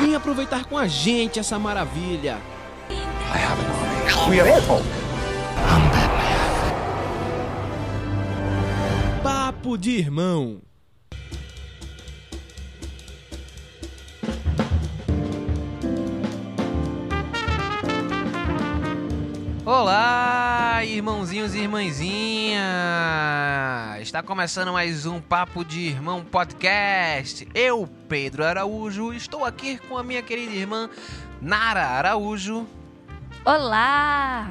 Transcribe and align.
Vem 0.00 0.14
aproveitar 0.14 0.64
com 0.66 0.76
a 0.76 0.86
gente 0.86 1.38
essa 1.38 1.58
maravilha. 1.58 2.38
We 4.28 4.40
are 4.40 4.50
Apple. 4.52 4.82
Papo 9.22 9.76
de 9.78 9.90
irmão. 9.92 10.60
Olá, 19.66 20.84
irmãozinhos 20.84 21.52
e 21.52 21.58
irmãzinhas! 21.58 22.60
Está 24.00 24.22
começando 24.22 24.72
mais 24.72 25.06
um 25.06 25.20
Papo 25.20 25.64
de 25.64 25.80
Irmão 25.80 26.24
Podcast. 26.24 27.48
Eu, 27.52 27.88
Pedro 28.08 28.44
Araújo, 28.44 29.12
estou 29.12 29.44
aqui 29.44 29.78
com 29.78 29.98
a 29.98 30.04
minha 30.04 30.22
querida 30.22 30.52
irmã 30.52 30.88
Nara 31.42 31.84
Araújo. 31.84 32.64
Olá! 33.44 34.48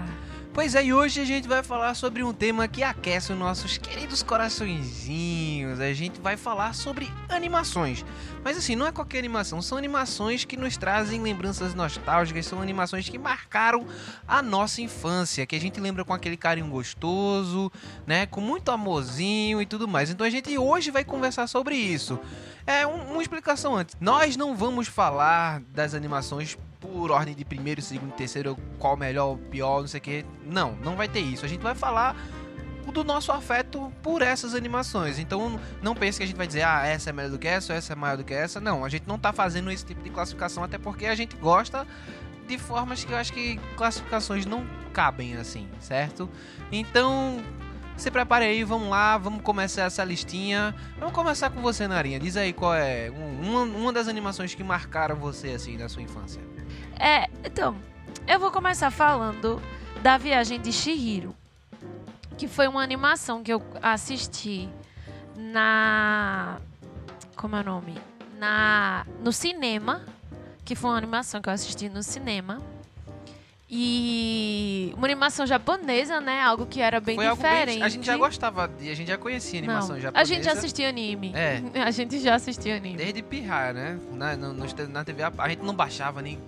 Pois 0.55 0.73
é, 0.73 0.85
e 0.85 0.93
hoje 0.93 1.19
a 1.19 1.25
gente 1.25 1.49
vai 1.49 1.61
falar 1.61 1.93
sobre 1.95 2.23
um 2.23 2.31
tema 2.31 2.65
que 2.65 2.81
aquece 2.81 3.33
os 3.33 3.37
nossos 3.37 3.77
queridos 3.77 4.23
coraçõezinhos. 4.23 5.81
A 5.81 5.91
gente 5.91 6.21
vai 6.21 6.37
falar 6.37 6.73
sobre 6.73 7.11
animações. 7.27 8.05
Mas 8.41 8.55
assim, 8.57 8.73
não 8.73 8.87
é 8.87 8.91
qualquer 8.93 9.19
animação, 9.19 9.61
são 9.61 9.77
animações 9.77 10.45
que 10.45 10.55
nos 10.55 10.77
trazem 10.77 11.21
lembranças 11.21 11.75
nostálgicas, 11.75 12.45
são 12.45 12.61
animações 12.61 13.09
que 13.09 13.19
marcaram 13.19 13.85
a 14.25 14.41
nossa 14.41 14.81
infância, 14.81 15.45
que 15.45 15.57
a 15.57 15.59
gente 15.59 15.77
lembra 15.81 16.05
com 16.05 16.13
aquele 16.13 16.37
carinho 16.37 16.67
gostoso, 16.67 17.69
né, 18.07 18.25
com 18.25 18.39
muito 18.39 18.71
amorzinho 18.71 19.61
e 19.61 19.65
tudo 19.65 19.89
mais. 19.89 20.09
Então 20.09 20.25
a 20.25 20.29
gente 20.29 20.57
hoje 20.57 20.89
vai 20.89 21.03
conversar 21.03 21.47
sobre 21.47 21.75
isso. 21.75 22.17
É 22.65 22.87
um, 22.87 23.11
uma 23.11 23.21
explicação 23.21 23.75
antes. 23.75 23.97
Nós 23.99 24.37
não 24.37 24.55
vamos 24.55 24.87
falar 24.87 25.59
das 25.73 25.93
animações 25.93 26.57
por 26.79 27.11
ordem 27.11 27.33
de 27.33 27.45
primeiro, 27.45 27.81
segundo, 27.81 28.11
terceiro, 28.13 28.57
qual 28.77 28.95
melhor, 28.97 29.37
pior, 29.49 29.81
não 29.81 29.87
sei 29.87 29.99
o 29.99 30.03
que. 30.03 30.25
Não, 30.45 30.75
não 30.83 30.95
vai 30.95 31.07
ter 31.07 31.21
isso. 31.21 31.45
A 31.45 31.47
gente 31.49 31.61
vai 31.61 31.75
falar 31.75 32.15
do 32.91 33.03
nosso 33.03 33.31
afeto 33.31 33.91
por 34.01 34.21
essas 34.21 34.53
animações. 34.53 35.19
Então 35.19 35.59
não 35.81 35.95
pense 35.95 36.17
que 36.17 36.23
a 36.23 36.27
gente 36.27 36.37
vai 36.37 36.47
dizer, 36.47 36.63
ah, 36.63 36.85
essa 36.85 37.09
é 37.09 37.13
melhor 37.13 37.31
do 37.31 37.39
que 37.39 37.47
essa, 37.47 37.73
essa 37.73 37.93
é 37.93 37.95
maior 37.95 38.17
do 38.17 38.23
que 38.23 38.33
essa. 38.33 38.59
Não, 38.59 38.85
a 38.85 38.89
gente 38.89 39.07
não 39.07 39.17
tá 39.17 39.33
fazendo 39.33 39.71
esse 39.71 39.85
tipo 39.85 40.01
de 40.01 40.09
classificação, 40.09 40.63
até 40.63 40.77
porque 40.77 41.05
a 41.05 41.15
gente 41.15 41.35
gosta 41.35 41.85
de 42.47 42.57
formas 42.57 43.03
que 43.03 43.11
eu 43.11 43.17
acho 43.17 43.33
que 43.33 43.59
classificações 43.75 44.45
não 44.45 44.65
cabem 44.93 45.35
assim, 45.37 45.67
certo? 45.79 46.29
Então. 46.71 47.43
Se 47.97 48.11
prepare 48.11 48.43
aí, 48.43 48.61
vamos 48.65 48.89
lá, 48.89 49.17
vamos 49.17 49.41
começar 49.41 49.83
essa 49.83 50.03
listinha. 50.03 50.75
Vamos 50.99 51.15
começar 51.15 51.49
com 51.49 51.61
você, 51.61 51.87
Narinha. 51.87 52.19
Diz 52.19 52.35
aí 52.35 52.51
qual 52.51 52.75
é 52.75 53.09
uma, 53.09 53.61
uma 53.61 53.93
das 53.93 54.09
animações 54.09 54.53
que 54.53 54.65
marcaram 54.65 55.15
você 55.15 55.51
assim 55.51 55.77
na 55.77 55.87
sua 55.87 56.01
infância. 56.01 56.41
É, 56.99 57.27
então, 57.43 57.75
eu 58.27 58.39
vou 58.39 58.51
começar 58.51 58.89
falando 58.91 59.61
da 60.01 60.17
Viagem 60.17 60.59
de 60.59 60.71
Shihiro, 60.71 61.35
que 62.37 62.47
foi 62.47 62.67
uma 62.67 62.81
animação 62.81 63.43
que 63.43 63.51
eu 63.53 63.61
assisti 63.81 64.69
na 65.35 66.57
como 67.35 67.55
é 67.55 67.61
o 67.61 67.63
nome? 67.63 67.95
Na 68.39 69.05
no 69.21 69.31
cinema, 69.31 70.01
que 70.63 70.75
foi 70.75 70.89
uma 70.91 70.97
animação 70.97 71.41
que 71.41 71.49
eu 71.49 71.53
assisti 71.53 71.89
no 71.89 72.01
cinema. 72.03 72.59
E 73.67 74.93
uma 74.95 75.07
animação 75.07 75.45
japonesa, 75.45 76.21
né? 76.21 76.39
Algo 76.39 76.67
que 76.67 76.79
era 76.79 76.99
bem 77.01 77.15
Foi 77.15 77.27
diferente. 77.27 77.65
bem. 77.65 77.83
A 77.83 77.89
gente 77.89 78.05
já 78.05 78.15
gostava, 78.15 78.67
de, 78.67 78.91
a 78.91 78.93
gente 78.93 79.07
já 79.07 79.17
conhecia 79.17 79.57
animação 79.57 79.95
Não, 79.95 80.01
japonesa. 80.01 80.21
a 80.21 80.23
gente 80.23 80.43
já 80.45 80.51
assistia 80.53 80.87
anime. 80.87 81.31
É. 81.35 81.61
A 81.83 81.89
gente 81.91 82.19
já 82.19 82.35
assistia 82.35 82.75
anime. 82.77 82.95
Desde 82.97 83.23
pirrar, 83.23 83.73
né? 83.73 83.99
Na, 84.11 84.35
no- 84.37 84.53
na 84.53 85.03
TV, 85.03 85.23
a 85.23 85.31
a 85.35 85.49
gente 85.49 85.63
não 85.63 85.73
baixava 85.73 86.21
nem. 86.21 86.39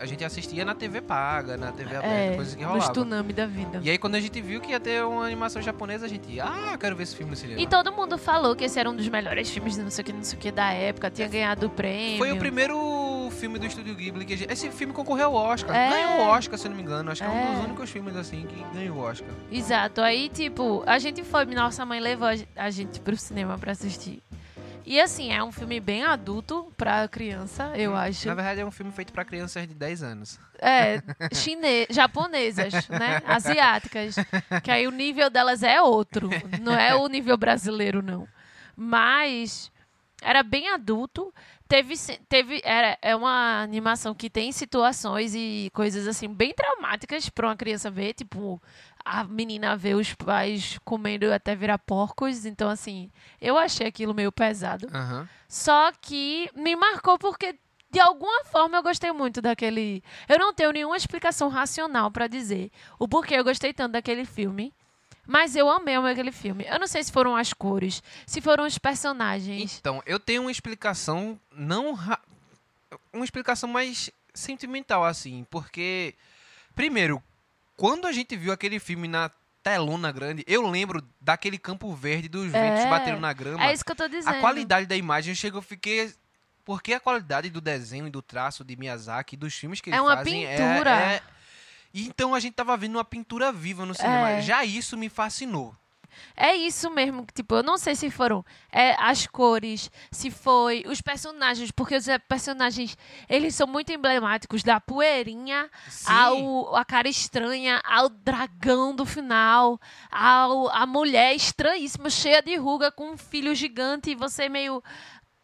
A 0.00 0.06
gente 0.06 0.24
assistia 0.24 0.64
na 0.64 0.74
TV 0.74 1.00
paga, 1.00 1.56
na 1.56 1.70
TV 1.72 1.96
aberta, 1.96 2.06
É, 2.08 2.34
coisas 2.34 2.54
que 2.54 2.64
rolavam. 2.64 2.92
tsunami 2.92 3.32
da 3.32 3.46
vida. 3.46 3.80
E 3.82 3.88
aí 3.90 3.96
quando 3.96 4.16
a 4.16 4.20
gente 4.20 4.40
viu 4.40 4.60
que 4.60 4.70
ia 4.70 4.80
ter 4.80 5.04
uma 5.04 5.24
animação 5.24 5.62
japonesa, 5.62 6.04
a 6.06 6.08
gente, 6.08 6.40
ah, 6.40 6.70
eu 6.72 6.78
quero 6.78 6.96
ver 6.96 7.04
esse 7.04 7.14
filme 7.16 7.30
no 7.30 7.36
cinema. 7.36 7.60
E 7.60 7.66
todo 7.66 7.92
mundo 7.92 8.18
falou 8.18 8.56
que 8.56 8.64
esse 8.64 8.78
era 8.78 8.90
um 8.90 8.96
dos 8.96 9.08
melhores 9.08 9.48
filmes 9.50 9.74
de 9.76 9.82
não 9.82 9.90
sei 9.90 10.02
o 10.02 10.04
que, 10.06 10.12
não 10.12 10.24
sei 10.24 10.38
o 10.38 10.40
que 10.40 10.50
da 10.50 10.72
época. 10.72 11.10
Tinha 11.10 11.28
ganhado 11.28 11.66
o 11.66 11.70
prêmio. 11.70 12.18
Foi 12.18 12.32
o 12.32 12.36
primeiro 12.36 13.30
filme 13.38 13.58
do 13.58 13.66
Estúdio 13.66 13.94
Ghibli 13.94 14.24
que 14.24 14.34
a 14.34 14.36
gente... 14.36 14.52
Esse 14.52 14.70
filme 14.70 14.92
concorreu 14.92 15.26
ao 15.26 15.34
Oscar. 15.34 15.74
É. 15.74 15.90
Ganhou 15.90 16.18
o 16.26 16.28
Oscar, 16.30 16.58
se 16.58 16.66
eu 16.66 16.70
não 16.70 16.76
me 16.76 16.82
engano. 16.82 17.10
Acho 17.10 17.22
que 17.22 17.28
é, 17.28 17.32
um 17.32 17.36
É. 17.38 17.54
dos 17.54 17.64
únicos 17.64 17.90
filmes 17.90 18.16
assim 18.16 18.46
que 18.46 18.76
ganhou 18.76 18.96
o 18.96 19.00
Oscar. 19.00 19.28
Exato. 19.50 20.00
Aí, 20.00 20.28
tipo, 20.28 20.82
a 20.86 20.98
gente 20.98 21.22
foi, 21.22 21.44
nossa 21.46 21.84
mãe 21.86 22.00
levou 22.00 22.28
a 22.56 22.70
gente 22.70 23.00
pro 23.00 23.16
cinema 23.16 23.56
pra 23.58 23.72
assistir. 23.72 24.22
E 24.86 25.00
assim, 25.00 25.32
é 25.32 25.42
um 25.42 25.50
filme 25.50 25.80
bem 25.80 26.04
adulto 26.04 26.70
pra 26.76 27.08
criança, 27.08 27.72
eu 27.74 27.96
acho. 27.96 28.28
Na 28.28 28.34
verdade, 28.34 28.60
é 28.60 28.66
um 28.66 28.70
filme 28.70 28.92
feito 28.92 29.12
pra 29.12 29.24
crianças 29.24 29.66
de 29.66 29.74
10 29.74 30.02
anos. 30.02 30.38
É, 30.58 31.02
chine... 31.32 31.86
japonesas, 31.88 32.86
né? 32.88 33.22
Asiáticas. 33.26 34.16
Que 34.62 34.70
aí 34.70 34.86
o 34.86 34.90
nível 34.90 35.30
delas 35.30 35.62
é 35.62 35.80
outro. 35.80 36.28
Não 36.60 36.74
é 36.74 36.94
o 36.94 37.08
nível 37.08 37.36
brasileiro, 37.36 38.02
não. 38.02 38.28
Mas 38.76 39.72
era 40.22 40.42
bem 40.42 40.68
adulto. 40.68 41.32
Teve, 41.66 41.94
teve 42.28 42.60
era, 42.62 42.98
é 43.00 43.16
uma 43.16 43.62
animação 43.62 44.14
que 44.14 44.28
tem 44.28 44.52
situações 44.52 45.34
e 45.34 45.70
coisas 45.72 46.06
assim 46.06 46.28
bem 46.28 46.52
traumáticas 46.52 47.30
para 47.30 47.48
uma 47.48 47.56
criança 47.56 47.90
ver, 47.90 48.12
tipo 48.12 48.60
a 49.04 49.22
menina 49.24 49.76
ver 49.76 49.94
os 49.94 50.14
pais 50.14 50.78
comendo 50.84 51.32
até 51.32 51.54
virar 51.54 51.78
porcos, 51.78 52.46
então 52.46 52.70
assim, 52.70 53.10
eu 53.40 53.58
achei 53.58 53.86
aquilo 53.86 54.14
meio 54.14 54.32
pesado. 54.32 54.88
Aham. 54.94 55.28
Só 55.48 55.92
que 56.00 56.50
me 56.54 56.74
marcou 56.74 57.18
porque 57.18 57.58
de 57.90 58.00
alguma 58.00 58.44
forma 58.46 58.76
eu 58.78 58.82
gostei 58.82 59.12
muito 59.12 59.40
daquele. 59.42 60.02
Eu 60.28 60.38
não 60.38 60.52
tenho 60.54 60.72
nenhuma 60.72 60.96
explicação 60.96 61.48
racional 61.48 62.10
pra 62.10 62.26
dizer 62.26 62.70
o 62.98 63.06
porquê 63.06 63.34
eu 63.34 63.44
gostei 63.44 63.72
tanto 63.72 63.92
daquele 63.92 64.24
filme. 64.24 64.72
Mas 65.26 65.56
eu 65.56 65.70
amei 65.70 65.96
aquele 65.96 66.30
filme. 66.32 66.66
Eu 66.68 66.78
não 66.78 66.86
sei 66.86 67.02
se 67.02 67.10
foram 67.10 67.34
as 67.34 67.50
cores, 67.54 68.02
se 68.26 68.42
foram 68.42 68.66
os 68.66 68.76
personagens. 68.76 69.78
Então, 69.78 70.02
eu 70.04 70.20
tenho 70.20 70.42
uma 70.42 70.50
explicação 70.50 71.40
não 71.50 71.94
ra- 71.94 72.20
uma 73.10 73.24
explicação 73.24 73.66
mais 73.68 74.10
sentimental 74.34 75.02
assim, 75.02 75.46
porque 75.48 76.14
primeiro, 76.74 77.22
quando 77.76 78.06
a 78.06 78.12
gente 78.12 78.36
viu 78.36 78.52
aquele 78.52 78.78
filme 78.78 79.08
na 79.08 79.30
telona 79.62 80.12
grande, 80.12 80.44
eu 80.46 80.68
lembro 80.68 81.02
daquele 81.20 81.56
campo 81.58 81.92
verde 81.94 82.28
dos 82.28 82.50
ventos 82.52 82.80
É. 82.84 82.90
batendo 82.90 83.18
na 83.20 83.32
grama. 83.32 83.64
É 83.64 83.72
isso 83.72 83.84
que 83.84 83.92
eu 83.92 83.96
tô 83.96 84.06
dizendo. 84.06 84.34
A 84.36 84.40
qualidade 84.40 84.86
da 84.86 84.94
imagem, 84.96 85.32
eu 85.32 85.36
chego, 85.36 85.58
eu 85.58 85.62
fiquei 85.62 86.12
porque 86.64 86.94
a 86.94 87.00
qualidade 87.00 87.50
do 87.50 87.60
desenho 87.60 88.06
e 88.06 88.10
do 88.10 88.22
traço 88.22 88.64
de 88.64 88.74
Miyazaki, 88.76 89.36
dos 89.36 89.54
filmes 89.54 89.80
que 89.80 89.90
É 89.90 90.00
uma 90.00 90.16
fazem 90.16 90.46
pintura. 90.46 90.90
é, 90.90 91.14
é... 91.16 91.22
E 91.92 92.06
Então 92.06 92.34
a 92.34 92.40
gente 92.40 92.54
tava 92.54 92.76
vendo 92.76 92.96
uma 92.96 93.04
pintura 93.04 93.52
viva 93.52 93.84
no 93.86 93.94
cinema. 93.94 94.30
É. 94.30 94.42
Já 94.42 94.64
isso 94.64 94.96
me 94.96 95.08
fascinou. 95.08 95.74
É 96.36 96.54
isso 96.54 96.90
mesmo, 96.90 97.26
tipo, 97.34 97.56
eu 97.56 97.62
não 97.62 97.78
sei 97.78 97.94
se 97.94 98.10
foram 98.10 98.44
é, 98.70 98.94
as 98.98 99.26
cores, 99.26 99.90
se 100.10 100.30
foi 100.30 100.84
os 100.86 101.00
personagens, 101.00 101.70
porque 101.70 101.96
os 101.96 102.08
é, 102.08 102.18
personagens, 102.18 102.96
eles 103.28 103.54
são 103.54 103.66
muito 103.66 103.92
emblemáticos, 103.92 104.62
da 104.62 104.80
poeirinha 104.80 105.70
Sim. 105.88 106.12
ao 106.12 106.76
a 106.76 106.84
cara 106.84 107.08
estranha, 107.08 107.80
ao 107.84 108.08
dragão 108.08 108.94
do 108.94 109.04
final, 109.04 109.80
ao 110.10 110.68
a 110.70 110.86
mulher 110.86 111.34
estranhíssima, 111.34 112.10
cheia 112.10 112.42
de 112.42 112.56
ruga, 112.56 112.90
com 112.90 113.12
um 113.12 113.16
filho 113.16 113.54
gigante, 113.54 114.10
e 114.10 114.14
você 114.14 114.48
meio... 114.48 114.82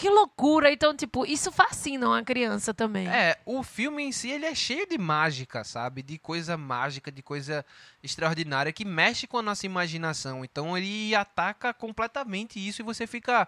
Que 0.00 0.08
loucura! 0.08 0.72
Então, 0.72 0.96
tipo, 0.96 1.26
isso 1.26 1.52
fascina 1.52 2.08
uma 2.08 2.24
criança 2.24 2.72
também. 2.72 3.06
É, 3.06 3.38
o 3.44 3.62
filme 3.62 4.02
em 4.02 4.10
si 4.10 4.30
ele 4.30 4.46
é 4.46 4.54
cheio 4.54 4.86
de 4.88 4.96
mágica, 4.96 5.62
sabe? 5.62 6.02
De 6.02 6.16
coisa 6.16 6.56
mágica, 6.56 7.12
de 7.12 7.22
coisa 7.22 7.62
extraordinária 8.02 8.72
que 8.72 8.82
mexe 8.82 9.26
com 9.26 9.36
a 9.36 9.42
nossa 9.42 9.66
imaginação. 9.66 10.42
Então 10.42 10.74
ele 10.74 11.14
ataca 11.14 11.74
completamente 11.74 12.58
isso 12.58 12.80
e 12.80 12.82
você 12.82 13.06
fica 13.06 13.46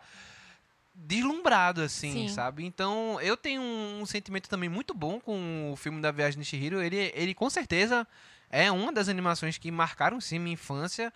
deslumbrado, 0.95 1.81
assim, 1.81 2.13
Sim. 2.13 2.29
sabe? 2.29 2.67
Então 2.67 3.19
eu 3.23 3.35
tenho 3.35 3.63
um 3.63 4.05
sentimento 4.05 4.47
também 4.47 4.69
muito 4.69 4.93
bom 4.93 5.19
com 5.19 5.73
o 5.73 5.77
filme 5.77 6.03
da 6.03 6.11
Viagem 6.11 6.39
de 6.39 6.45
Chihiro. 6.45 6.83
Ele, 6.83 7.11
ele 7.15 7.33
com 7.33 7.49
certeza 7.49 8.07
é 8.51 8.71
uma 8.71 8.93
das 8.93 9.09
animações 9.09 9.57
que 9.57 9.71
marcaram 9.71 10.21
sim 10.21 10.39
minha 10.39 10.53
infância, 10.53 11.11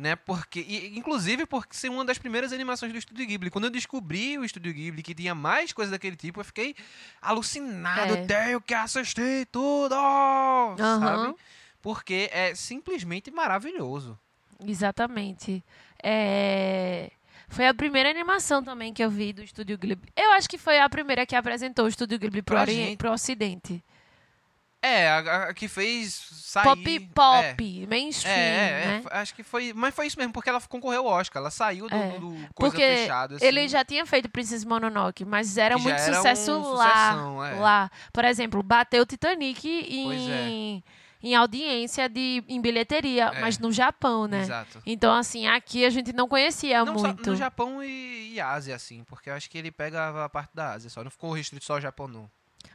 né? 0.00 0.16
Porque, 0.16 0.60
e, 0.60 0.98
inclusive 0.98 1.44
porque 1.46 1.76
ser 1.76 1.90
uma 1.90 2.04
das 2.04 2.18
primeiras 2.18 2.52
animações 2.52 2.90
do 2.90 2.98
Estúdio 2.98 3.26
Ghibli. 3.26 3.50
Quando 3.50 3.64
eu 3.64 3.70
descobri 3.70 4.38
o 4.38 4.44
Estúdio 4.44 4.72
Ghibli 4.72 5.02
que 5.02 5.14
tinha 5.14 5.34
mais 5.34 5.72
coisas 5.72 5.92
daquele 5.92 6.16
tipo, 6.16 6.40
eu 6.40 6.44
fiquei 6.44 6.74
alucinado. 7.20 8.14
É. 8.14 8.24
Tenho 8.24 8.60
que 8.60 8.72
assistir 8.74 9.46
tudo! 9.52 9.94
Sabe? 10.76 11.34
Porque 11.82 12.30
é 12.32 12.54
simplesmente 12.54 13.30
maravilhoso. 13.30 14.18
Exatamente. 14.66 15.62
É, 16.02 17.10
Foi 17.48 17.66
a 17.66 17.74
primeira 17.74 18.10
animação 18.10 18.62
também 18.62 18.92
que 18.92 19.02
eu 19.02 19.10
vi 19.10 19.32
do 19.32 19.42
Estúdio 19.42 19.76
Ghibli. 19.76 20.12
Eu 20.16 20.32
acho 20.32 20.48
que 20.48 20.56
foi 20.58 20.78
a 20.78 20.88
primeira 20.88 21.26
que 21.26 21.36
apresentou 21.36 21.84
o 21.84 21.88
Estúdio 21.88 22.18
Ghibli 22.18 22.42
gente. 22.66 22.96
pro 22.96 23.12
Ocidente. 23.12 23.82
É, 24.82 25.08
a, 25.08 25.18
a 25.48 25.54
que 25.54 25.68
fez 25.68 26.14
sair... 26.32 26.64
Pop 26.64 26.96
é. 26.96 27.00
pop, 27.14 27.86
mainstream, 27.86 28.34
É, 28.34 28.38
é, 28.38 28.86
né? 28.86 29.02
é, 29.10 29.18
acho 29.18 29.34
que 29.34 29.42
foi. 29.42 29.72
Mas 29.74 29.94
foi 29.94 30.06
isso 30.06 30.18
mesmo, 30.18 30.32
porque 30.32 30.48
ela 30.48 30.60
concorreu 30.62 31.06
ao 31.06 31.14
Oscar. 31.18 31.40
Ela 31.40 31.50
saiu 31.50 31.86
do, 31.86 31.94
É, 31.94 32.18
do 32.18 32.30
coisa 32.54 32.74
Porque. 32.74 32.82
Assim, 32.82 33.44
ele 33.46 33.68
já 33.68 33.84
tinha 33.84 34.06
feito 34.06 34.28
Princess 34.30 34.64
Mononoke, 34.64 35.24
mas 35.24 35.58
era 35.58 35.76
muito 35.76 36.00
era 36.00 36.14
sucesso 36.16 36.52
um 36.52 36.72
lá. 36.72 36.86
sucessão, 37.12 37.44
é. 37.44 37.54
lá. 37.60 37.90
Por 38.12 38.24
exemplo, 38.24 38.62
bateu 38.62 39.04
Titanic 39.04 39.60
Pois 39.60 40.18
é. 40.18 40.48
em, 40.48 40.84
em 41.22 41.34
audiência 41.34 42.08
de 42.08 42.42
em 42.48 42.58
bilheteria, 42.58 43.26
É. 43.34 43.40
mas 43.42 43.58
no 43.58 43.70
Japão, 43.70 44.26
né? 44.26 44.40
Exato. 44.40 44.82
Então, 44.86 45.12
assim, 45.14 45.46
aqui 45.46 45.84
a 45.84 45.90
gente 45.90 46.12
não 46.14 46.26
conhecia 46.26 46.82
Não 46.86 46.98
só 46.98 47.08
muito. 47.08 47.30
no 47.30 47.36
Japão 47.36 47.84
e, 47.84 48.32
e 48.32 48.40
Ásia, 48.40 48.74
assim, 48.74 49.04
porque 49.04 49.28
eu 49.28 49.34
acho 49.34 49.50
que 49.50 49.58
ele 49.58 49.70
pega 49.70 50.24
a 50.24 50.28
parte 50.30 50.50
da 50.54 50.72
Ásia 50.72 50.88
só. 50.88 51.04
Não 51.04 51.10
ficou 51.10 51.32
restrito 51.32 51.66
só 51.66 51.74
ao 51.74 51.80
Japão, 51.82 52.08
não. 52.08 52.30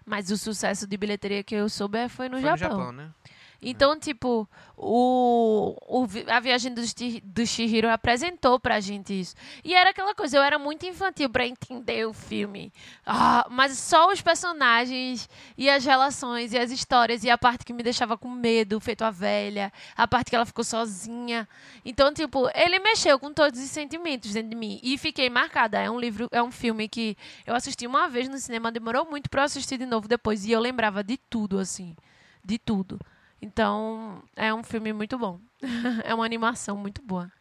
Mas 0.05 0.29
o 0.31 0.37
sucesso 0.37 0.85
de 0.87 0.97
bilheteria 0.97 1.43
que 1.43 1.55
eu 1.55 1.67
soube 1.69 1.97
é- 1.97 2.07
foi 2.09 2.29
no 2.29 2.39
Foi 2.39 2.41
Japão. 2.57 2.69
no 2.69 2.75
Japão, 2.77 2.91
né? 2.91 3.09
Então, 3.61 3.99
tipo, 3.99 4.47
o, 4.77 5.75
o 5.87 6.07
a 6.27 6.39
viagem 6.39 6.73
do, 6.73 6.81
do 7.23 7.45
Chihiro 7.45 7.89
apresentou 7.89 8.59
pra 8.59 8.79
gente 8.79 9.19
isso. 9.19 9.35
E 9.63 9.73
era 9.73 9.91
aquela 9.91 10.13
coisa, 10.13 10.37
eu 10.37 10.43
era 10.43 10.59
muito 10.59 10.85
infantil 10.85 11.29
pra 11.29 11.47
entender 11.47 12.05
o 12.05 12.13
filme. 12.13 12.71
Ah, 13.05 13.47
mas 13.49 13.77
só 13.77 14.11
os 14.11 14.21
personagens 14.21 15.29
e 15.57 15.69
as 15.69 15.85
relações 15.85 16.53
e 16.53 16.57
as 16.57 16.71
histórias 16.71 17.23
e 17.23 17.29
a 17.29 17.37
parte 17.37 17.65
que 17.65 17.73
me 17.73 17.83
deixava 17.83 18.17
com 18.17 18.29
medo, 18.29 18.79
feito 18.79 19.03
a 19.03 19.11
velha, 19.11 19.71
a 19.95 20.07
parte 20.07 20.29
que 20.29 20.35
ela 20.35 20.45
ficou 20.45 20.63
sozinha. 20.63 21.47
Então, 21.83 22.13
tipo, 22.13 22.49
ele 22.53 22.79
mexeu 22.79 23.17
com 23.17 23.33
todos 23.33 23.59
os 23.59 23.69
sentimentos 23.69 24.33
dentro 24.33 24.49
de 24.49 24.55
mim 24.55 24.79
e 24.83 24.97
fiquei 24.97 25.29
marcada. 25.29 25.79
É 25.79 25.89
um 25.89 25.99
livro, 25.99 26.27
é 26.31 26.41
um 26.43 26.51
filme 26.51 26.87
que 26.89 27.17
eu 27.45 27.55
assisti 27.55 27.87
uma 27.87 28.09
vez 28.09 28.27
no 28.27 28.37
cinema, 28.37 28.71
demorou 28.71 29.05
muito 29.05 29.29
eu 29.35 29.41
assistir 29.41 29.77
de 29.77 29.85
novo 29.85 30.07
depois 30.07 30.45
e 30.45 30.51
eu 30.51 30.59
lembrava 30.59 31.03
de 31.03 31.17
tudo 31.17 31.59
assim, 31.59 31.95
de 32.43 32.57
tudo. 32.57 32.99
Então, 33.45 34.23
é 34.35 34.51
um 34.51 34.63
filme 34.63 34.91
muito 34.91 35.19
bom. 35.19 35.39
é 36.03 36.15
uma 36.15 36.25
animação 36.25 36.75
muito 36.75 36.99
boa. 37.03 37.31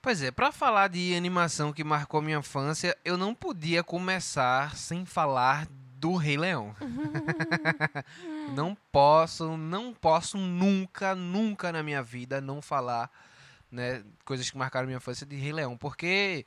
Pois 0.00 0.22
é, 0.22 0.30
pra 0.30 0.50
falar 0.50 0.88
de 0.88 1.14
animação 1.14 1.74
que 1.74 1.84
marcou 1.84 2.22
minha 2.22 2.38
infância, 2.38 2.96
eu 3.04 3.18
não 3.18 3.34
podia 3.34 3.84
começar 3.84 4.74
sem 4.74 5.04
falar 5.04 5.66
do 5.70 6.16
Rei 6.16 6.38
Leão. 6.38 6.74
não 8.56 8.74
posso, 8.90 9.58
não 9.58 9.92
posso 9.92 10.38
nunca, 10.38 11.14
nunca 11.14 11.70
na 11.70 11.82
minha 11.82 12.02
vida 12.02 12.40
não 12.40 12.62
falar, 12.62 13.10
né, 13.70 14.02
coisas 14.24 14.50
que 14.50 14.56
marcaram 14.56 14.86
minha 14.86 14.96
infância 14.96 15.26
de 15.26 15.36
Rei 15.36 15.52
Leão, 15.52 15.76
porque 15.76 16.46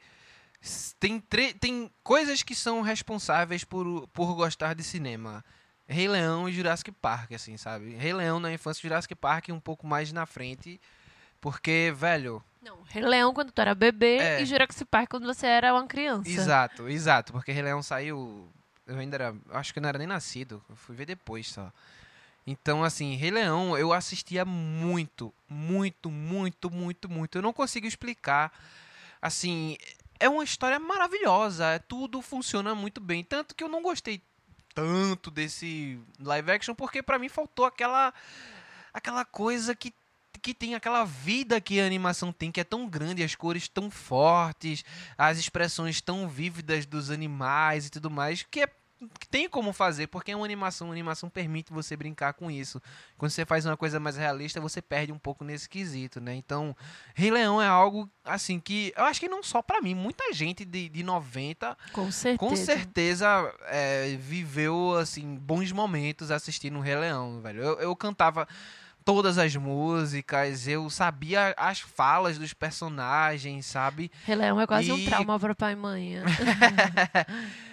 tem, 1.00 1.22
tem 1.60 1.92
coisas 2.02 2.42
que 2.42 2.56
são 2.56 2.82
responsáveis 2.82 3.64
por, 3.64 4.08
por 4.08 4.34
gostar 4.34 4.74
de 4.74 4.84
cinema. 4.84 5.46
Rei 5.90 6.08
Leão 6.08 6.48
e 6.48 6.54
Jurassic 6.54 6.92
Park, 6.92 7.32
assim, 7.34 7.58
sabe? 7.58 7.96
Rei 7.96 8.14
Leão 8.14 8.40
na 8.40 8.54
infância, 8.54 8.82
Jurassic 8.82 9.16
Park 9.16 9.50
um 9.50 9.60
pouco 9.60 9.88
mais 9.88 10.14
na 10.14 10.26
frente, 10.26 10.80
porque, 11.42 11.92
velho, 11.96 12.44
Não, 12.62 12.82
Rei 12.84 13.04
Leão 13.04 13.34
quando 13.34 13.52
tu 13.52 13.60
era 13.60 13.74
bebê 13.74 14.18
É. 14.18 14.42
e 14.42 14.46
Jurassic 14.46 14.86
Park 14.86 15.10
quando 15.10 15.26
você 15.26 15.48
era 15.48 15.74
uma 15.74 15.88
criança. 15.88 16.30
Exato, 16.30 16.88
exato, 16.88 17.32
porque 17.34 17.52
Rei 17.52 17.64
Leão 17.64 17.82
saiu. 17.82 18.48
Eu 18.86 18.98
ainda 18.98 19.16
era. 19.18 19.36
Acho 19.52 19.72
que 19.74 19.80
eu 19.80 19.82
não 19.82 19.90
era 19.90 19.98
nem 19.98 20.08
nascido. 20.08 20.64
Eu 20.70 20.76
fui 20.76 20.96
ver 20.96 21.06
depois 21.06 21.48
só. 21.48 21.72
Então, 22.46 22.84
assim, 22.84 23.16
Rei 23.16 23.30
Leão 23.32 23.78
eu 23.78 23.94
assistia 23.94 24.44
muito, 24.44 25.32
muito, 25.48 26.10
muito, 26.10 26.70
muito, 26.72 27.08
muito. 27.10 27.38
Eu 27.38 27.42
não 27.42 27.54
consigo 27.54 27.86
explicar. 27.86 28.52
Assim, 29.22 29.78
é 30.20 30.28
uma 30.28 30.44
história 30.44 30.80
maravilhosa. 30.80 31.66
é- 31.66 31.80
Tudo 31.80 32.22
funciona 32.22 32.74
muito 32.74 33.00
bem. 33.00 33.24
Tanto 33.24 33.54
que 33.56 33.64
eu 33.64 33.70
não 33.70 33.82
gostei 33.84 34.22
tanto 34.80 35.30
desse 35.30 36.00
live 36.20 36.52
action, 36.52 36.74
porque 36.74 37.04
pra 37.04 37.20
mim 37.20 37.30
faltou 37.30 37.66
aquela. 37.66 38.14
aquela 38.94 39.26
coisa 39.26 39.76
que 39.76 39.94
que 40.42 40.54
tem 40.54 40.74
aquela 40.74 41.04
vida 41.04 41.60
que 41.60 41.82
a 41.82 41.86
animação 41.86 42.32
tem, 42.32 42.50
que 42.50 42.62
é 42.62 42.64
tão 42.64 42.88
grande, 42.88 43.24
as 43.24 43.36
cores 43.36 43.68
tão 43.68 43.92
fortes, 43.92 44.86
as 45.18 45.38
expressões 45.38 46.00
tão 46.00 46.30
vívidas 46.30 46.86
dos 46.86 47.12
animais 47.12 47.88
e 47.88 47.90
tudo 47.90 48.10
mais, 48.10 48.42
que, 48.44 48.62
é, 48.62 48.72
tem 49.30 49.48
como 49.48 49.72
fazer, 49.72 50.08
porque 50.08 50.32
é 50.32 50.36
uma 50.36 50.46
animação, 50.46 50.90
a 50.90 50.92
animação 50.92 51.30
permite 51.30 51.72
você 51.72 51.96
brincar 51.96 52.34
com 52.34 52.52
isso. 52.52 52.82
Quando 53.18 53.32
você 53.32 53.46
faz 53.46 53.66
uma 53.66 53.78
coisa 53.78 54.00
mais 54.00 54.18
realista, 54.18 54.60
você 54.60 54.82
perde 54.82 55.12
um 55.12 55.18
pouco 55.18 55.44
nesse 55.44 55.70
quesito, 55.70 56.20
né? 56.20 56.36
Então, 56.36 56.76
Rei 57.14 57.32
Leão 57.32 57.62
é 57.62 57.68
algo, 57.68 58.10
assim, 58.26 58.60
que 58.60 58.94
eu 58.98 59.06
acho 59.06 59.20
que 59.20 59.30
não 59.30 59.42
só 59.42 59.62
pra 59.62 59.82
mim, 59.82 59.96
muita 59.96 60.34
gente 60.34 60.66
de, 60.66 60.90
de 60.90 61.04
90 61.04 61.78
Com 61.94 62.12
certeza. 62.12 62.38
com 62.38 62.56
certeza 62.56 63.54
é, 63.68 64.18
viveu 64.20 64.96
assim 64.98 65.36
bons 65.36 65.72
momentos 65.72 66.32
assistindo 66.32 66.78
o 66.78 66.82
Rei 66.82 66.96
Leão, 66.96 67.42
velho. 67.42 67.62
Eu, 67.62 67.80
eu 67.80 67.96
cantava 67.96 68.48
todas 69.10 69.40
as 69.40 69.56
músicas, 69.56 70.68
eu 70.68 70.88
sabia 70.88 71.56
as 71.58 71.80
falas 71.80 72.38
dos 72.38 72.54
personagens, 72.54 73.66
sabe? 73.66 74.12
Rei 74.24 74.36
Leão 74.36 74.62
é 74.62 74.68
quase 74.68 74.92
um 74.92 74.98
E- 75.00 75.06
trauma 75.08 75.40
para 75.40 75.56
pai 75.56 75.74
e 75.74 75.76
mãe. 75.76 76.14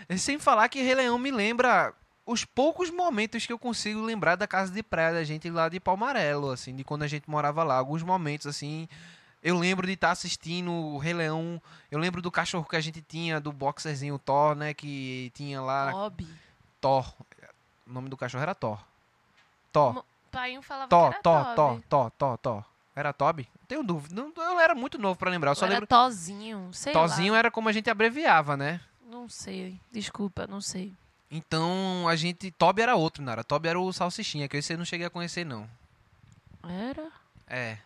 E 0.08 0.16
Sem 0.18 0.38
falar 0.38 0.68
que 0.70 0.80
Rei 0.80 0.94
Leão 0.94 1.18
me 1.18 1.30
lembra 1.30 1.92
os 2.24 2.42
poucos 2.44 2.90
momentos 2.90 3.44
que 3.44 3.52
eu 3.52 3.58
consigo 3.58 4.00
lembrar 4.00 4.34
da 4.36 4.46
casa 4.46 4.72
de 4.72 4.82
praia 4.82 5.12
da 5.12 5.24
gente 5.24 5.50
lá 5.50 5.68
de 5.68 5.78
Palmarelo, 5.78 6.50
assim, 6.50 6.74
de 6.74 6.82
quando 6.82 7.02
a 7.02 7.06
gente 7.06 7.28
morava 7.28 7.62
lá. 7.62 7.76
Alguns 7.76 8.02
momentos, 8.02 8.46
assim, 8.46 8.88
eu 9.42 9.58
lembro 9.58 9.86
de 9.86 9.92
estar 9.92 10.12
assistindo 10.12 10.72
o 10.72 10.96
Rei 10.96 11.12
Leão. 11.12 11.60
Eu 11.90 11.98
lembro 11.98 12.22
do 12.22 12.30
cachorro 12.30 12.64
que 12.68 12.76
a 12.76 12.80
gente 12.80 13.02
tinha, 13.02 13.38
do 13.38 13.52
boxerzinho 13.52 14.18
Thor, 14.18 14.54
né? 14.54 14.72
Que 14.72 15.30
tinha 15.34 15.60
lá. 15.60 15.90
Bob. 15.92 16.26
Thor. 16.80 17.12
O 17.86 17.92
nome 17.92 18.08
do 18.08 18.16
cachorro 18.16 18.42
era 18.42 18.54
Thor. 18.54 18.82
Thor. 19.70 19.92
Mo- 19.94 20.04
Pai 20.36 20.62
falava 20.62 20.88
Thor, 20.88 21.08
que 21.08 21.14
era 21.14 21.22
Thor, 21.22 21.54
Toby. 21.54 21.54
Thor, 21.54 21.80
Thor, 21.88 22.10
Thor, 22.10 22.38
Thor. 22.38 22.64
Era 22.94 23.12
Toby? 23.12 23.48
Tenho 23.68 23.82
dúvida. 23.82 24.14
Não, 24.14 24.32
eu 24.52 24.60
era 24.60 24.74
muito 24.74 24.98
novo 24.98 25.18
pra 25.18 25.30
lembrar. 25.30 25.50
Eu 25.50 25.54
só 25.54 25.66
era 25.66 25.74
lembro. 25.74 25.86
Tozinho, 25.86 26.70
sei 26.72 26.92
Tozinho 26.92 27.32
lá. 27.32 27.38
era 27.40 27.50
como 27.50 27.68
a 27.68 27.72
gente 27.72 27.90
abreviava, 27.90 28.56
né? 28.56 28.80
Não 29.10 29.28
sei. 29.28 29.78
Desculpa, 29.92 30.46
não 30.46 30.60
sei. 30.60 30.92
Então 31.30 32.08
a 32.08 32.16
gente. 32.16 32.50
Toby 32.50 32.82
era 32.82 32.94
outro, 32.94 33.22
Nara. 33.22 33.42
Toby 33.42 33.68
era 33.68 33.80
o 33.80 33.92
Salsichinha, 33.92 34.48
que 34.48 34.56
esse 34.56 34.72
eu 34.72 34.78
não 34.78 34.84
cheguei 34.84 35.06
a 35.06 35.10
conhecer, 35.10 35.44
não. 35.44 35.68
Era? 36.68 37.08
É. 37.46 37.78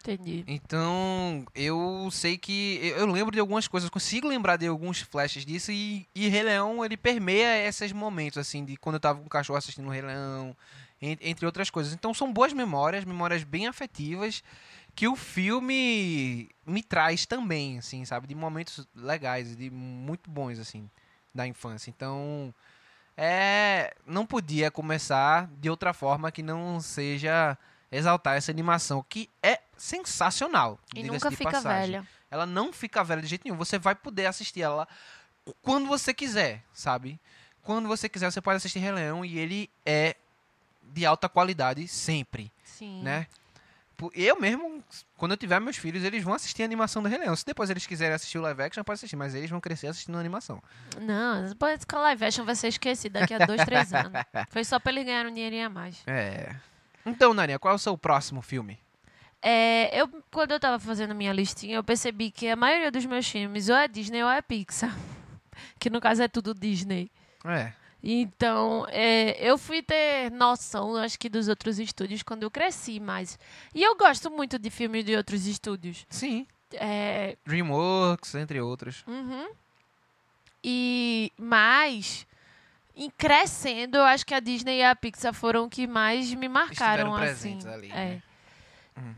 Entendi. 0.00 0.44
Então, 0.46 1.46
eu 1.54 2.08
sei 2.12 2.36
que. 2.36 2.92
Eu 2.96 3.06
lembro 3.06 3.32
de 3.32 3.40
algumas 3.40 3.66
coisas, 3.66 3.88
consigo 3.88 4.28
lembrar 4.28 4.56
de 4.56 4.66
alguns 4.66 5.00
flashes 5.00 5.46
disso. 5.46 5.72
E, 5.72 6.06
e 6.14 6.28
Rei 6.28 6.42
Leão, 6.42 6.84
ele 6.84 6.96
permeia 6.96 7.66
esses 7.66 7.90
momentos, 7.90 8.36
assim, 8.36 8.64
de 8.64 8.76
quando 8.76 8.96
eu 8.96 9.00
tava 9.00 9.20
com 9.20 9.26
o 9.26 9.30
cachorro 9.30 9.56
assistindo 9.56 9.86
o 9.86 9.90
Rei 9.90 10.02
Leão, 10.02 10.54
entre 11.00 11.46
outras 11.46 11.70
coisas. 11.70 11.92
Então, 11.92 12.14
são 12.14 12.32
boas 12.32 12.52
memórias, 12.52 13.04
memórias 13.04 13.44
bem 13.44 13.66
afetivas, 13.66 14.42
que 14.94 15.08
o 15.08 15.16
filme 15.16 16.48
me 16.66 16.82
traz 16.82 17.26
também, 17.26 17.78
assim, 17.78 18.04
sabe? 18.04 18.26
De 18.26 18.34
momentos 18.34 18.86
legais, 18.94 19.56
de 19.56 19.70
muito 19.70 20.30
bons, 20.30 20.58
assim, 20.58 20.88
da 21.34 21.46
infância. 21.46 21.90
Então. 21.90 22.54
É, 23.16 23.94
não 24.04 24.26
podia 24.26 24.72
começar 24.72 25.48
de 25.60 25.70
outra 25.70 25.92
forma 25.92 26.32
que 26.32 26.42
não 26.42 26.80
seja 26.80 27.56
exaltar 27.90 28.36
essa 28.36 28.50
animação, 28.50 29.04
que 29.08 29.30
é 29.40 29.60
sensacional. 29.76 30.80
E 30.94 31.02
nunca 31.04 31.30
de 31.30 31.36
fica 31.36 31.52
passagem. 31.52 31.92
velha. 31.92 32.08
Ela 32.30 32.46
não 32.46 32.72
fica 32.72 33.04
velha 33.04 33.22
de 33.22 33.28
jeito 33.28 33.44
nenhum. 33.44 33.56
Você 33.56 33.78
vai 33.78 33.94
poder 33.94 34.26
assistir 34.26 34.62
ela 34.62 34.88
quando 35.62 35.86
você 35.86 36.12
quiser, 36.12 36.64
sabe? 36.72 37.20
Quando 37.62 37.86
você 37.86 38.08
quiser, 38.08 38.30
você 38.30 38.40
pode 38.40 38.56
assistir 38.56 38.80
Rei 38.80 38.92
Leão 38.92 39.24
e 39.24 39.38
ele 39.38 39.70
é 39.86 40.16
de 40.92 41.04
alta 41.04 41.28
qualidade 41.28 41.86
sempre, 41.88 42.52
Sim. 42.62 43.02
né? 43.02 43.26
Eu 44.12 44.38
mesmo, 44.40 44.82
quando 45.16 45.32
eu 45.32 45.36
tiver 45.36 45.60
meus 45.60 45.76
filhos, 45.76 46.02
eles 46.02 46.22
vão 46.22 46.34
assistir 46.34 46.62
a 46.62 46.64
animação 46.64 47.02
do 47.02 47.08
Rei 47.08 47.18
Leão. 47.18 47.34
Se 47.34 47.46
depois 47.46 47.70
eles 47.70 47.86
quiserem 47.86 48.14
assistir 48.14 48.38
o 48.38 48.42
live 48.42 48.62
action, 48.62 48.82
pode 48.82 48.98
assistir, 48.98 49.16
mas 49.16 49.34
eles 49.34 49.48
vão 49.48 49.60
crescer 49.60 49.86
assistindo 49.86 50.16
a 50.16 50.20
animação. 50.20 50.60
Não, 51.00 51.46
depois 51.46 51.84
que 51.84 51.94
a 51.94 52.00
live 52.00 52.24
action 52.24 52.44
vai 52.44 52.56
ser 52.56 52.68
esquecida 52.68 53.20
daqui 53.20 53.34
a 53.34 53.46
dois, 53.46 53.64
três 53.64 53.94
anos. 53.94 54.12
Foi 54.50 54.64
só 54.64 54.78
pra 54.80 54.92
eles 54.92 55.04
ganharem 55.04 55.30
um 55.30 55.34
dinheirinho 55.34 55.66
a 55.66 55.70
mais. 55.70 56.02
É. 56.06 56.54
Então, 57.06 57.32
Narinha, 57.32 57.58
qual 57.58 57.72
é 57.72 57.74
o 57.76 57.78
seu 57.78 57.96
próximo 57.96 58.42
filme? 58.42 58.78
É, 59.40 60.00
eu, 60.00 60.08
quando 60.30 60.52
eu 60.52 60.60
tava 60.60 60.78
fazendo 60.78 61.12
a 61.12 61.14
minha 61.14 61.32
listinha, 61.32 61.76
eu 61.76 61.84
percebi 61.84 62.30
que 62.30 62.48
a 62.48 62.56
maioria 62.56 62.90
dos 62.90 63.06
meus 63.06 63.28
filmes 63.28 63.68
ou 63.68 63.76
é 63.76 63.86
Disney 63.86 64.22
ou 64.22 64.30
é 64.30 64.42
Pixar. 64.42 64.94
Que 65.78 65.88
no 65.88 66.00
caso 66.00 66.20
é 66.20 66.26
tudo 66.26 66.52
Disney. 66.52 67.10
É. 67.44 67.72
Então, 68.06 68.86
é, 68.90 69.34
eu 69.40 69.56
fui 69.56 69.82
ter 69.82 70.30
noção, 70.30 70.94
acho 70.96 71.18
que, 71.18 71.30
dos 71.30 71.48
outros 71.48 71.78
estúdios 71.78 72.22
quando 72.22 72.42
eu 72.42 72.50
cresci 72.50 73.00
mais. 73.00 73.38
E 73.74 73.82
eu 73.82 73.96
gosto 73.96 74.30
muito 74.30 74.58
de 74.58 74.68
filmes 74.68 75.04
de 75.06 75.16
outros 75.16 75.46
estúdios. 75.46 76.06
Sim. 76.10 76.46
É, 76.74 77.36
DreamWorks, 77.46 78.34
entre 78.34 78.60
outros. 78.60 79.02
Uhum. 79.06 79.48
E 80.62 81.32
mais 81.38 82.26
em 82.94 83.08
crescendo, 83.10 83.96
eu 83.96 84.02
acho 84.04 84.24
que 84.26 84.34
a 84.34 84.40
Disney 84.40 84.78
e 84.80 84.84
a 84.84 84.94
Pixar 84.94 85.32
foram 85.32 85.68
que 85.68 85.86
mais 85.86 86.32
me 86.34 86.48
marcaram 86.48 87.16
Estiveram 87.18 87.32
assim. 87.32 87.58
ali, 87.68 87.90
É. 87.90 88.20
né? 88.96 89.14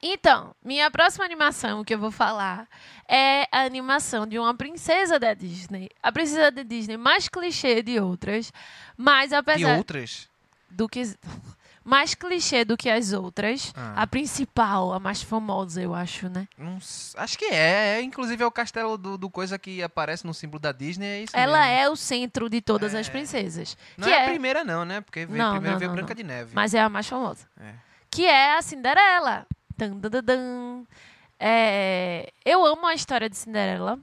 Então, 0.00 0.54
minha 0.64 0.88
próxima 0.90 1.24
animação 1.24 1.82
que 1.84 1.92
eu 1.92 1.98
vou 1.98 2.10
falar 2.12 2.68
é 3.08 3.48
a 3.50 3.62
animação 3.64 4.26
de 4.26 4.38
uma 4.38 4.54
princesa 4.54 5.18
da 5.18 5.34
Disney. 5.34 5.88
A 6.02 6.12
princesa 6.12 6.50
da 6.52 6.62
Disney 6.62 6.96
mais 6.96 7.28
clichê 7.28 7.82
de 7.82 7.98
outras, 7.98 8.52
mas 8.96 9.32
apesar 9.32 9.76
outras? 9.76 10.28
do 10.70 10.88
que 10.88 11.02
mais 11.84 12.14
clichê 12.14 12.64
do 12.64 12.76
que 12.76 12.88
as 12.90 13.12
outras, 13.12 13.72
Ah. 13.74 14.02
a 14.02 14.06
principal, 14.06 14.92
a 14.92 15.00
mais 15.00 15.22
famosa, 15.22 15.80
eu 15.82 15.94
acho, 15.94 16.28
né? 16.28 16.46
Não 16.56 16.78
acho 17.16 17.38
que 17.38 17.46
é. 17.46 17.96
é. 17.98 18.02
Inclusive 18.02 18.42
é 18.42 18.46
o 18.46 18.52
castelo 18.52 18.96
do, 18.98 19.16
do 19.18 19.28
coisa 19.30 19.58
que 19.58 19.82
aparece 19.82 20.24
no 20.26 20.34
símbolo 20.34 20.60
da 20.60 20.70
Disney. 20.70 21.24
É 21.32 21.40
Ela 21.40 21.58
mesmo. 21.66 21.72
é 21.72 21.90
o 21.90 21.96
centro 21.96 22.48
de 22.48 22.60
todas 22.60 22.94
as 22.94 23.08
É. 23.08 23.10
princesas. 23.10 23.76
Não 23.96 24.06
que 24.06 24.14
é, 24.14 24.22
a 24.26 24.28
primeira, 24.28 24.62
não, 24.62 24.84
né? 24.84 25.00
Porque 25.00 25.24
veio, 25.26 25.38
Não, 25.42 25.52
primeiro 25.52 25.72
não, 25.72 25.78
veio 25.80 25.88
não, 25.90 25.96
Branca 25.96 26.14
de 26.14 26.22
Neve. 26.22 26.50
Mas 26.54 26.72
é 26.74 26.80
a 26.82 26.88
mais 26.90 27.06
famosa. 27.08 27.48
É. 27.58 27.72
Que 28.10 28.26
é 28.26 28.56
a 28.56 28.62
Cinderela. 28.62 29.46
Tan, 29.78 29.96
dan, 29.96 30.10
dan, 30.10 30.24
dan. 30.24 30.84
É, 31.38 32.32
eu 32.44 32.66
amo 32.66 32.84
a 32.86 32.94
história 32.94 33.30
de 33.30 33.36
Cinderela. 33.36 33.98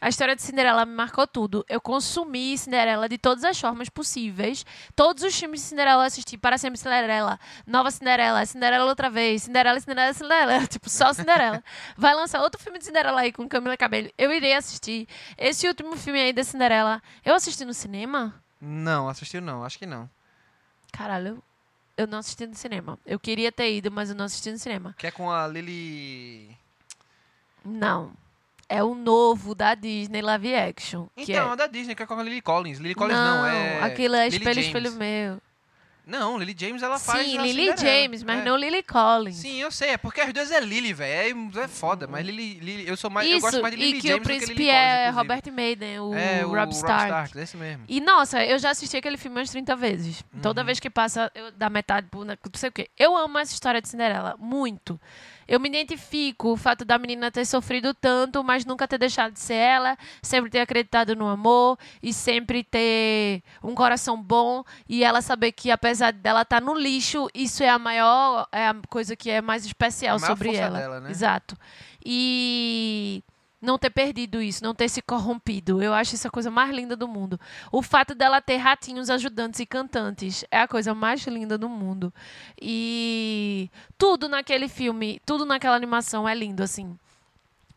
A 0.00 0.08
história 0.08 0.34
de 0.34 0.42
Cinderela 0.42 0.84
me 0.84 0.92
marcou 0.92 1.24
tudo. 1.24 1.64
Eu 1.68 1.80
consumi 1.80 2.58
Cinderela 2.58 3.08
de 3.08 3.16
todas 3.16 3.44
as 3.44 3.58
formas 3.58 3.88
possíveis. 3.88 4.66
Todos 4.94 5.22
os 5.22 5.38
filmes 5.38 5.60
de 5.60 5.66
Cinderela 5.68 6.02
eu 6.02 6.06
assisti. 6.06 6.36
Para 6.36 6.58
sempre 6.58 6.78
Cinderela. 6.78 7.38
Nova 7.64 7.90
Cinderela. 7.92 8.44
Cinderela 8.44 8.84
outra 8.86 9.08
vez. 9.08 9.44
Cinderela, 9.44 9.78
Cinderela, 9.78 10.12
Cinderela. 10.12 10.66
Tipo, 10.68 10.90
só 10.90 11.12
Cinderela. 11.12 11.62
Vai 11.96 12.12
lançar 12.12 12.42
outro 12.42 12.60
filme 12.60 12.78
de 12.78 12.84
Cinderela 12.86 13.20
aí 13.20 13.32
com 13.32 13.48
Camila 13.48 13.76
Cabello. 13.76 14.10
Eu 14.18 14.32
irei 14.32 14.52
assistir. 14.52 15.08
Esse 15.38 15.68
último 15.68 15.96
filme 15.96 16.20
aí 16.20 16.32
da 16.32 16.42
Cinderela. 16.42 17.00
Eu 17.24 17.34
assisti 17.34 17.64
no 17.64 17.72
cinema? 17.72 18.34
Não, 18.60 19.08
assistiu 19.08 19.40
não. 19.40 19.64
Acho 19.64 19.78
que 19.78 19.86
não. 19.86 20.10
Caralho, 20.92 21.42
eu- 21.96 22.06
não 22.06 22.18
assisti 22.18 22.46
no 22.46 22.54
cinema. 22.54 22.98
Eu 23.04 23.18
queria 23.18 23.50
ter 23.50 23.72
ido, 23.72 23.90
mas 23.90 24.10
eu 24.10 24.16
não 24.16 24.24
assisti 24.24 24.50
no 24.50 24.58
cinema. 24.58 24.94
Que 24.98 25.06
é 25.06 25.10
com 25.10 25.30
a 25.30 25.46
Lily... 25.46 26.56
Não. 27.64 28.12
É 28.68 28.82
o 28.82 28.94
novo 28.94 29.54
da 29.54 29.74
Disney 29.74 30.22
live 30.22 30.54
action. 30.54 31.06
Então, 31.16 31.48
é... 31.48 31.52
a 31.52 31.54
da 31.54 31.66
Disney, 31.66 31.94
que 31.94 32.02
é 32.02 32.06
com 32.06 32.14
a 32.14 32.22
Lily 32.22 32.40
Collins. 32.40 32.78
Lily 32.78 32.94
Collins 32.94 33.18
não, 33.18 33.46
é... 33.46 33.82
Aquilo 33.82 34.14
é 34.16 34.28
Lily 34.28 34.36
espelho, 34.36 34.54
James. 34.54 34.66
espelho 34.66 34.92
meu. 34.92 35.40
Não, 36.06 36.36
Lily 36.36 36.54
James, 36.58 36.82
ela 36.82 36.98
faz 36.98 37.26
Sim, 37.26 37.38
Lily 37.40 37.68
Cinderela. 37.72 37.76
James, 38.02 38.22
mas 38.22 38.40
É. 38.40 38.44
não 38.44 38.56
Lily 38.56 38.82
Collins. 38.82 39.36
Sim, 39.36 39.60
eu 39.62 39.70
sei. 39.70 39.90
É 39.90 39.96
porque 39.96 40.20
as 40.20 40.32
duas 40.32 40.50
é 40.50 40.60
Lily, 40.60 40.92
velho. 40.92 41.56
É, 41.58 41.62
é 41.64 41.68
foda. 41.68 42.06
Mas 42.06 42.26
Lily, 42.26 42.60
Lily... 42.60 42.88
Eu 42.88 42.96
sou 42.96 43.08
mais... 43.10 43.26
eu 43.28 43.38
Isso, 43.38 43.40
gosto 43.46 43.62
mais 43.62 43.74
de 43.74 43.80
Lily 43.80 43.98
e 43.98 44.00
que 44.02 44.08
James 44.08 44.16
o 44.16 44.20
do 44.20 44.22
que 44.22 44.36
príncipe 44.36 44.52
Lily 44.54 44.70
Collins, 44.70 44.84
é. 44.84 45.10
Robert 45.10 45.42
Maiden, 45.52 46.00
o, 46.00 46.14
É, 46.14 46.44
o 46.44 46.48
Rob 46.54 46.72
Stark. 46.72 47.04
Stark, 47.04 47.38
esse 47.38 47.56
mesmo. 47.56 47.84
E 47.88 48.00
nossa, 48.00 48.44
eu 48.44 48.58
já 48.58 48.70
assisti 48.70 48.96
aquele 48.96 49.16
filme 49.16 49.38
umas 49.38 49.50
30 49.50 49.74
vezes. 49.76 50.22
Toda 50.42 50.60
Uhum. 50.60 50.66
vez 50.66 50.78
que 50.78 50.90
passa, 50.90 51.32
eu, 51.34 51.50
da 51.52 51.70
metade 51.70 52.06
não 52.12 52.36
sei 52.54 52.68
o 52.68 52.72
quê. 52.72 52.90
Eu 52.98 53.16
amo 53.16 53.38
essa 53.38 53.52
história 53.54 53.80
de 53.80 53.88
Cinderela, 53.88 54.36
muito. 54.38 55.00
Eu 55.46 55.60
me 55.60 55.68
identifico 55.68 56.52
o 56.52 56.56
fato 56.56 56.84
da 56.84 56.98
menina 56.98 57.30
ter 57.30 57.44
sofrido 57.44 57.92
tanto, 57.94 58.42
mas 58.42 58.64
nunca 58.64 58.88
ter 58.88 58.98
deixado 58.98 59.32
de 59.32 59.40
ser 59.40 59.54
ela, 59.54 59.96
sempre 60.22 60.50
ter 60.50 60.60
acreditado 60.60 61.14
no 61.14 61.26
amor 61.28 61.78
e 62.02 62.12
sempre 62.12 62.62
ter 62.64 63.42
um 63.62 63.74
coração 63.74 64.20
bom 64.20 64.64
e 64.88 65.04
ela 65.04 65.20
saber 65.20 65.52
que 65.52 65.70
apesar 65.70 66.12
dela 66.12 66.42
estar 66.42 66.60
no 66.60 66.74
lixo, 66.74 67.28
isso 67.34 67.62
é 67.62 67.68
a 67.68 67.78
maior, 67.78 68.48
é 68.52 68.68
a 68.68 68.76
coisa 68.88 69.14
que 69.16 69.30
é 69.30 69.40
mais 69.40 69.64
especial 69.66 70.16
A 70.16 70.20
maior 70.20 70.32
sobre 70.32 70.48
força 70.48 70.62
ela. 70.62 70.78
dela, 70.78 71.00
né? 71.00 71.10
Exato. 71.10 71.56
E 72.04 73.22
não 73.64 73.78
ter 73.78 73.90
perdido 73.90 74.40
isso, 74.40 74.62
não 74.62 74.74
ter 74.74 74.88
se 74.88 75.02
corrompido. 75.02 75.82
Eu 75.82 75.92
acho 75.92 76.14
isso 76.14 76.28
a 76.28 76.30
coisa 76.30 76.50
mais 76.50 76.74
linda 76.74 76.94
do 76.94 77.08
mundo. 77.08 77.40
O 77.72 77.82
fato 77.82 78.14
dela 78.14 78.40
ter 78.40 78.58
ratinhos 78.58 79.10
ajudantes 79.10 79.60
e 79.60 79.66
cantantes 79.66 80.44
é 80.50 80.60
a 80.60 80.68
coisa 80.68 80.94
mais 80.94 81.26
linda 81.26 81.58
do 81.58 81.68
mundo. 81.68 82.12
E 82.60 83.70
tudo 83.98 84.28
naquele 84.28 84.68
filme, 84.68 85.20
tudo 85.26 85.44
naquela 85.44 85.74
animação 85.76 86.28
é 86.28 86.34
lindo, 86.34 86.62
assim. 86.62 86.96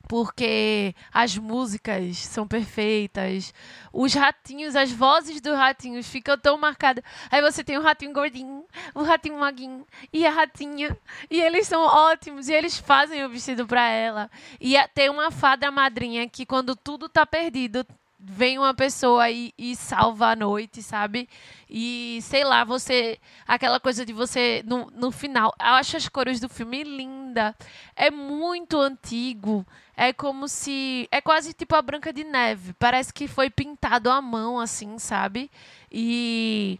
Porque 0.07 0.95
as 1.13 1.37
músicas 1.37 2.17
são 2.17 2.47
perfeitas, 2.47 3.53
os 3.91 4.13
ratinhos, 4.13 4.75
as 4.75 4.91
vozes 4.91 5.41
dos 5.41 5.55
ratinhos 5.55 6.07
ficam 6.07 6.37
tão 6.37 6.57
marcadas. 6.57 7.03
Aí 7.29 7.41
você 7.41 7.63
tem 7.63 7.77
o 7.77 7.81
ratinho 7.81 8.13
gordinho, 8.13 8.63
o 8.95 9.03
ratinho 9.03 9.37
maguinho 9.37 9.85
e 10.13 10.25
a 10.25 10.31
ratinha. 10.31 10.97
E 11.29 11.41
eles 11.41 11.67
são 11.67 11.81
ótimos, 11.81 12.47
e 12.47 12.53
eles 12.53 12.77
fazem 12.77 13.25
o 13.25 13.29
vestido 13.29 13.67
pra 13.67 13.89
ela. 13.89 14.31
E 14.61 14.77
a- 14.77 14.87
tem 14.87 15.09
uma 15.09 15.29
fada 15.29 15.69
madrinha 15.69 16.27
que 16.29 16.45
quando 16.45 16.75
tudo 16.75 17.09
tá 17.09 17.25
perdido, 17.25 17.85
vem 18.19 18.57
uma 18.57 18.73
pessoa 18.73 19.29
e, 19.29 19.53
e 19.57 19.75
salva 19.75 20.27
a 20.31 20.35
noite, 20.35 20.81
sabe? 20.81 21.29
E 21.69 22.19
sei 22.21 22.43
lá, 22.43 22.63
você. 22.63 23.19
Aquela 23.47 23.79
coisa 23.79 24.05
de 24.05 24.13
você. 24.13 24.63
No, 24.65 24.91
no 24.91 25.11
final. 25.11 25.53
Eu 25.59 25.73
acho 25.75 25.97
as 25.97 26.07
cores 26.07 26.39
do 26.39 26.49
filme 26.49 26.83
linda. 26.83 27.55
É 27.95 28.09
muito 28.09 28.79
antigo. 28.79 29.65
É 29.95 30.11
como 30.11 30.47
se. 30.47 31.07
É 31.11 31.21
quase 31.21 31.53
tipo 31.53 31.75
a 31.75 31.81
Branca 31.81 32.11
de 32.11 32.23
Neve. 32.23 32.73
Parece 32.73 33.13
que 33.13 33.27
foi 33.27 33.49
pintado 33.49 34.09
à 34.09 34.21
mão, 34.21 34.59
assim, 34.59 34.97
sabe? 34.97 35.51
E. 35.91 36.79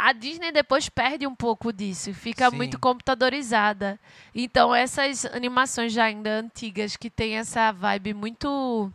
A 0.00 0.12
Disney 0.12 0.52
depois 0.52 0.88
perde 0.88 1.26
um 1.26 1.34
pouco 1.34 1.72
disso, 1.72 2.14
fica 2.14 2.48
Sim. 2.48 2.56
muito 2.56 2.78
computadorizada. 2.78 3.98
Então, 4.32 4.72
essas 4.72 5.24
animações 5.24 5.92
já 5.92 6.04
ainda 6.04 6.38
antigas, 6.38 6.96
que 6.96 7.10
tem 7.10 7.36
essa 7.36 7.72
vibe 7.72 8.14
muito 8.14 8.92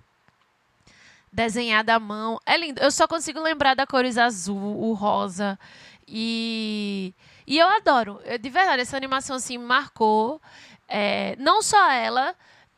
desenhada 1.33 1.95
à 1.95 1.99
mão. 1.99 2.39
É 2.45 2.55
lindo. 2.55 2.79
Eu 2.79 2.91
só 2.91 3.07
consigo 3.07 3.41
lembrar 3.41 3.73
da 3.73 3.87
cores 3.87 4.17
azul, 4.17 4.57
o 4.57 4.93
rosa. 4.93 5.59
E, 6.07 7.13
e 7.47 7.57
eu 7.57 7.67
adoro. 7.67 8.19
De 8.39 8.49
verdade, 8.49 8.83
essa 8.83 8.95
animação 8.95 9.35
assim 9.35 9.57
marcou. 9.57 10.39
É, 10.87 11.35
não 11.39 11.61
só 11.61 11.91
ela, 11.91 12.35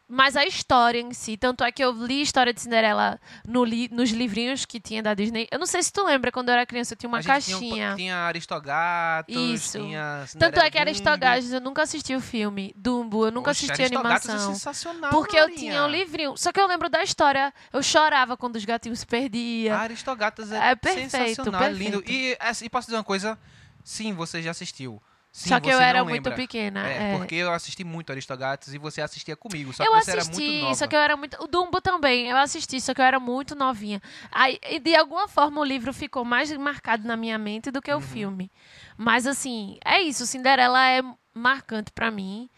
mas 0.08 0.36
a 0.36 0.46
história 0.46 1.00
em 1.00 1.12
si. 1.14 1.36
Tanto 1.38 1.64
é 1.64 1.72
que 1.72 1.84
eu 1.84 1.92
li 1.92 2.20
a 2.20 2.24
história 2.24 2.54
de 2.54 2.62
Cinderela 2.62 3.20
no 3.48 3.64
li- 3.66 3.90
nos 3.92 4.12
livrinhos 4.12 4.64
que 4.66 4.80
tinha 4.80 5.02
da 5.02 5.14
Disney. 5.14 5.48
Eu 5.52 5.58
não 5.60 5.66
sei 5.66 5.82
se 5.82 5.92
tu 5.92 6.04
lembra, 6.06 6.32
quando 6.32 6.50
eu 6.50 6.54
era 6.54 6.66
criança, 6.66 6.94
eu 6.94 6.98
tinha 6.98 7.08
uma 7.08 7.18
A 7.18 7.22
gente 7.22 7.46
tinha 7.46 7.58
um 7.58 7.60
caixinha. 7.62 7.96
Tinha, 7.96 8.16
Aristogatos, 8.18 9.36
Isso. 9.36 9.80
tinha 9.80 10.20
Tanto 10.20 10.30
Cinderela 10.30 10.66
é 10.66 10.70
que. 10.72 10.78
Aristogatos, 10.78 11.52
eu 11.52 11.62
nunca 11.62 11.82
assisti 11.84 12.16
o 12.16 12.22
filme. 12.22 12.74
Dumbo, 12.76 13.26
eu 13.26 13.32
nunca 13.32 13.52
Oxe, 13.52 13.66
assisti 13.66 13.82
a 13.82 13.86
Aristogatos 13.86 14.30
É 14.30 14.32
animação. 14.32 14.54
sensacional, 14.54 15.12
Porque 15.12 15.36
eu 15.38 15.42
Marinha. 15.44 15.58
tinha 15.60 15.84
o 15.84 15.88
livrinho. 15.88 16.38
Só 16.38 16.52
que 16.52 16.60
eu 16.60 16.68
lembro 16.68 16.88
da 16.90 17.04
história. 17.04 17.54
Eu 17.74 17.82
chorava 17.82 18.38
quando 18.38 18.56
os 18.56 18.66
gatinhos 18.66 19.00
se 19.00 19.06
perdiam. 19.08 19.76
Aristogatas 19.78 20.52
é, 20.52 20.72
É 20.72 20.76
perfeito, 20.76 21.12
sensacional, 21.12 21.64
é 21.64 21.70
lindo. 21.72 22.02
perfeito. 22.02 22.12
E, 22.12 22.38
assim, 22.40 22.70
posso 22.70 22.88
dizer 22.88 22.98
uma 22.98 23.04
coisa? 23.04 23.38
Sim, 23.84 24.14
você 24.14 24.42
já 24.42 24.52
assistiu. 24.52 25.02
Sim, 25.36 25.50
Só 25.50 25.60
que 25.60 25.70
eu 25.70 25.82
era 25.82 26.02
muito 26.06 26.32
pequena. 26.32 26.88
É, 26.90 27.12
é. 27.12 27.18
porque 27.18 27.36
eu 27.36 27.52
assisti 27.52 27.84
muito 27.84 28.10
Aristogatos 28.10 28.74
e 28.74 28.78
você 28.78 29.02
assistia 29.02 29.36
comigo. 29.36 29.74
Só 29.74 29.84
eu 29.84 29.92
que 29.92 30.02
você 30.06 30.12
era 30.12 30.22
assisti, 30.22 30.42
muito 30.42 30.62
nova. 30.62 30.76
só 30.76 30.88
que 30.88 30.96
eu 30.96 31.00
era 31.02 31.18
muito. 31.18 31.44
O 31.44 31.48
Dumbo 31.48 31.82
também, 31.82 32.30
eu 32.30 32.38
assisti, 32.38 32.80
só 32.80 32.94
que 32.94 33.02
eu 33.02 33.06
era 33.06 33.20
muito 33.20 33.54
novinha. 33.54 34.02
Aí, 34.32 34.58
e 34.72 34.80
de 34.80 34.96
alguma 34.96 35.28
forma, 35.28 35.60
o 35.60 35.64
livro 35.66 35.92
ficou 35.94 36.24
mais 36.24 36.50
marcado 36.56 37.06
na 37.06 37.18
minha 37.18 37.38
mente 37.38 37.70
do 37.70 37.82
que 37.82 37.92
Uhum. 37.92 37.98
o 37.98 38.02
filme. 38.02 38.50
Mas, 38.96 39.28
assim, 39.28 39.78
é 39.84 40.00
isso. 40.02 40.26
Cinderela 40.26 40.82
é 40.88 41.02
marcante 41.34 41.92
pra 41.92 42.10
mim. 42.10 42.50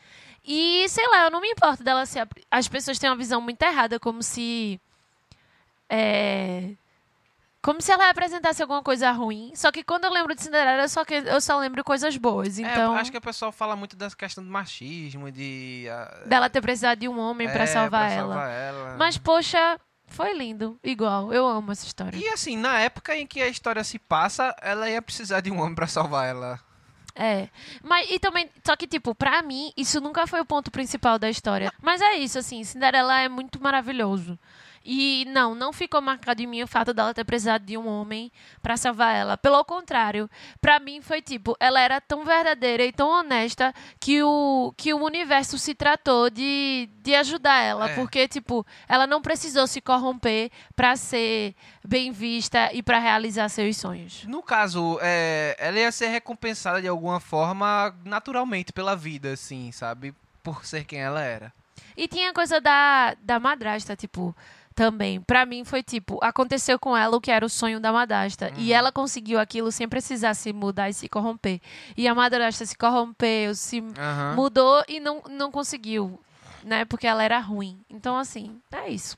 E, 0.45 0.87
sei 0.87 1.07
lá, 1.07 1.23
eu 1.23 1.31
não 1.31 1.41
me 1.41 1.49
importo 1.49 1.83
dela 1.83 2.05
ser. 2.05 2.19
a 2.19 2.27
As 2.51 2.67
pessoas 2.67 2.99
têm 2.99 3.09
uma 3.09 3.15
visão 3.15 3.41
muito 3.41 3.59
errada, 3.63 3.99
como 3.99 4.21
se. 4.21 4.79
É. 5.89 6.73
Como 7.67 7.81
se 7.81 7.91
ela 7.91 8.07
representasse 8.07 8.61
alguma 8.61 8.81
coisa 8.81 9.11
ruim. 9.11 9.51
Só 9.53 9.73
que 9.73 9.83
quando 9.83 10.05
eu 10.05 10.13
lembro 10.13 10.33
de 10.33 10.41
Cinderela, 10.41 10.83
eu 10.83 10.87
só, 10.87 11.03
que, 11.03 11.15
eu 11.15 11.41
só 11.41 11.59
lembro 11.59 11.83
coisas 11.83 12.15
boas. 12.15 12.57
É, 12.57 12.61
Então. 12.61 12.95
acho 12.95 13.11
que 13.11 13.17
o 13.17 13.21
pessoal 13.21 13.51
fala 13.51 13.75
muito 13.75 13.93
dessa 13.97 14.15
questão 14.15 14.41
do 14.41 14.49
machismo, 14.49 15.29
de... 15.29 15.85
ah, 15.91 16.23
Dela 16.25 16.49
ter 16.49 16.61
precisado 16.61 16.97
de 16.99 17.09
um 17.09 17.19
homem 17.19 17.45
pra 17.51 17.63
é, 17.63 17.67
salvar 17.67 18.05
pra 18.07 18.13
ela. 18.13 18.33
salvar 18.35 18.49
ela. 18.51 18.95
Mas, 18.97 19.17
poxa, 19.17 19.77
foi 20.07 20.33
lindo. 20.33 20.79
Igual. 20.81 21.33
Eu 21.33 21.45
amo 21.45 21.73
essa 21.73 21.85
história. 21.85 22.17
E 22.17 22.29
assim, 22.29 22.55
na 22.55 22.79
época 22.79 23.13
em 23.13 23.27
que 23.27 23.41
a 23.41 23.49
história 23.49 23.83
se 23.83 23.99
passa, 23.99 24.55
ela 24.61 24.89
ia 24.89 25.01
precisar 25.01 25.41
de 25.41 25.51
um 25.51 25.59
homem 25.59 25.75
pra 25.75 25.87
salvar 25.87 26.25
ela. 26.25 26.57
É. 27.13 27.49
Mas, 27.83 28.09
e 28.09 28.17
também, 28.17 28.49
só 28.65 28.77
que, 28.77 28.87
tipo, 28.87 29.13
pra 29.13 29.41
mim, 29.41 29.73
isso 29.75 29.99
nunca 29.99 30.25
foi 30.25 30.39
o 30.39 30.45
ponto 30.45 30.71
principal 30.71 31.19
da 31.19 31.29
história. 31.29 31.69
Mas 31.81 31.99
é 31.99 32.15
isso, 32.15 32.39
assim, 32.39 32.63
Cinderela 32.63 33.19
é 33.19 33.27
muito 33.27 33.61
maravilhoso. 33.61 34.39
E 34.89 35.25
não, 35.25 35.53
não 35.53 35.73
ficou 35.73 35.99
marcado 36.01 36.41
em 36.41 36.47
mim 36.47 36.63
o 36.63 36.67
fato 36.67 36.93
dela 36.93 37.13
ter 37.13 37.25
precisado 37.25 37.65
de 37.65 37.77
um 37.77 37.85
homem 37.85 38.31
pra 38.61 38.77
salvar 38.77 39.13
ela. 39.13 39.35
Pelo 39.35 39.61
contrário, 39.65 40.29
pra 40.61 40.79
mim 40.79 41.01
foi 41.01 41.21
tipo, 41.21 41.57
ela 41.59 41.81
era 41.81 41.99
tão 41.99 42.23
verdadeira 42.23 42.85
e 42.85 42.93
tão 42.93 43.09
honesta 43.09 43.73
que 43.99 44.23
o, 44.23 44.73
que 44.77 44.93
o 44.93 45.03
universo 45.03 45.59
se 45.59 45.75
tratou 45.75 46.29
de, 46.29 46.87
de 47.03 47.13
ajudar 47.15 47.61
ela. 47.61 47.89
É. 47.89 47.95
Porque, 47.95 48.29
tipo, 48.29 48.65
ela 48.87 49.05
não 49.05 49.21
precisou 49.21 49.67
se 49.67 49.81
corromper 49.81 50.49
pra 50.73 50.95
ser 50.95 51.53
bem 51.85 52.13
vista 52.13 52.69
e 52.71 52.81
pra 52.81 52.97
realizar 52.97 53.49
seus 53.49 53.75
sonhos. 53.75 54.23
No 54.23 54.41
caso, 54.41 54.97
é, 55.01 55.53
ela 55.59 55.77
ia 55.77 55.91
ser 55.91 56.07
recompensada 56.07 56.81
de 56.81 56.87
alguma 56.87 57.19
forma 57.19 57.93
naturalmente 58.05 58.71
pela 58.71 58.95
vida, 58.95 59.33
assim, 59.33 59.69
sabe? 59.73 60.15
Por 60.41 60.65
ser 60.65 60.85
quem 60.85 61.01
ela 61.01 61.21
era. 61.21 61.51
E 61.97 62.07
tinha 62.07 62.31
coisa 62.31 62.61
da, 62.61 63.17
da 63.21 63.37
madrasta, 63.37 63.97
tipo, 63.97 64.33
também. 64.77 65.19
Pra 65.19 65.43
mim 65.43 65.65
foi 65.65 65.81
tipo, 65.81 66.19
aconteceu 66.21 66.77
com 66.77 66.95
ela 66.95 67.17
o 67.17 67.19
que 67.19 67.31
era 67.31 67.43
o 67.43 67.49
sonho 67.49 67.79
da 67.79 67.91
madrasta. 67.91 68.53
E 68.57 68.71
ela 68.71 68.91
conseguiu 68.91 69.39
aquilo 69.39 69.71
sem 69.71 69.89
precisar 69.89 70.35
se 70.35 70.53
mudar 70.53 70.87
e 70.87 70.93
se 70.93 71.09
corromper. 71.09 71.59
E 71.97 72.07
a 72.07 72.13
madrasta 72.13 72.63
se 72.63 72.77
corrompeu, 72.77 73.55
se 73.55 73.79
Aham. 73.97 74.35
mudou 74.35 74.83
e 74.87 74.99
não, 74.99 75.23
não 75.31 75.51
conseguiu, 75.51 76.19
né? 76.63 76.85
Porque 76.85 77.07
ela 77.07 77.23
era 77.23 77.39
ruim. 77.39 77.79
Então, 77.89 78.15
assim, 78.15 78.61
é 78.71 78.87
isso. 78.87 79.17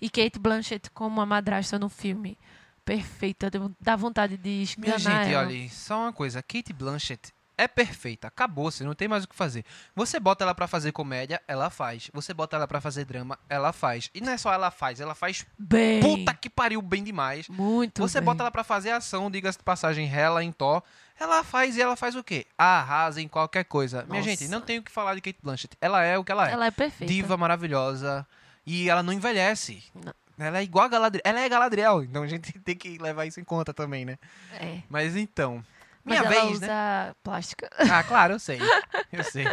E 0.00 0.08
Kate 0.08 0.38
Blanchett 0.38 0.88
como 0.92 1.20
a 1.20 1.26
madrasta 1.26 1.80
no 1.80 1.88
filme. 1.88 2.38
Perfeita, 2.84 3.50
dá 3.80 3.96
vontade 3.96 4.36
de 4.36 4.48
Minha 4.78 4.94
esganar 4.94 4.98
gente, 5.24 5.34
ela. 5.34 5.46
olha, 5.48 5.68
só 5.68 5.98
uma 5.98 6.12
coisa. 6.12 6.40
Kate 6.42 6.72
Blanchett 6.72 7.32
é 7.56 7.68
perfeita. 7.68 8.28
Acabou, 8.28 8.70
você 8.70 8.84
não 8.84 8.94
tem 8.94 9.08
mais 9.08 9.24
o 9.24 9.28
que 9.28 9.34
fazer. 9.34 9.64
Você 9.94 10.18
bota 10.18 10.44
ela 10.44 10.54
pra 10.54 10.66
fazer 10.66 10.92
comédia, 10.92 11.40
ela 11.46 11.70
faz. 11.70 12.10
Você 12.12 12.32
bota 12.34 12.56
ela 12.56 12.66
pra 12.66 12.80
fazer 12.80 13.04
drama, 13.04 13.38
ela 13.48 13.72
faz. 13.72 14.10
E 14.14 14.20
não 14.20 14.32
é 14.32 14.36
só 14.36 14.52
ela 14.52 14.70
faz, 14.70 15.00
ela 15.00 15.14
faz 15.14 15.44
Bem. 15.58 16.00
puta 16.00 16.32
que 16.34 16.48
pariu 16.50 16.80
bem 16.82 17.02
demais. 17.04 17.48
Muito 17.48 18.00
Você 18.00 18.20
bem. 18.20 18.26
bota 18.26 18.42
ela 18.42 18.50
pra 18.50 18.64
fazer 18.64 18.90
ação, 18.90 19.30
diga-se 19.30 19.58
de 19.58 19.64
passagem, 19.64 20.06
rela 20.06 20.42
em 20.42 20.52
Thor. 20.52 20.82
Ela 21.20 21.44
faz 21.44 21.76
e 21.76 21.82
ela 21.82 21.94
faz 21.94 22.16
o 22.16 22.24
quê? 22.24 22.46
Arrasa 22.58 23.20
em 23.20 23.28
qualquer 23.28 23.64
coisa. 23.64 24.04
Minha 24.08 24.20
Nossa. 24.20 24.30
gente, 24.30 24.48
não 24.48 24.60
tenho 24.60 24.80
o 24.80 24.84
que 24.84 24.90
falar 24.90 25.14
de 25.14 25.20
Kate 25.20 25.38
Blanchett. 25.42 25.76
Ela 25.80 26.02
é 26.02 26.18
o 26.18 26.24
que 26.24 26.32
ela 26.32 26.48
é. 26.48 26.52
Ela 26.52 26.66
é 26.66 26.70
perfeita. 26.70 27.12
Diva 27.12 27.36
maravilhosa. 27.36 28.26
E 28.66 28.88
ela 28.88 29.02
não 29.02 29.12
envelhece. 29.12 29.82
Não. 29.94 30.12
Ela 30.38 30.58
é 30.58 30.62
igual 30.62 30.86
a 30.86 30.88
Galadriel. 30.88 31.22
Ela 31.24 31.40
é 31.40 31.48
Galadriel. 31.48 32.02
Então 32.02 32.22
a 32.22 32.26
gente 32.26 32.52
tem 32.60 32.74
que 32.74 32.98
levar 32.98 33.26
isso 33.26 33.38
em 33.38 33.44
conta 33.44 33.72
também, 33.72 34.04
né? 34.04 34.18
É. 34.58 34.78
Mas 34.88 35.14
então. 35.16 35.62
Mas 36.04 36.20
Minha 36.20 36.32
ela 36.32 36.46
vez, 36.46 36.60
né? 36.60 37.14
plástica. 37.22 37.70
Ah, 37.78 38.02
claro, 38.02 38.34
eu 38.34 38.38
sei. 38.38 38.58
Eu 39.12 39.22
sei. 39.24 39.44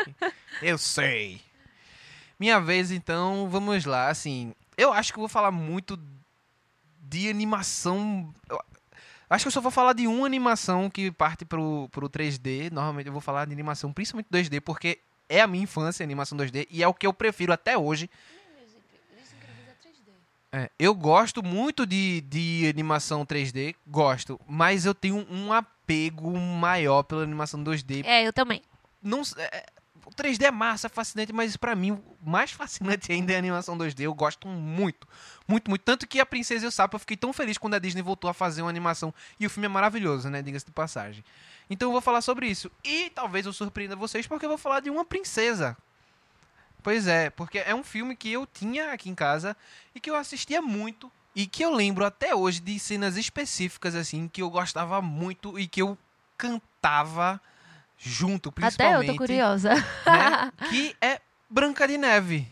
Eu 0.61 0.77
sei. 0.77 1.41
Minha 2.39 2.61
vez, 2.61 2.91
então, 2.91 3.49
vamos 3.49 3.83
lá. 3.83 4.07
Assim, 4.07 4.53
eu 4.77 4.93
acho 4.93 5.11
que 5.11 5.19
eu 5.19 5.21
vou 5.21 5.27
falar 5.27 5.51
muito 5.51 5.99
de 7.01 7.29
animação. 7.29 8.33
Eu 8.49 8.59
acho 9.29 9.43
que 9.43 9.47
eu 9.49 9.51
só 9.51 9.59
vou 9.59 9.69
falar 9.71 9.91
de 9.91 10.07
uma 10.07 10.25
animação 10.25 10.89
que 10.89 11.11
parte 11.11 11.43
pro, 11.43 11.89
pro 11.91 12.09
3D. 12.09 12.71
Normalmente 12.71 13.07
eu 13.07 13.11
vou 13.11 13.21
falar 13.21 13.45
de 13.45 13.51
animação, 13.51 13.91
principalmente 13.91 14.29
2D, 14.31 14.61
porque 14.61 14.99
é 15.27 15.41
a 15.41 15.47
minha 15.47 15.63
infância, 15.65 16.03
a 16.03 16.05
animação 16.05 16.37
2D, 16.37 16.65
e 16.71 16.81
é 16.81 16.87
o 16.87 16.93
que 16.93 17.05
eu 17.05 17.13
prefiro 17.13 17.51
até 17.51 17.77
hoje. 17.77 18.09
É, 20.51 20.69
eu 20.79 20.95
gosto 20.95 21.43
muito 21.43 21.85
de, 21.85 22.21
de 22.21 22.67
animação 22.67 23.23
3D, 23.25 23.75
gosto, 23.85 24.39
mas 24.47 24.85
eu 24.85 24.95
tenho 24.95 25.25
um 25.29 25.53
apego 25.53 26.35
maior 26.39 27.03
pela 27.03 27.21
animação 27.23 27.63
2D 27.63 28.03
É, 28.05 28.23
eu 28.27 28.33
também. 28.33 28.61
não 29.01 29.21
s- 29.21 29.35
é, 29.39 29.65
o 30.05 30.09
3D 30.11 30.45
é 30.45 30.51
massa, 30.51 30.87
é 30.87 30.89
fascinante, 30.89 31.31
mas 31.31 31.55
pra 31.55 31.75
mim 31.75 31.91
o 31.91 32.01
mais 32.27 32.49
fascinante 32.53 33.11
ainda 33.11 33.31
é 33.31 33.35
a 33.35 33.39
animação 33.39 33.77
2D. 33.77 34.01
Eu 34.05 34.13
gosto 34.15 34.47
muito, 34.47 35.07
muito, 35.47 35.69
muito. 35.69 35.83
Tanto 35.83 36.07
que 36.07 36.19
a 36.19 36.25
Princesa 36.25 36.65
e 36.65 36.67
o 36.67 36.71
Sapo 36.71 36.95
eu 36.95 36.99
fiquei 36.99 37.15
tão 37.15 37.31
feliz 37.31 37.59
quando 37.59 37.75
a 37.75 37.79
Disney 37.79 38.01
voltou 38.01 38.27
a 38.27 38.33
fazer 38.33 38.63
uma 38.63 38.71
animação. 38.71 39.13
E 39.39 39.45
o 39.45 39.49
filme 39.51 39.67
é 39.67 39.69
maravilhoso, 39.69 40.31
né? 40.31 40.41
Diga-se 40.41 40.65
de 40.65 40.71
passagem. 40.71 41.23
Então 41.69 41.89
eu 41.89 41.91
vou 41.93 42.01
falar 42.01 42.21
sobre 42.21 42.47
isso. 42.47 42.71
E 42.83 43.11
talvez 43.11 43.45
eu 43.45 43.53
surpreenda 43.53 43.95
vocês 43.95 44.25
porque 44.25 44.45
eu 44.45 44.49
vou 44.49 44.57
falar 44.57 44.79
de 44.79 44.89
uma 44.89 45.05
princesa. 45.05 45.77
Pois 46.81 47.07
é, 47.07 47.29
porque 47.29 47.59
é 47.59 47.75
um 47.75 47.83
filme 47.83 48.15
que 48.15 48.31
eu 48.31 48.45
tinha 48.45 48.91
aqui 48.93 49.09
em 49.09 49.15
casa 49.15 49.55
e 49.93 49.99
que 49.99 50.09
eu 50.09 50.15
assistia 50.15 50.61
muito. 50.61 51.11
E 51.35 51.45
que 51.45 51.63
eu 51.63 51.73
lembro 51.73 52.03
até 52.03 52.33
hoje 52.33 52.59
de 52.59 52.79
cenas 52.79 53.15
específicas, 53.15 53.95
assim, 53.95 54.27
que 54.27 54.41
eu 54.41 54.49
gostava 54.49 55.01
muito 55.01 55.59
e 55.59 55.67
que 55.67 55.81
eu 55.81 55.97
cantava 56.37 57.39
junto, 57.97 58.49
Até 58.49 58.59
eu 58.59 58.65
principalmente 58.65 59.11
tô 59.11 59.17
curiosa. 59.17 59.75
né? 59.75 60.51
que 60.69 60.95
é 61.01 61.21
Branca 61.49 61.87
de 61.87 61.97
Neve. 61.97 62.47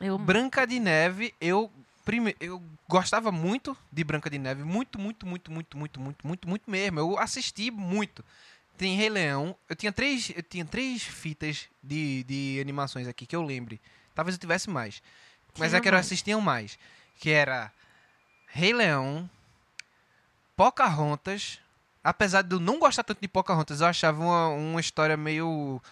Eu, 0.00 0.16
Branca 0.16 0.66
de 0.66 0.78
Neve, 0.78 1.34
eu 1.40 1.70
prime... 2.04 2.36
eu 2.40 2.62
gostava 2.88 3.32
muito 3.32 3.76
de 3.92 4.04
Branca 4.04 4.30
de 4.30 4.38
Neve, 4.38 4.62
muito, 4.62 4.98
muito, 4.98 5.26
muito, 5.26 5.50
muito, 5.52 5.76
muito, 5.76 6.00
muito, 6.00 6.26
muito, 6.26 6.48
muito 6.48 6.70
mesmo. 6.70 7.00
Eu 7.00 7.18
assisti 7.18 7.70
muito. 7.70 8.24
Tem 8.78 8.96
Rei 8.96 9.08
Leão. 9.10 9.54
Eu 9.68 9.74
tinha 9.76 9.92
três, 9.92 10.32
eu 10.34 10.42
tinha 10.42 10.64
três 10.64 11.02
fitas 11.02 11.66
de, 11.82 12.22
de 12.24 12.58
animações 12.60 13.06
aqui 13.08 13.26
que 13.26 13.34
eu 13.36 13.42
lembre. 13.42 13.80
Talvez 14.14 14.34
eu 14.36 14.40
tivesse 14.40 14.70
mais. 14.70 15.02
Mas 15.58 15.74
é 15.74 15.80
que 15.80 15.88
eu 15.88 15.92
mais. 15.92 16.06
assistiam 16.06 16.40
mais. 16.40 16.78
Que 17.18 17.30
era 17.30 17.72
Rei 18.46 18.72
Leão, 18.72 19.28
Pocahontas. 20.56 21.58
Apesar 22.02 22.42
de 22.42 22.54
eu 22.54 22.60
não 22.60 22.78
gostar 22.78 23.02
tanto 23.02 23.20
de 23.20 23.28
Pocahontas, 23.28 23.80
eu 23.80 23.86
achava 23.86 24.22
uma, 24.22 24.48
uma 24.48 24.80
história 24.80 25.16
meio. 25.16 25.82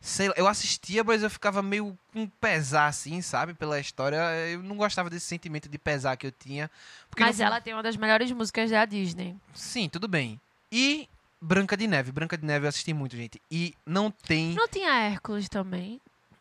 Sei 0.00 0.28
lá, 0.28 0.34
eu 0.36 0.46
assistia, 0.46 1.02
mas 1.02 1.22
eu 1.22 1.30
ficava 1.30 1.62
meio 1.62 1.98
com 2.12 2.28
pesar, 2.28 2.86
assim, 2.86 3.20
sabe? 3.22 3.54
Pela 3.54 3.80
história. 3.80 4.16
Eu 4.50 4.62
não 4.62 4.76
gostava 4.76 5.08
desse 5.10 5.26
sentimento 5.26 5.68
de 5.68 5.78
pesar 5.78 6.16
que 6.16 6.26
eu 6.26 6.30
tinha. 6.32 6.70
Mas 7.18 7.38
no- 7.38 7.44
ela 7.44 7.60
tem 7.60 7.72
uma 7.72 7.82
das 7.82 7.96
melhores 7.96 8.30
músicas 8.30 8.70
da 8.70 8.84
Disney. 8.84 9.34
Sim, 9.54 9.88
tudo 9.88 10.06
bem. 10.06 10.38
E 10.70 11.08
Branca 11.46 11.76
de 11.76 11.86
Neve. 11.86 12.10
Branca 12.10 12.36
de 12.36 12.44
Neve 12.44 12.66
eu 12.66 12.68
assisti 12.68 12.92
muito, 12.92 13.16
gente. 13.16 13.40
E 13.50 13.72
não 13.86 14.10
tem. 14.10 14.52
Não 14.54 14.66
tinha 14.68 14.90
Hércules 15.04 15.48
também? 15.48 16.00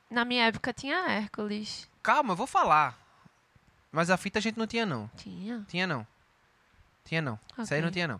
Na 0.09 0.25
minha 0.25 0.45
época 0.47 0.73
tinha 0.73 0.97
Hércules. 1.11 1.87
Calma, 2.01 2.31
eu 2.33 2.35
vou 2.35 2.47
falar. 2.47 2.97
Mas 3.91 4.09
a 4.09 4.17
fita 4.17 4.39
a 4.39 4.41
gente 4.41 4.57
não 4.57 4.65
tinha, 4.65 4.85
não. 4.85 5.09
Tinha. 5.15 5.63
Tinha 5.67 5.85
não. 5.85 6.05
Tinha 7.05 7.21
não. 7.21 7.39
Isso 7.59 7.73
aí 7.73 7.81
não 7.81 7.91
tinha 7.91 8.07
não. 8.07 8.19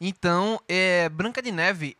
Então, 0.00 0.60
é, 0.68 1.08
Branca 1.08 1.40
de 1.40 1.50
Neve, 1.50 1.96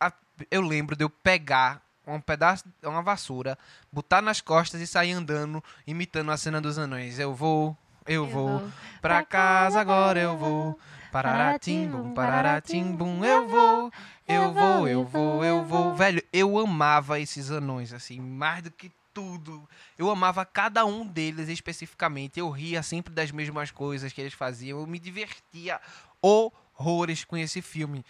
a- 0.00 0.12
eu 0.50 0.60
lembro 0.60 0.96
de 0.96 1.04
eu 1.04 1.08
pegar 1.10 1.80
um 2.04 2.20
pedaço, 2.20 2.64
uma 2.82 3.02
vassoura, 3.02 3.56
botar 3.92 4.20
nas 4.20 4.40
costas 4.40 4.80
e 4.80 4.86
sair 4.86 5.12
andando, 5.12 5.62
imitando 5.86 6.32
a 6.32 6.36
cena 6.36 6.60
dos 6.60 6.78
anões. 6.78 7.18
Eu 7.18 7.32
vou, 7.34 7.76
eu, 8.06 8.26
vou, 8.26 8.68
pra 9.00 9.24
casa 9.24 9.80
agora 9.80 10.18
eu 10.18 10.36
vou. 10.36 10.78
Pararatimbum, 11.22 12.14
pararatimbum, 12.14 13.24
eu 13.24 13.48
vou, 13.48 13.92
eu 14.26 14.52
vou, 14.52 14.88
eu 14.88 15.04
vou, 15.04 15.44
eu 15.44 15.64
vou. 15.64 15.94
Velho, 15.94 16.22
eu 16.32 16.58
amava 16.58 17.18
esses 17.20 17.50
anões, 17.50 17.92
assim, 17.92 18.20
mais 18.20 18.62
do 18.62 18.70
que 18.70 18.92
tudo. 19.12 19.68
Eu 19.98 20.10
amava 20.10 20.44
cada 20.44 20.84
um 20.84 21.04
deles 21.04 21.48
especificamente. 21.48 22.38
Eu 22.38 22.48
ria 22.50 22.82
sempre 22.82 23.12
das 23.12 23.32
mesmas 23.32 23.70
coisas 23.70 24.12
que 24.12 24.20
eles 24.20 24.34
faziam. 24.34 24.80
Eu 24.80 24.86
me 24.86 24.98
divertia 24.98 25.80
horrores 26.22 27.24
com 27.24 27.36
esse 27.36 27.60
filme. 27.60 28.04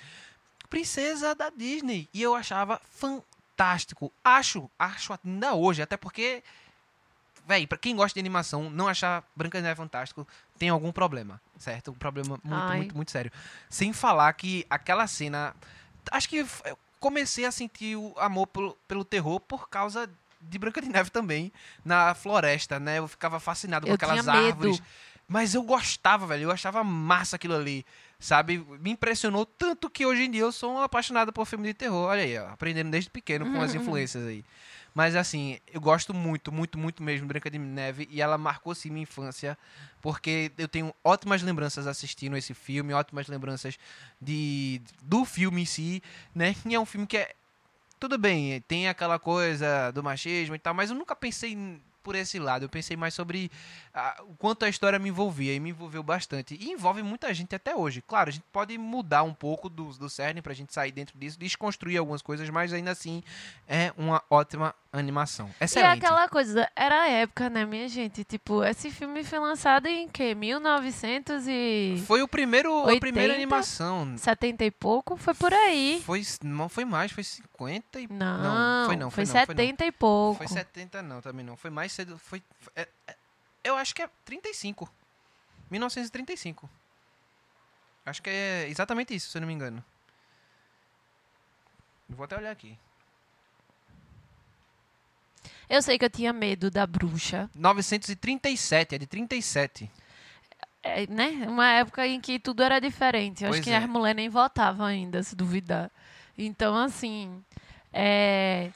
Princesa 0.68 1.35
da 1.35 1.49
Disney. 1.49 2.09
E 2.12 2.23
eu 2.23 2.35
achava 2.35 2.81
fantástico. 2.90 4.12
Acho, 4.23 4.71
acho 4.79 5.18
ainda 5.25 5.55
hoje, 5.55 5.81
até 5.81 5.97
porque 5.97 6.42
Véi, 7.49 7.66
pra 7.66 7.79
quem 7.79 7.97
gosta 7.97 8.12
de 8.12 8.21
animação, 8.21 8.68
não 8.68 8.87
achar 8.87 9.25
Branca 9.35 9.57
de 9.57 9.62
Neve 9.62 9.75
fantástico, 9.79 10.29
tem 10.59 10.68
algum 10.68 10.92
problema, 10.92 11.40
certo? 11.59 11.90
Um 11.92 11.94
problema 11.94 12.38
muito, 12.42 12.64
Ai. 12.71 12.77
muito, 12.77 12.97
muito 12.97 13.11
sério. 13.11 13.31
Sem 13.71 13.92
falar 13.92 14.33
que 14.35 14.66
aquela 14.68 15.07
cena. 15.07 15.55
Acho 16.11 16.29
que 16.29 16.38
eu 16.38 16.47
comecei 17.01 17.44
a 17.44 17.53
sentir 17.53 17.97
o 17.97 18.14
amor 18.18 18.47
pelo, 18.49 18.75
pelo 18.88 19.05
terror 19.05 19.40
por 19.40 19.68
causa 19.68 20.11
de 20.40 20.59
Branca 20.59 20.81
de 20.81 20.88
Neve 20.88 21.11
também, 21.11 21.53
na 21.85 22.14
floresta, 22.14 22.79
né? 22.79 22.99
Eu 22.99 23.09
ficava 23.09 23.40
fascinado 23.40 23.87
com 23.87 23.90
Eu 23.92 23.94
aquelas 23.97 24.21
tinha 24.21 24.33
medo. 24.33 24.49
árvores. 24.49 24.83
Mas 25.31 25.55
eu 25.55 25.62
gostava, 25.62 26.27
velho. 26.27 26.44
Eu 26.44 26.51
achava 26.51 26.83
massa 26.83 27.37
aquilo 27.37 27.55
ali. 27.55 27.85
Sabe? 28.18 28.59
Me 28.81 28.90
impressionou 28.90 29.44
tanto 29.44 29.90
que 29.90 30.05
hoje 30.07 30.23
em 30.25 30.31
dia 30.31 30.40
eu 30.40 30.51
sou 30.51 30.73
um 30.75 30.81
apaixonado 30.81 31.33
por 31.33 31.44
filme 31.47 31.68
de 31.68 31.75
terror. 31.75 32.09
Olha 32.09 32.23
aí, 32.23 32.38
ó, 32.38 32.49
aprendendo 32.49 32.90
desde 32.90 33.11
pequeno 33.11 33.44
com 33.47 33.53
Uhum, 33.59 33.61
as 33.61 33.75
influências 33.75 34.27
aí. 34.27 34.44
Mas 34.99 35.15
assim, 35.15 35.61
eu 35.73 35.81
gosto 35.81 36.13
muito, 36.13 36.51
muito, 36.51 36.77
muito 36.77 37.05
mesmo 37.05 37.21
de 37.21 37.29
Branca 37.29 37.49
de 37.49 37.57
Neve 37.57 38.09
e 38.11 38.21
ela 38.21 38.37
marcou 38.37 38.75
sim 38.75 38.91
minha 38.91 39.05
infância, 39.05 39.57
porque 40.03 40.51
eu 40.59 40.67
tenho 40.67 40.93
ótimas 41.05 41.41
lembranças 41.41 41.87
assistindo 41.87 42.37
esse 42.37 42.53
filme, 42.53 42.93
ótimas 42.93 43.29
lembranças 43.29 43.79
de 44.21 44.83
do 45.01 45.25
filme 45.25 45.63
em 45.63 45.65
si, 45.65 46.03
né? 46.35 46.57
E 46.67 46.75
é 46.75 46.81
um 46.81 46.85
filme 46.85 47.07
que 47.07 47.17
é 47.17 47.33
tudo 48.01 48.19
bem, 48.19 48.61
tem 48.63 48.89
aquela 48.89 49.21
coisa 49.21 49.93
do 49.93 50.03
machismo 50.03 50.57
e 50.57 50.59
tal, 50.59 50.75
mas 50.75 50.91
eu 50.91 50.97
nunca 50.97 51.15
pensei 51.15 51.57
por 52.03 52.15
esse 52.15 52.39
lado. 52.39 52.65
Eu 52.65 52.69
pensei 52.69 52.97
mais 52.97 53.15
sobre 53.15 53.51
ah, 53.93 54.23
o 54.27 54.35
quanto 54.37 54.65
a 54.65 54.69
história 54.69 54.99
me 54.99 55.09
envolvia 55.09 55.55
e 55.55 55.61
me 55.61 55.71
envolveu 55.71 56.03
bastante. 56.03 56.57
E 56.61 56.71
envolve 56.71 57.03
muita 57.03 57.33
gente 57.35 57.55
até 57.55 57.75
hoje. 57.75 58.03
Claro, 58.07 58.29
a 58.29 58.33
gente 58.33 58.45
pode 58.53 58.77
mudar 58.79 59.23
um 59.23 59.35
pouco 59.35 59.69
do, 59.69 59.87
do 59.93 60.09
cerne 60.09 60.41
pra 60.43 60.55
gente 60.55 60.73
sair 60.73 60.93
dentro 60.93 61.19
disso, 61.19 61.39
desconstruir 61.39 61.99
algumas 61.99 62.23
coisas, 62.23 62.49
mas 62.51 62.73
ainda 62.73 62.91
assim 62.91 63.23
é 63.67 63.93
uma 63.97 64.23
ótima 64.31 64.75
animação. 64.93 65.51
E 65.61 65.65
Excelente. 65.65 66.05
aquela 66.05 66.29
coisa, 66.29 66.71
era 66.75 67.03
a 67.03 67.09
época, 67.09 67.51
né, 67.51 67.65
minha 67.65 67.89
gente? 67.89 68.25
Tipo, 68.25 68.65
esse 68.65 68.91
filme 68.91 69.23
foi 69.25 69.39
lançado 69.39 69.87
em 69.87 70.09
que? 70.09 70.35
1970 70.35 71.39
e 71.51 72.03
Foi 72.07 72.23
o 72.23 72.29
primeiro, 72.29 72.89
a 72.89 72.99
primeira 72.99 73.35
80? 73.35 73.35
animação. 73.35 74.17
e 74.61 74.71
pouco? 74.71 75.17
Foi 75.17 75.35
por 75.35 75.53
aí. 75.53 76.03
Foi, 76.05 76.23
não 76.43 76.69
foi 76.69 76.85
mais, 76.85 77.13
foi 77.13 77.25
50 77.59 78.01
e... 78.01 78.07
Não, 78.09 78.87
foi 78.87 78.97
não, 78.97 79.11
foi, 79.11 79.27
foi 79.27 79.35
não, 79.35 79.47
foi 79.47 79.55
não. 79.55 79.64
70 79.64 79.85
e 79.85 79.92
pouco. 79.92 80.38
Foi 80.38 80.49
70 80.49 81.03
não, 81.03 81.21
também 81.21 81.44
não. 81.44 81.57
Foi 81.57 81.71
mais 81.71 81.92
cedo, 81.92 82.16
foi... 82.16 82.42
foi- 82.61 82.73
é- 82.77 82.88
é- 83.07 83.16
eu 83.64 83.77
acho 83.77 83.94
que 83.94 84.03
é 84.03 84.09
35. 84.25 84.88
1935. 85.71 86.71
Acho 88.07 88.23
que 88.23 88.31
é 88.31 88.68
exatamente 88.68 89.14
isso, 89.14 89.31
se 89.31 89.37
eu 89.37 89.40
não 89.40 89.49
me 89.49 89.55
engano. 89.55 89.85
Vou 92.09 92.25
até 92.25 92.37
olhar 92.37 92.51
aqui. 92.53 92.79
Eu 95.68 95.83
sei 95.83 95.99
que 95.99 96.05
eu 96.05 96.11
tinha 96.11 96.33
medo 96.33 96.71
da 96.71 96.87
bruxa. 96.87 97.51
937, 97.55 98.94
é 98.94 98.99
de 98.99 99.07
37. 99.07 99.90
É, 100.83 101.07
né? 101.07 101.47
Uma 101.47 101.68
época 101.73 102.07
em 102.07 102.18
que 102.18 102.38
tudo 102.38 102.62
era 102.62 102.81
diferente. 102.81 103.44
Eu 103.44 103.51
acho 103.51 103.61
que 103.61 103.68
é. 103.68 103.77
as 103.77 103.87
mulheres 103.87 104.16
nem 104.16 104.29
votavam 104.31 104.87
ainda, 104.87 105.23
se 105.23 105.37
duvidar. 105.37 105.90
Então, 106.38 106.77
assim. 106.77 107.42
É... 107.92 108.70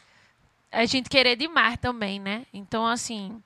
A 0.71 0.85
gente 0.87 1.09
querer 1.09 1.37
demais 1.37 1.79
também, 1.79 2.19
né? 2.19 2.45
Então, 2.53 2.87
assim. 2.87 3.41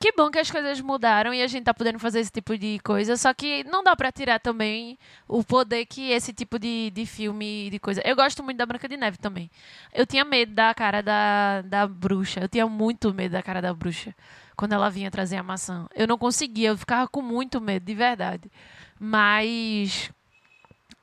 Que 0.00 0.12
bom 0.12 0.30
que 0.30 0.38
as 0.38 0.48
coisas 0.48 0.80
mudaram 0.80 1.34
e 1.34 1.42
a 1.42 1.46
gente 1.48 1.64
tá 1.64 1.74
podendo 1.74 1.98
fazer 1.98 2.20
esse 2.20 2.30
tipo 2.30 2.56
de 2.56 2.78
coisa. 2.84 3.16
Só 3.16 3.34
que 3.34 3.64
não 3.64 3.82
dá 3.82 3.96
pra 3.96 4.12
tirar 4.12 4.38
também 4.38 4.96
o 5.26 5.42
poder 5.42 5.86
que 5.86 6.12
esse 6.12 6.32
tipo 6.32 6.56
de, 6.56 6.90
de 6.90 7.04
filme 7.04 7.68
de 7.68 7.80
coisa. 7.80 8.00
Eu 8.04 8.14
gosto 8.14 8.42
muito 8.44 8.58
da 8.58 8.66
Branca 8.66 8.88
de 8.88 8.96
Neve 8.96 9.18
também. 9.18 9.50
Eu 9.92 10.06
tinha 10.06 10.24
medo 10.24 10.54
da 10.54 10.72
cara 10.72 11.02
da, 11.02 11.62
da 11.62 11.86
bruxa. 11.88 12.40
Eu 12.40 12.48
tinha 12.48 12.66
muito 12.68 13.12
medo 13.12 13.32
da 13.32 13.42
cara 13.42 13.60
da 13.60 13.74
bruxa 13.74 14.14
quando 14.56 14.72
ela 14.72 14.88
vinha 14.88 15.10
trazer 15.10 15.36
a 15.36 15.42
maçã. 15.42 15.88
Eu 15.94 16.06
não 16.06 16.18
conseguia, 16.18 16.68
eu 16.68 16.76
ficava 16.76 17.08
com 17.08 17.22
muito 17.22 17.60
medo, 17.60 17.84
de 17.84 17.94
verdade. 17.94 18.50
Mas. 19.00 20.10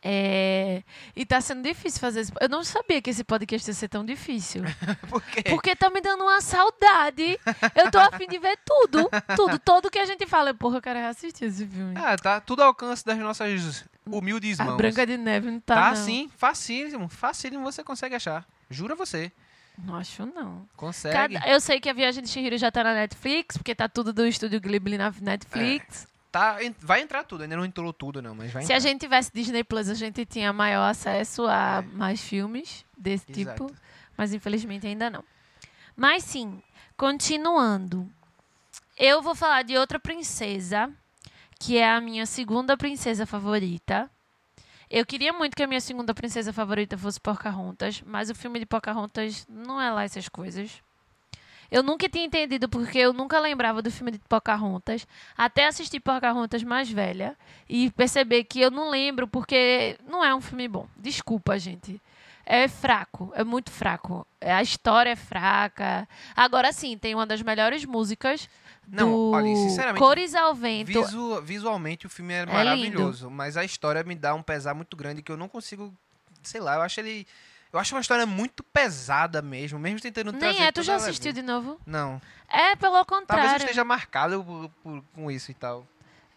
É... 0.07 0.83
E 1.15 1.25
tá 1.25 1.41
sendo 1.41 1.63
difícil 1.63 1.99
fazer 1.99 2.19
esse... 2.19 2.31
Eu 2.39 2.47
não 2.47 2.63
sabia 2.63 3.01
que 3.01 3.09
esse 3.09 3.23
podcast 3.23 3.67
ia 3.67 3.73
ser 3.73 3.87
tão 3.87 4.05
difícil. 4.05 4.61
Por 5.09 5.19
quê? 5.23 5.41
Porque 5.49 5.75
tá 5.75 5.89
me 5.89 5.99
dando 5.99 6.21
uma 6.23 6.39
saudade. 6.41 7.39
Eu 7.73 7.89
tô 7.89 7.97
afim 7.97 8.27
de 8.27 8.37
ver 8.37 8.55
tudo. 8.63 9.09
Tudo. 9.35 9.57
Todo 9.57 9.89
que 9.89 9.97
a 9.97 10.05
gente 10.05 10.27
fala. 10.27 10.53
Porra, 10.53 10.77
eu 10.77 10.81
quero 10.81 10.99
assistir 11.07 11.45
esse 11.45 11.65
filme. 11.65 11.95
Ah, 11.97 12.15
tá 12.15 12.39
tudo 12.39 12.61
ao 12.61 12.67
alcance 12.67 13.03
das 13.03 13.17
nossas 13.17 13.83
humildes 14.05 14.59
a 14.59 14.65
mãos. 14.65 14.77
Branca 14.77 15.07
de 15.07 15.17
Neve 15.17 15.49
não 15.49 15.59
tá, 15.59 15.73
Tá 15.75 15.89
não. 15.89 15.95
sim, 15.95 16.29
facílimo, 16.37 17.09
facílimo 17.09 17.63
você 17.63 17.83
consegue 17.83 18.13
achar. 18.13 18.45
Jura 18.69 18.93
você. 18.93 19.31
Não 19.83 19.95
acho, 19.95 20.23
não. 20.27 20.67
Consegue. 20.77 21.33
Cada- 21.35 21.49
Eu 21.49 21.59
sei 21.59 21.79
que 21.79 21.89
a 21.89 21.93
Viagem 21.93 22.23
de 22.23 22.29
Chihiro 22.29 22.57
já 22.59 22.71
tá 22.71 22.83
na 22.83 22.93
Netflix, 22.93 23.57
porque 23.57 23.73
tá 23.73 23.89
tudo 23.89 24.13
do 24.13 24.25
Estúdio 24.27 24.61
Ghibli 24.61 24.97
na 24.99 25.11
Netflix. 25.19 26.07
Tá, 26.35 26.57
vai 26.79 26.99
entrar 27.01 27.23
tudo, 27.23 27.43
ainda 27.43 27.55
não 27.55 27.63
entrou 27.63 27.93
tudo 27.93 28.21
não, 28.21 28.35
mas 28.35 28.51
vai 28.51 28.63
Se 28.65 28.73
a 28.73 28.75
entrar. 28.75 28.89
gente 28.89 28.99
tivesse 28.99 29.31
Disney 29.33 29.63
Plus, 29.63 29.87
a 29.87 29.93
gente 29.93 30.25
tinha 30.25 30.51
maior 30.51 30.89
acesso 30.89 31.45
a 31.47 31.81
mais 31.93 32.19
filmes 32.19 32.83
desse 32.97 33.25
tipo, 33.27 33.39
É. 33.51 33.53
Exato. 33.55 33.75
mas 34.17 34.33
infelizmente 34.33 34.85
ainda 34.85 35.09
não. 35.09 35.23
Mas 35.95 36.25
sim, 36.25 36.61
continuando. 36.97 38.11
Eu 38.97 39.21
vou 39.21 39.33
falar 39.33 39.61
de 39.63 39.77
outra 39.77 39.97
princesa, 39.97 40.91
que 41.57 41.77
é 41.77 41.89
a 41.89 42.01
minha 42.01 42.25
segunda 42.25 42.75
princesa 42.75 43.25
favorita. 43.25 44.11
Eu 44.89 45.05
queria 45.05 45.31
muito 45.31 45.55
que 45.55 45.63
a 45.63 45.67
minha 45.67 45.79
segunda 45.79 46.13
princesa 46.13 46.51
favorita 46.51 46.97
fosse 46.97 47.17
Pocahontas, 47.19 48.03
mas 48.05 48.29
o 48.29 48.35
filme 48.35 48.59
de 48.59 48.65
Pocahontas 48.65 49.47
não 49.49 49.79
é 49.81 49.89
lá 49.89 50.03
essas 50.03 50.27
coisas. 50.27 50.83
Eu 51.71 51.82
nunca 51.84 52.08
tinha 52.08 52.25
entendido 52.25 52.69
porque 52.69 52.97
eu 52.99 53.12
nunca 53.13 53.39
lembrava 53.39 53.82
do 53.82 53.91
filme 53.91 54.12
de 54.12 54.19
Pocahontas, 54.19 55.08
até 55.38 55.67
assistir 55.67 55.99
Pocahontas 55.99 56.63
mais 56.63 56.89
velha 56.89 57.36
e 57.67 57.89
perceber 57.91 58.43
que 58.43 58.62
eu 58.62 58.69
não 58.71 58.89
lembro 58.89 59.28
porque 59.28 59.97
não 60.08 60.23
é 60.23 60.34
um 60.34 60.41
filme 60.41 60.67
bom. 60.67 60.88
Desculpa, 60.97 61.58
gente. 61.60 62.01
É 62.45 62.67
fraco, 62.67 63.32
é 63.36 63.43
muito 63.43 63.71
fraco. 63.71 64.25
A 64.39 64.62
história 64.62 65.10
é 65.10 65.15
fraca. 65.15 66.08
Agora 66.36 66.71
sim, 66.71 66.95
tem 66.97 67.15
uma 67.15 67.25
das 67.25 67.41
melhores 67.41 67.84
músicas 67.86 68.47
Não, 68.88 69.10
do 69.10 69.32
olha, 69.32 69.56
sinceramente, 69.56 69.97
Cores 69.99 70.36
ao 70.36 70.54
Vento. 70.54 70.86
Visu- 70.88 71.41
visualmente 71.41 72.06
o 72.06 72.10
filme 72.10 72.34
é, 72.36 72.41
É 72.41 72.45
maravilhoso, 72.45 73.32
mas 73.32 73.58
a 73.58 73.65
história 73.65 74.04
me 74.04 74.13
dá 74.13 74.36
um 74.36 74.43
pesar 74.43 74.75
muito 74.75 74.95
grande 74.95 75.23
que 75.23 75.32
eu 75.32 75.38
não 75.38 75.49
consigo, 75.49 75.91
sei 76.43 76.62
lá, 76.62 76.75
eu 76.75 76.82
acho 76.84 76.99
ele 76.99 77.25
eu 77.75 77.79
acho 77.79 77.93
uma 77.95 78.01
história 78.01 78.25
muito 78.25 78.63
pesada 78.63 79.41
mesmo, 79.41 79.77
mesmo 79.77 79.99
tentando 79.99 80.31
trazer 80.33 80.57
Nem 80.59 80.65
é, 80.67 80.71
tu 80.71 80.81
já 80.81 80.95
assistiu 80.95 81.33
de 81.33 81.41
novo? 81.41 81.79
Não. 81.85 82.21
É, 82.49 82.75
pelo 82.75 82.93
Talvez 82.93 82.99
eu 82.99 83.05
contrário. 83.05 83.57
esteja 83.57 83.83
marcado 83.83 84.43
por- 84.43 84.69
por- 84.83 85.03
com 85.13 85.29
isso 85.31 85.51
e 85.51 85.53
tal. 85.53 85.85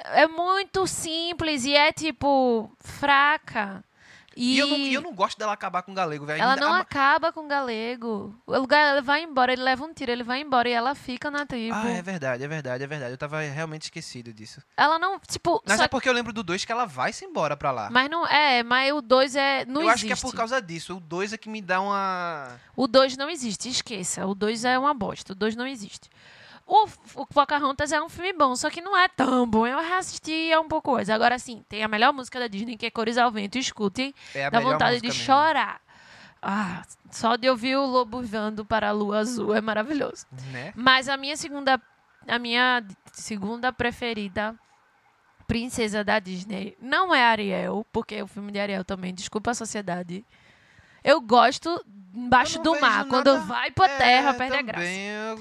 É 0.01 0.27
muito 0.27 0.87
simples 0.87 1.64
e 1.64 1.74
é, 1.74 1.92
tipo, 1.92 2.70
fraca. 2.81 3.83
E, 4.40 4.55
E, 4.55 4.59
eu, 4.61 4.68
não, 4.68 4.77
eu 4.79 5.01
não 5.01 5.12
gosto 5.12 5.37
dela 5.37 5.53
acabar 5.53 5.83
com 5.83 5.90
o 5.90 5.94
galego, 5.94 6.24
velho. 6.24 6.40
ela 6.40 6.55
não 6.55 6.72
a- 6.72 6.79
acaba 6.79 7.33
com 7.33 7.44
o 7.44 7.48
galego. 7.48 8.33
O 8.46 8.55
ele 8.55 9.03
vai 9.03 9.22
embora, 9.24 9.53
ele 9.53 9.62
leva 9.62 9.85
um 9.85 9.92
tiro, 9.92 10.12
ele 10.12 10.22
vai 10.22 10.40
embora 10.40 10.68
e 10.68 10.72
ela 10.72 10.94
fica 10.94 11.29
na 11.29 11.44
tribo. 11.44 11.74
Ah, 11.74 11.90
é 11.90 12.01
verdade, 12.01 12.44
é 12.44 12.46
verdade, 12.48 12.85
é 12.85 12.87
verdade. 12.87 13.12
Eu 13.12 13.18
tava 13.18 13.40
realmente 13.40 13.83
esquecido 13.83 14.33
disso. 14.33 14.62
Ela 14.77 14.96
não, 14.96 15.18
tipo... 15.18 15.61
Mas 15.66 15.79
só- 15.79 15.85
é 15.85 15.88
porque 15.88 16.09
eu 16.09 16.12
lembro 16.12 16.33
do 16.33 16.44
2 16.44 16.64
que 16.64 16.70
ela 16.70 16.87
vai 16.87 17.12
se 17.12 17.24
embora 17.24 17.57
pra 17.57 17.72
lá. 17.72 17.88
Mas 17.90 18.09
não 18.09 18.24
é, 18.29 18.62
mas 18.62 18.92
o 18.92 19.03
2 19.03 19.35
é. 19.35 19.64
Não 19.64 19.83
eu 19.83 19.88
existe. 19.90 20.07
acho 20.12 20.20
que 20.20 20.27
é 20.27 20.31
por 20.31 20.37
causa 20.37 20.62
disso. 20.62 20.96
O 20.96 21.01
2 21.01 21.33
é 21.33 21.37
que 21.37 21.48
me 21.48 21.61
dá 21.61 21.81
uma. 21.81 22.61
O 22.77 22.87
2 22.87 23.16
não 23.16 23.29
existe, 23.29 23.68
esqueça. 23.68 24.24
O 24.24 24.35
2 24.37 24.64
é 24.64 24.79
uma 24.79 24.94
bosta. 24.94 25.33
O 25.33 25.37
2 25.37 25.57
não 25.57 25.66
existe. 25.66 26.09
O, 26.70 26.87
o 27.22 27.26
Pocahontas 27.26 27.92
é 27.92 28.00
um 28.02 28.11
filme 28.11 28.33
bom, 28.35 28.54
só 28.54 28.68
que 28.68 28.83
não 28.83 28.94
é 28.94 29.09
tão 29.09 29.46
bom. 29.48 29.66
Eu 29.66 29.78
reassisti 29.81 30.52
é 30.52 30.61
um 30.61 30.68
pouco 30.68 30.92
coisa. 30.92 31.14
Agora 31.14 31.38
sim, 31.38 31.64
tem 31.66 31.83
a 31.83 31.88
melhor 31.88 32.12
música 32.12 32.38
da 32.38 32.46
Disney, 32.46 32.76
que 32.76 32.85
é 32.85 32.90
Cores 32.90 33.16
ao 33.16 33.31
Vento. 33.33 33.57
Escutem, 33.57 34.14
É 34.35 34.44
a 34.44 34.50
dá 34.50 34.61
vontade 34.61 35.00
de 35.00 35.09
mesmo. 35.09 35.22
chorar. 35.24 35.81
Ah, 36.42 36.83
só 37.11 37.37
de 37.37 37.48
ouvir 37.48 37.74
o 37.76 37.87
lobo 37.87 38.22
voando 38.22 38.64
para 38.66 38.90
a 38.90 38.92
lua 38.92 39.18
azul 39.20 39.54
é 39.54 39.61
maravilhoso. 39.62 40.26
Né? 40.52 40.72
Mas 40.76 41.09
a 41.09 41.16
minha 41.16 41.37
segunda, 41.38 41.81
a 42.28 42.38
minha 42.38 42.85
segunda 43.12 43.72
preferida 43.72 44.54
princesa 45.46 46.04
da 46.04 46.18
Disney 46.18 46.76
não 46.81 47.14
é 47.14 47.24
Ariel, 47.24 47.87
porque 47.90 48.20
o 48.22 48.26
filme 48.26 48.52
de 48.52 48.59
Ariel 48.61 48.85
também, 48.85 49.14
desculpa 49.14 49.52
a 49.52 49.54
sociedade. 49.54 50.22
Eu 51.02 51.20
gosto 51.20 51.83
embaixo 52.14 52.59
Eu 52.59 52.62
do 52.62 52.81
mar, 52.81 52.98
vejo 52.98 53.09
quando 53.09 53.33
nada- 53.33 53.46
vai 53.46 53.70
pra 53.70 53.88
terra, 53.88 54.31
É, 54.31 54.33
perde 54.35 54.57
a 54.57 54.62
graça. 54.62 54.85
Eu 54.87 55.37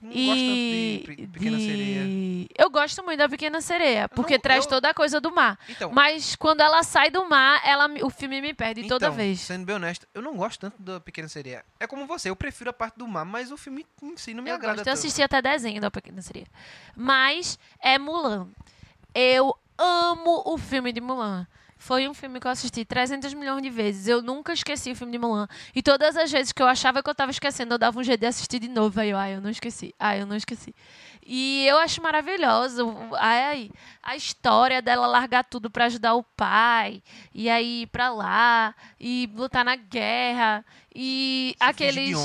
não 0.00 0.12
E 0.12 0.26
gosto 0.26 0.40
tanto 0.40 0.54
de 0.54 1.02
Pe- 1.06 1.26
Pequena 1.28 1.58
Sereia. 1.58 2.04
de- 2.04 2.48
Eu 2.56 2.70
gosto 2.70 3.02
muito 3.04 3.18
da 3.18 3.28
Pequena 3.28 3.60
Sereia, 3.60 4.08
porque 4.08 4.34
não- 4.34 4.40
traz 4.40 4.64
eu- 4.64 4.70
toda 4.70 4.90
a 4.90 4.94
coisa 4.94 5.20
do 5.20 5.30
mar. 5.34 5.58
Então, 5.68 5.90
Mas 5.92 6.36
quando 6.36 6.60
ela 6.60 6.82
sai 6.82 7.10
do 7.10 7.28
mar, 7.28 7.60
ela, 7.64 7.88
o 8.02 8.10
filme 8.10 8.40
me 8.40 8.54
perde 8.54 8.86
toda 8.88 9.06
então, 9.06 9.16
vez. 9.16 9.40
Sendo 9.40 9.64
bem 9.64 9.76
honesto, 9.76 10.06
eu 10.14 10.22
não 10.22 10.36
gosto 10.36 10.60
tanto 10.60 10.80
da 10.82 11.00
Pequena 11.00 11.28
Sereia. 11.28 11.64
É 11.80 11.86
como 11.86 12.06
você, 12.06 12.30
eu 12.30 12.36
prefiro 12.36 12.70
a 12.70 12.72
parte 12.72 12.96
do 12.98 13.06
mar, 13.08 13.24
mas 13.24 13.50
o 13.50 13.56
filme 13.56 13.86
em 14.02 14.16
si 14.16 14.34
não 14.34 14.42
me 14.42 14.50
Eu 14.50 14.54
agrada 14.56 14.76
gosto, 14.76 14.86
eu 14.86 14.92
assisti 14.92 15.22
até 15.22 15.40
desenho 15.42 15.80
da 15.80 15.90
Pequena 15.90 16.22
Sereia. 16.22 16.46
Mas 16.96 17.58
é 17.80 17.98
Mulan. 17.98 18.48
Eu 19.14 19.56
amo 19.76 20.42
o 20.46 20.58
filme 20.58 20.92
de 20.92 21.00
Mulan. 21.00 21.46
Foi 21.78 22.08
um 22.08 22.12
filme 22.12 22.40
que 22.40 22.46
eu 22.46 22.50
assisti 22.50 22.84
300 22.84 23.32
milhões 23.34 23.62
de 23.62 23.70
vezes. 23.70 24.08
Eu 24.08 24.20
nunca 24.20 24.52
esqueci 24.52 24.90
o 24.90 24.96
filme 24.96 25.12
de 25.12 25.18
Mulan. 25.18 25.46
E 25.74 25.80
todas 25.80 26.16
as 26.16 26.30
vezes 26.30 26.52
que 26.52 26.60
eu 26.60 26.66
achava 26.66 27.02
que 27.02 27.08
eu 27.08 27.14
tava 27.14 27.30
esquecendo, 27.30 27.74
eu 27.74 27.78
dava 27.78 27.98
um 27.98 28.02
jeito 28.02 28.20
de 28.20 28.26
assistir 28.26 28.58
de 28.58 28.68
novo. 28.68 29.00
Aí 29.00 29.10
eu, 29.10 29.16
ai, 29.16 29.36
eu 29.36 29.40
não 29.40 29.48
esqueci. 29.48 29.94
Ai, 29.98 30.20
eu 30.20 30.26
não 30.26 30.34
esqueci. 30.34 30.74
E 31.24 31.64
eu 31.66 31.78
acho 31.78 32.02
maravilhoso. 32.02 32.94
Ai, 33.18 33.70
a 34.02 34.16
história 34.16 34.82
dela 34.82 35.06
largar 35.06 35.44
tudo 35.44 35.70
pra 35.70 35.84
ajudar 35.84 36.14
o 36.14 36.22
pai. 36.22 37.00
E 37.32 37.48
aí 37.48 37.82
ir 37.82 37.86
pra 37.86 38.10
lá. 38.10 38.74
E 38.98 39.30
lutar 39.34 39.64
na 39.64 39.76
guerra. 39.76 40.64
E 40.92 41.54
Se 41.56 41.64
aqueles 41.64 42.18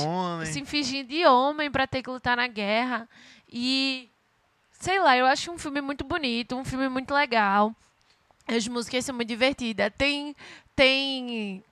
se 0.48 0.64
fingir 0.64 1.06
de 1.06 1.24
homem 1.26 1.70
pra 1.70 1.86
ter 1.86 2.02
que 2.02 2.10
lutar 2.10 2.36
na 2.36 2.48
guerra. 2.48 3.08
E 3.48 4.10
sei 4.80 4.98
lá, 4.98 5.16
eu 5.16 5.26
acho 5.26 5.52
um 5.52 5.58
filme 5.58 5.80
muito 5.80 6.02
bonito, 6.04 6.56
um 6.56 6.64
filme 6.64 6.88
muito 6.88 7.14
legal. 7.14 7.72
As 8.46 8.66
músicas 8.68 9.04
são 9.04 9.14
muito 9.14 9.28
divertidas. 9.28 9.90
Tem 9.96 10.34
tem 10.76 11.62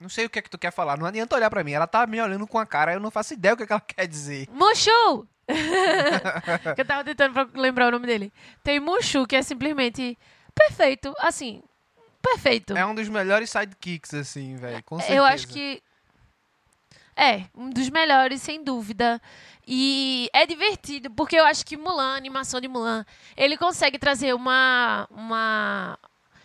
Não 0.00 0.08
sei 0.08 0.26
o 0.26 0.30
que 0.30 0.38
é 0.38 0.42
que 0.42 0.50
tu 0.50 0.58
quer 0.58 0.70
falar. 0.70 0.98
Não 0.98 1.06
adianta 1.06 1.34
olhar 1.36 1.50
pra 1.50 1.64
mim. 1.64 1.72
Ela 1.72 1.86
tá 1.86 2.06
me 2.06 2.20
olhando 2.20 2.46
com 2.46 2.58
a 2.58 2.66
cara, 2.66 2.94
eu 2.94 3.00
não 3.00 3.10
faço 3.10 3.34
ideia 3.34 3.54
o 3.54 3.56
que, 3.56 3.64
é 3.64 3.66
que 3.66 3.72
ela 3.72 3.80
quer 3.86 4.06
dizer. 4.06 4.48
Mushu. 4.50 5.26
eu 6.76 6.84
tava 6.84 7.04
tentando 7.04 7.50
lembrar 7.54 7.88
o 7.88 7.90
nome 7.90 8.06
dele. 8.06 8.32
Tem 8.62 8.80
Mushu, 8.80 9.26
que 9.26 9.36
é 9.36 9.42
simplesmente 9.42 10.16
perfeito, 10.54 11.14
assim, 11.18 11.62
perfeito. 12.22 12.76
É 12.76 12.86
um 12.86 12.94
dos 12.94 13.08
melhores 13.08 13.50
sidekicks, 13.50 14.14
assim, 14.14 14.56
velho. 14.56 14.82
Com 14.84 14.98
certeza. 14.98 15.18
Eu 15.18 15.24
acho 15.24 15.48
que 15.48 15.82
é 17.16 17.44
um 17.54 17.70
dos 17.70 17.88
melhores, 17.90 18.42
sem 18.42 18.62
dúvida. 18.62 19.20
E 19.66 20.28
é 20.32 20.46
divertido, 20.46 21.10
porque 21.10 21.36
eu 21.36 21.44
acho 21.44 21.64
que 21.64 21.76
Mulan, 21.76 22.14
a 22.14 22.16
animação 22.16 22.60
de 22.60 22.68
Mulan, 22.68 23.04
ele 23.36 23.56
consegue 23.56 23.98
trazer 23.98 24.34
uma, 24.34 25.08
uma 25.10 25.98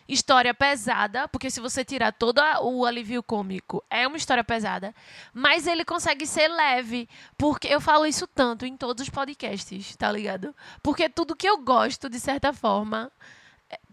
história 0.08 0.54
pesada, 0.54 1.28
porque 1.28 1.52
se 1.52 1.60
você 1.60 1.86
tirar 1.86 2.12
todo 2.12 2.42
o 2.62 2.86
alívio 2.86 3.22
cômico, 3.22 3.84
é 3.90 4.08
uma 4.08 4.18
história 4.18 4.44
pesada, 4.44 4.94
mas 5.34 5.68
ele 5.68 5.86
consegue 5.86 6.26
ser 6.26 6.48
leve, 6.48 7.08
porque 7.38 7.68
eu 7.68 7.80
falo 7.80 8.06
isso 8.06 8.26
tanto 8.26 8.66
em 8.66 8.76
todos 8.76 9.04
os 9.04 9.10
podcasts, 9.10 9.96
tá 9.96 10.12
ligado? 10.12 10.56
Porque 10.82 11.10
tudo 11.10 11.36
que 11.36 11.48
eu 11.48 11.58
gosto, 11.58 12.10
de 12.10 12.20
certa 12.20 12.52
forma, 12.54 13.12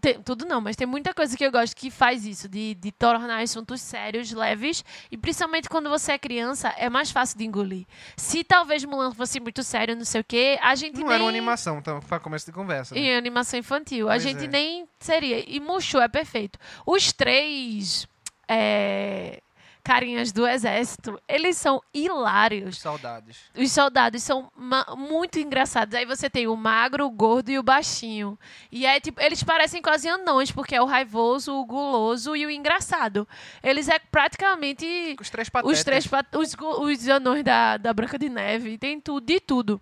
tem- 0.01 0.21
tudo 0.21 0.45
não, 0.45 0.59
mas 0.61 0.75
tem 0.75 0.87
muita 0.87 1.13
coisa 1.13 1.35
que 1.37 1.43
eu 1.45 1.51
gosto 1.51 1.75
que 1.75 1.91
faz 1.91 2.25
isso, 2.25 2.47
de, 2.49 2.73
de 2.75 2.91
tornar 2.91 3.41
assuntos 3.41 3.81
sérios, 3.81 4.31
leves, 4.31 4.83
e 5.11 5.17
principalmente 5.17 5.69
quando 5.69 5.89
você 5.89 6.13
é 6.13 6.17
criança, 6.17 6.69
é 6.77 6.89
mais 6.89 7.11
fácil 7.11 7.37
de 7.37 7.45
engolir. 7.45 7.85
Se 8.15 8.43
talvez 8.43 8.83
Mulan 8.85 9.13
fosse 9.13 9.39
muito 9.39 9.63
sério, 9.63 9.95
não 9.95 10.05
sei 10.05 10.21
o 10.21 10.23
quê, 10.23 10.57
a 10.61 10.75
gente 10.75 10.95
Não 10.99 11.07
nem... 11.07 11.13
era 11.15 11.23
uma 11.23 11.29
animação, 11.29 11.77
então, 11.79 11.99
pra 11.99 12.19
começo 12.19 12.45
de 12.45 12.51
conversa. 12.51 12.95
né? 12.95 13.01
Em 13.01 13.15
animação 13.15 13.59
infantil. 13.59 14.07
a 14.07 14.13
Pois 14.13 14.23
gente 14.23 14.45
é. 14.45 14.47
nem 14.47 14.87
seria. 14.99 15.43
E 15.47 15.59
Mushu 15.59 15.99
é 15.99 16.07
perfeito. 16.07 16.57
Os 16.85 17.11
três 17.13 18.07
é, 18.47 19.41
carinhas 19.87 20.33
do 20.33 20.45
exército, 20.45 21.17
eles 21.27 21.55
são 21.55 21.81
hilários. 21.93 22.77
Saudades. 22.79 23.37
Os 23.57 23.71
soldados 23.71 24.21
são 24.21 24.51
muito 24.97 25.39
engraçados. 25.39 25.95
Aí 25.95 26.05
você 26.05 26.29
tem 26.29 26.45
o 26.47 26.55
magro, 26.57 27.05
o 27.05 27.09
gordo 27.09 27.49
e 27.49 27.57
o 27.57 27.63
baixinho. 27.63 28.37
E 28.69 28.85
é 28.85 28.99
tipo, 28.99 29.21
eles 29.21 29.41
parecem 29.41 29.81
quase 29.81 30.09
anões, 30.09 30.51
porque 30.51 30.75
é 30.75 30.81
o 30.81 30.85
raivoso, 30.85 31.53
o 31.53 31.65
guloso 31.65 32.35
e 32.35 32.45
o 32.45 32.51
engraçado. 32.51 33.25
Eles 33.63 33.87
é 33.87 33.97
praticamente 33.97 35.15
Os 35.21 35.29
três 35.29 35.47
patetas. 35.47 35.77
os 35.77 35.83
três 35.83 36.05
pat- 36.05 36.35
os, 36.35 36.53
os 36.81 37.07
anões 37.07 37.43
da, 37.43 37.77
da 37.77 37.93
Branca 37.93 38.19
de 38.19 38.27
Neve, 38.27 38.77
tem 38.77 38.99
tudo, 38.99 39.25
de 39.25 39.39
tudo. 39.39 39.81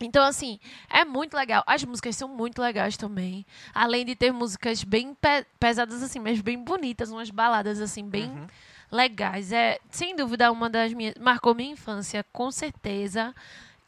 Então, 0.00 0.24
assim, 0.24 0.60
é 0.88 1.04
muito 1.04 1.34
legal. 1.36 1.64
As 1.66 1.82
músicas 1.82 2.14
são 2.14 2.28
muito 2.28 2.62
legais 2.62 2.96
também. 2.96 3.44
Além 3.74 4.04
de 4.06 4.14
ter 4.14 4.32
músicas 4.32 4.84
bem 4.84 5.12
pe- 5.12 5.44
pesadas, 5.58 6.04
assim, 6.04 6.20
mas 6.20 6.40
bem 6.40 6.56
bonitas, 6.62 7.10
umas 7.10 7.30
baladas, 7.30 7.80
assim, 7.80 8.08
bem 8.08 8.30
Uhum. 8.30 8.46
Legais. 8.90 9.52
É, 9.52 9.78
sem 9.90 10.14
dúvida, 10.16 10.50
uma 10.50 10.68
das 10.68 10.92
minhas. 10.92 11.14
Marcou 11.16 11.54
minha 11.54 11.72
infância, 11.72 12.24
com 12.32 12.50
certeza. 12.50 13.34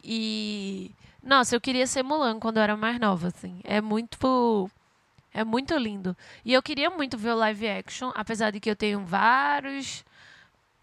E. 0.03 0.91
Nossa, 1.23 1.55
eu 1.55 1.61
queria 1.61 1.87
ser 1.87 2.03
Mulan 2.03 2.39
quando 2.41 2.57
eu 2.57 2.63
era 2.63 2.77
mais 2.77 2.99
nova, 2.99 3.29
assim. 3.29 3.61
É 3.65 3.81
muito. 3.81 4.71
É 5.33 5.45
muito 5.45 5.77
lindo. 5.77 6.17
E 6.45 6.53
eu 6.53 6.63
queria 6.63 6.91
muito 6.91 7.17
ver 7.17 7.31
o 7.33 7.37
live 7.37 7.69
action, 7.69 8.11
apesar 8.15 8.51
de 8.51 8.59
que 8.59 8.71
eu 8.71 8.75
tenho 8.77 9.01
vários. 9.01 10.05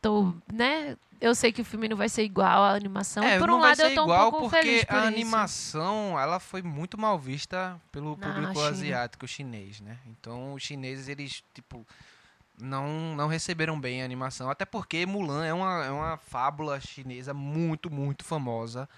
Tô, 0.02 0.34
né? 0.52 0.96
Eu 1.20 1.34
sei 1.34 1.52
que 1.52 1.62
o 1.62 1.66
filme 1.66 1.90
não 1.90 1.98
vai 1.98 2.08
ser 2.08 2.24
igual 2.24 2.64
à 2.64 2.74
animação. 2.74 3.24
É, 3.24 3.40
por 3.40 3.48
não 3.48 3.58
um 3.58 3.60
vai 3.60 3.70
lado 3.70 3.78
ser 3.78 3.92
eu 3.92 3.96
tô 3.96 4.04
igual 4.04 4.28
um 4.28 4.32
pouco 4.32 4.50
porque 4.50 4.62
feliz 4.62 4.86
por 4.86 4.96
a 4.96 5.00
isso. 5.00 5.08
animação 5.08 6.20
ela 6.20 6.40
foi 6.40 6.62
muito 6.62 6.96
mal 6.98 7.18
vista 7.18 7.82
pelo 7.92 8.16
público 8.16 8.54
China. 8.54 8.70
asiático 8.70 9.28
chinês, 9.28 9.82
né? 9.82 9.98
Então 10.06 10.54
os 10.54 10.62
chineses 10.62 11.08
eles 11.08 11.44
tipo 11.56 11.86
não 12.60 13.16
não 13.16 13.28
receberam 13.28 13.80
bem 13.80 14.02
a 14.02 14.06
animação, 14.06 14.50
até 14.50 14.66
porque 14.66 15.06
Mulan 15.06 15.46
é 15.46 15.54
uma, 15.54 15.86
é 15.86 15.92
uma 15.92 16.18
fábula 16.18 16.80
chinesa 16.80 17.34
muito 17.34 17.90
muito 17.92 18.24
famosa, 18.26 18.90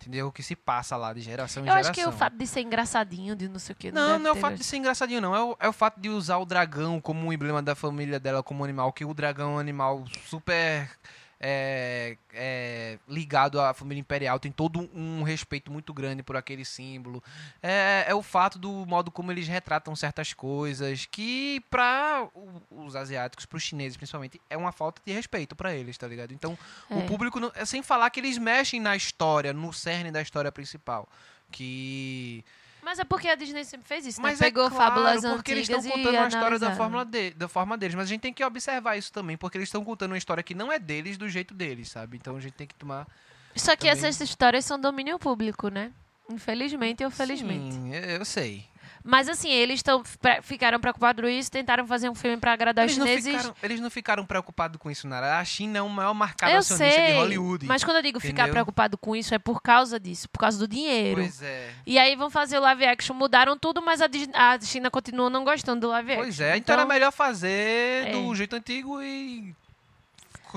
entendeu? 0.00 0.30
Que 0.30 0.42
se 0.42 0.54
passa 0.54 0.96
lá 0.96 1.12
de 1.12 1.20
geração 1.20 1.62
em 1.62 1.66
Eu 1.66 1.72
geração. 1.72 1.90
acho 1.90 1.98
que 1.98 2.00
é 2.00 2.08
o 2.08 2.12
fato 2.12 2.36
de 2.36 2.46
ser 2.46 2.60
engraçadinho, 2.60 3.34
de 3.34 3.48
não 3.48 3.58
sei 3.58 3.72
o 3.72 3.76
que. 3.76 3.90
Não, 3.90 4.12
deve 4.12 4.18
não 4.24 4.30
é 4.30 4.32
o 4.32 4.36
fato 4.36 4.56
de 4.56 4.64
ser 4.64 4.76
engraçadinho, 4.76 5.20
não. 5.20 5.34
É 5.34 5.42
o, 5.42 5.56
é 5.60 5.68
o 5.68 5.72
fato 5.72 6.00
de 6.00 6.08
usar 6.08 6.36
o 6.38 6.44
dragão 6.44 7.00
como 7.00 7.26
um 7.26 7.32
emblema 7.32 7.62
da 7.62 7.74
família 7.74 8.20
dela, 8.20 8.42
como 8.42 8.62
animal, 8.64 8.92
que 8.92 9.04
o 9.04 9.14
dragão 9.14 9.52
é 9.52 9.54
um 9.54 9.58
animal 9.58 10.04
super 10.26 10.90
é, 11.38 12.16
é, 12.32 12.98
ligado 13.08 13.60
à 13.60 13.74
família 13.74 14.00
imperial, 14.00 14.38
tem 14.38 14.50
todo 14.50 14.88
um 14.94 15.22
respeito 15.22 15.70
muito 15.70 15.92
grande 15.92 16.22
por 16.22 16.36
aquele 16.36 16.64
símbolo. 16.64 17.22
É, 17.62 18.04
é 18.08 18.14
o 18.14 18.22
fato 18.22 18.58
do 18.58 18.70
modo 18.86 19.10
como 19.10 19.30
eles 19.30 19.46
retratam 19.46 19.94
certas 19.94 20.32
coisas, 20.32 21.06
que 21.06 21.60
para 21.70 22.26
os 22.70 22.96
asiáticos, 22.96 23.44
para 23.46 23.56
os 23.56 23.62
chineses 23.62 23.96
principalmente, 23.96 24.40
é 24.48 24.56
uma 24.56 24.72
falta 24.72 25.02
de 25.04 25.12
respeito 25.12 25.54
para 25.54 25.74
eles, 25.74 25.98
tá 25.98 26.06
ligado? 26.08 26.32
Então, 26.32 26.56
o 26.90 27.00
É. 27.00 27.06
público, 27.06 27.38
não- 27.38 27.52
é 27.54 27.64
sem 27.64 27.82
falar 27.82 28.08
que 28.10 28.20
eles 28.20 28.38
mexem 28.38 28.80
na 28.80 28.96
história, 28.96 29.52
no 29.52 29.72
cerne 29.72 30.10
da 30.10 30.22
história 30.22 30.50
principal. 30.50 31.08
Que 31.50 32.44
Mas 32.86 33.00
é 33.00 33.04
porque 33.04 33.28
a 33.28 33.34
Disney 33.34 33.64
sempre 33.64 33.88
fez 33.88 34.06
isso, 34.06 34.22
mas 34.22 34.38
né? 34.38 34.46
Pegou 34.46 34.66
é 34.66 34.70
claro, 34.70 34.94
fábulas 34.94 35.24
porque 35.24 35.50
eles 35.50 35.64
antigas 35.68 35.84
estão 35.84 35.98
e 35.98 36.04
contando 36.04 36.22
a 36.24 36.28
história 36.28 36.56
da, 36.56 36.76
fórmula 36.76 37.04
de, 37.04 37.30
da 37.32 37.48
forma 37.48 37.76
deles, 37.76 37.96
mas 37.96 38.04
a 38.04 38.08
gente 38.08 38.20
tem 38.20 38.32
que 38.32 38.44
observar 38.44 38.96
isso 38.96 39.12
também, 39.12 39.36
porque 39.36 39.58
eles 39.58 39.66
estão 39.66 39.84
contando 39.84 40.12
uma 40.12 40.16
história 40.16 40.40
que 40.40 40.54
não 40.54 40.70
é 40.70 40.78
deles 40.78 41.18
do 41.18 41.28
jeito 41.28 41.52
deles, 41.52 41.88
sabe? 41.88 42.16
Então 42.16 42.36
a 42.36 42.40
gente 42.40 42.52
tem 42.52 42.64
que 42.64 42.76
tomar 42.76 43.08
Só 43.56 43.72
que 43.74 43.88
também- 43.88 43.90
essas 44.08 44.20
histórias 44.20 44.64
são 44.64 44.78
domínio 44.78 45.18
público, 45.18 45.68
né? 45.68 45.90
Infelizmente 46.30 47.04
ou 47.04 47.10
felizmente. 47.10 47.74
Sim, 47.74 47.92
eu 47.92 48.24
sei. 48.24 48.64
Mas 49.08 49.28
assim, 49.28 49.48
eles 49.48 49.84
tão, 49.84 50.02
pre- 50.20 50.42
ficaram 50.42 50.80
preocupados 50.80 51.22
com 51.22 51.28
isso, 51.28 51.48
tentaram 51.48 51.86
fazer 51.86 52.10
um 52.10 52.14
filme 52.14 52.36
pra 52.38 52.52
agradar 52.52 52.84
os 52.84 52.90
Eles 52.90 52.98
não, 52.98 53.06
chineses. 53.06 53.30
ficaram, 53.36 53.56
eles 53.62 53.80
não 53.80 53.88
ficaram 53.90 54.26
preocupados 54.26 54.78
com 54.80 54.90
isso, 54.90 55.06
Nara. 55.06 55.38
A 55.38 55.44
China 55.44 55.78
é 55.78 55.82
o 55.82 55.88
maior 55.88 56.12
mercado 56.12 56.50
Eu 56.50 56.58
acionista 56.58 56.96
sei, 56.96 57.12
de 57.12 57.18
Hollywood. 57.18 57.66
mas 57.66 57.84
quando 57.84 57.98
eu 57.98 58.02
digo 58.02 58.18
ficar 58.18 58.42
entendeu? 58.42 58.52
preocupado 58.54 58.98
com 58.98 59.14
isso 59.14 59.32
é 59.32 59.38
por 59.38 59.62
causa 59.62 60.00
disso, 60.00 60.28
por 60.28 60.40
causa 60.40 60.58
do 60.58 60.66
dinheiro. 60.66 61.20
Pois 61.20 61.40
é. 61.40 61.70
E 61.86 61.98
aí 62.00 62.16
vão 62.16 62.28
fazer 62.28 62.58
o 62.58 62.62
live 62.62 62.84
action, 62.84 63.14
mudaram 63.14 63.56
tudo, 63.56 63.80
mas 63.80 64.02
a, 64.02 64.06
a 64.34 64.60
China 64.60 64.90
continua 64.90 65.30
não 65.30 65.44
gostando 65.44 65.82
do 65.82 65.88
live 65.88 66.10
action. 66.10 66.24
Pois 66.24 66.40
é, 66.40 66.56
então, 66.56 66.72
era 66.72 66.84
melhor 66.84 67.12
fazer 67.12 68.10
do 68.10 68.32
é. 68.32 68.34
jeito 68.34 68.56
antigo 68.56 69.00
e. 69.00 69.54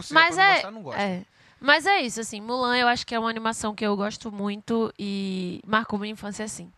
Se 0.01 0.13
Mas 0.13 0.38
é, 0.38 0.53
gostar, 0.53 0.71
não 0.71 0.81
gosta. 0.81 1.01
é. 1.01 1.21
Mas 1.62 1.85
é 1.85 1.99
isso, 2.01 2.21
assim, 2.21 2.39
Mulan 2.41 2.77
eu 2.77 2.88
acho 2.88 3.05
que 3.05 3.13
é 3.13 3.19
uma 3.19 3.29
animação 3.29 3.75
que 3.75 3.85
eu 3.85 3.95
gosto 3.95 4.31
muito 4.31 4.91
e 4.97 5.62
marcou 5.67 5.99
minha 5.99 6.13
infância 6.13 6.45
assim. 6.45 6.71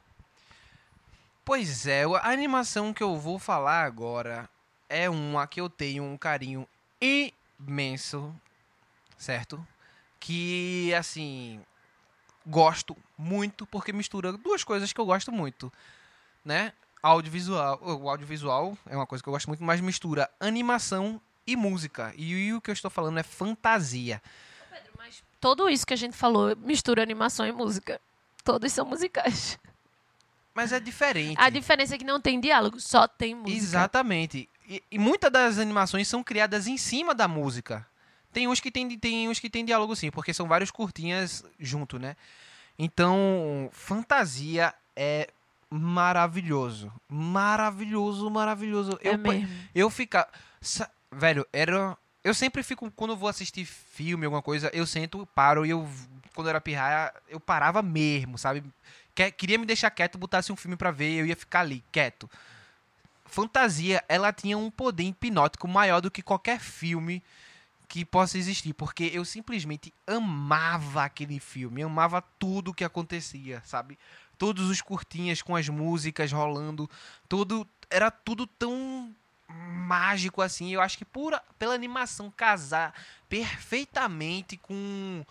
Pois 1.51 1.85
é, 1.85 2.05
a 2.05 2.29
animação 2.29 2.93
que 2.93 3.03
eu 3.03 3.17
vou 3.17 3.37
falar 3.37 3.83
agora 3.83 4.49
é 4.87 5.09
uma 5.09 5.45
que 5.45 5.59
eu 5.59 5.69
tenho 5.69 6.01
um 6.01 6.17
carinho 6.17 6.65
imenso, 7.01 8.33
certo? 9.17 9.67
Que, 10.17 10.93
assim, 10.93 11.59
gosto 12.45 12.95
muito 13.17 13.65
porque 13.65 13.91
mistura 13.91 14.31
duas 14.31 14.63
coisas 14.63 14.93
que 14.93 15.01
eu 15.01 15.05
gosto 15.05 15.29
muito, 15.29 15.69
né? 16.45 16.71
Audiovisual, 17.03 17.81
o 17.83 18.09
audiovisual 18.09 18.77
é 18.85 18.95
uma 18.95 19.05
coisa 19.05 19.21
que 19.21 19.27
eu 19.27 19.33
gosto 19.33 19.47
muito, 19.47 19.61
mas 19.61 19.81
mistura 19.81 20.31
animação 20.39 21.19
e 21.45 21.57
música. 21.57 22.13
E 22.15 22.53
o 22.53 22.61
que 22.61 22.71
eu 22.71 22.73
estou 22.73 22.89
falando 22.89 23.19
é 23.19 23.23
fantasia. 23.23 24.21
Mas 24.97 25.21
tudo 25.41 25.69
isso 25.69 25.85
que 25.85 25.93
a 25.93 25.97
gente 25.97 26.15
falou 26.15 26.55
mistura 26.55 27.03
animação 27.03 27.45
e 27.45 27.51
música. 27.51 27.99
Todos 28.41 28.71
são 28.71 28.85
musicais. 28.85 29.59
Mas 30.53 30.71
é 30.71 30.79
diferente. 30.79 31.35
A 31.39 31.49
diferença 31.49 31.95
é 31.95 31.97
que 31.97 32.03
não 32.03 32.19
tem 32.19 32.39
diálogo, 32.39 32.79
só 32.79 33.07
tem 33.07 33.35
música. 33.35 33.57
Exatamente. 33.57 34.49
E, 34.67 34.83
e 34.91 34.99
muitas 34.99 35.31
das 35.31 35.57
animações 35.57 36.07
são 36.07 36.23
criadas 36.23 36.67
em 36.67 36.77
cima 36.77 37.15
da 37.15 37.27
música. 37.27 37.85
Tem 38.31 38.47
uns 38.47 38.59
que 38.59 38.71
tem, 38.71 38.97
tem 38.97 39.29
uns 39.29 39.39
que 39.39 39.49
tem 39.49 39.65
diálogo 39.65 39.95
sim, 39.95 40.09
porque 40.09 40.33
são 40.33 40.47
vários 40.47 40.71
curtinhas 40.71 41.43
junto, 41.59 41.99
né? 41.99 42.15
Então, 42.79 43.69
fantasia 43.73 44.73
é 44.95 45.29
maravilhoso. 45.69 46.91
Maravilhoso, 47.07 48.29
maravilhoso. 48.29 48.97
É 49.01 49.13
eu, 49.13 49.17
mesmo. 49.17 49.49
eu 49.73 49.89
ficar. 49.89 50.29
Velho, 51.11 51.45
era. 51.51 51.97
Eu 52.23 52.33
sempre 52.33 52.63
fico. 52.63 52.89
Quando 52.91 53.11
eu 53.11 53.17
vou 53.17 53.29
assistir 53.29 53.65
filme, 53.65 54.25
alguma 54.25 54.41
coisa, 54.41 54.69
eu 54.73 54.85
sento, 54.85 55.27
paro 55.35 55.65
e 55.65 55.69
eu. 55.69 55.87
Quando 56.33 56.47
eu 56.47 56.51
era 56.51 56.61
pirraia, 56.61 57.13
eu 57.27 57.39
parava 57.39 57.81
mesmo, 57.81 58.37
sabe? 58.37 58.63
Que- 59.15 59.31
Queria 59.31 59.57
me 59.57 59.65
deixar 59.65 59.89
quieto, 59.91 60.17
botasse 60.17 60.51
um 60.51 60.55
filme 60.55 60.75
pra 60.77 60.91
ver, 60.91 61.11
eu 61.13 61.25
ia 61.25 61.35
ficar 61.35 61.61
ali, 61.61 61.83
quieto. 61.91 62.29
Fantasia, 63.25 64.03
ela 64.09 64.33
tinha 64.33 64.57
um 64.57 64.69
poder 64.69 65.03
hipnótico 65.03 65.67
maior 65.67 66.01
do 66.01 66.11
que 66.11 66.21
qualquer 66.21 66.59
filme 66.59 67.23
que 67.87 68.03
possa 68.05 68.37
existir, 68.37 68.73
porque 68.73 69.09
eu 69.13 69.23
simplesmente 69.25 69.93
amava 70.07 71.03
aquele 71.03 71.39
filme, 71.39 71.81
amava 71.83 72.21
tudo 72.39 72.73
que 72.73 72.83
acontecia, 72.83 73.61
sabe? 73.65 73.97
Todos 74.37 74.69
os 74.69 74.81
curtinhas 74.81 75.41
com 75.41 75.55
as 75.55 75.67
músicas 75.69 76.31
rolando, 76.31 76.89
tudo 77.29 77.67
era 77.89 78.09
tudo 78.09 78.47
tão 78.47 79.13
mágico 79.47 80.41
assim. 80.41 80.73
Eu 80.73 80.81
acho 80.81 80.97
que 80.97 81.05
por, 81.05 81.37
pela 81.59 81.73
animação 81.73 82.31
casar 82.31 82.93
perfeitamente 83.29 84.57
com 84.57 85.25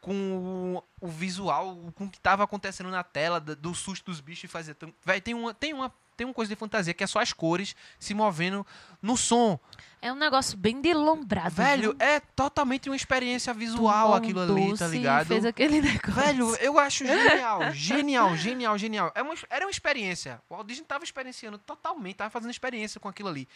com 0.00 0.82
o, 1.00 1.06
o 1.06 1.08
visual, 1.08 1.76
com 1.94 2.04
o 2.04 2.10
que 2.10 2.18
estava 2.18 2.44
acontecendo 2.44 2.90
na 2.90 3.04
tela, 3.04 3.40
do 3.40 3.74
susto 3.74 4.10
dos 4.10 4.20
bichos 4.20 4.68
e 4.68 4.74
tão, 4.74 4.92
vai 5.04 5.20
tem 5.20 5.34
uma 5.34 5.52
tem 5.52 5.74
uma 5.74 5.92
tem 6.16 6.26
uma 6.26 6.34
coisa 6.34 6.50
de 6.50 6.56
fantasia 6.56 6.92
que 6.92 7.02
é 7.02 7.06
só 7.06 7.18
as 7.18 7.32
cores 7.32 7.74
se 7.98 8.12
movendo 8.12 8.66
no 9.00 9.16
som. 9.16 9.58
É 10.02 10.12
um 10.12 10.16
negócio 10.16 10.56
bem 10.56 10.78
delombrado. 10.78 11.54
Velho, 11.54 11.92
viu? 11.92 11.96
é 11.98 12.20
totalmente 12.20 12.90
uma 12.90 12.96
experiência 12.96 13.54
visual 13.54 14.14
aquilo 14.14 14.40
ali, 14.40 14.76
tá 14.76 14.86
ligado? 14.86 15.28
Fez 15.28 15.46
aquele 15.46 15.80
negócio. 15.82 16.12
Velho, 16.12 16.56
eu 16.56 16.78
acho 16.78 17.06
genial, 17.06 17.72
genial, 17.72 18.36
genial, 18.36 18.78
genial. 18.78 19.12
É 19.14 19.22
uma, 19.22 19.34
era 19.48 19.64
uma 19.64 19.70
experiência. 19.70 20.42
O 20.48 20.54
Walt 20.54 20.66
Disney 20.66 20.84
tava 20.84 21.04
experienciando 21.04 21.56
totalmente, 21.56 22.16
tava 22.16 22.30
fazendo 22.30 22.50
experiência 22.50 23.00
com 23.00 23.08
aquilo 23.08 23.30
ali. 23.30 23.48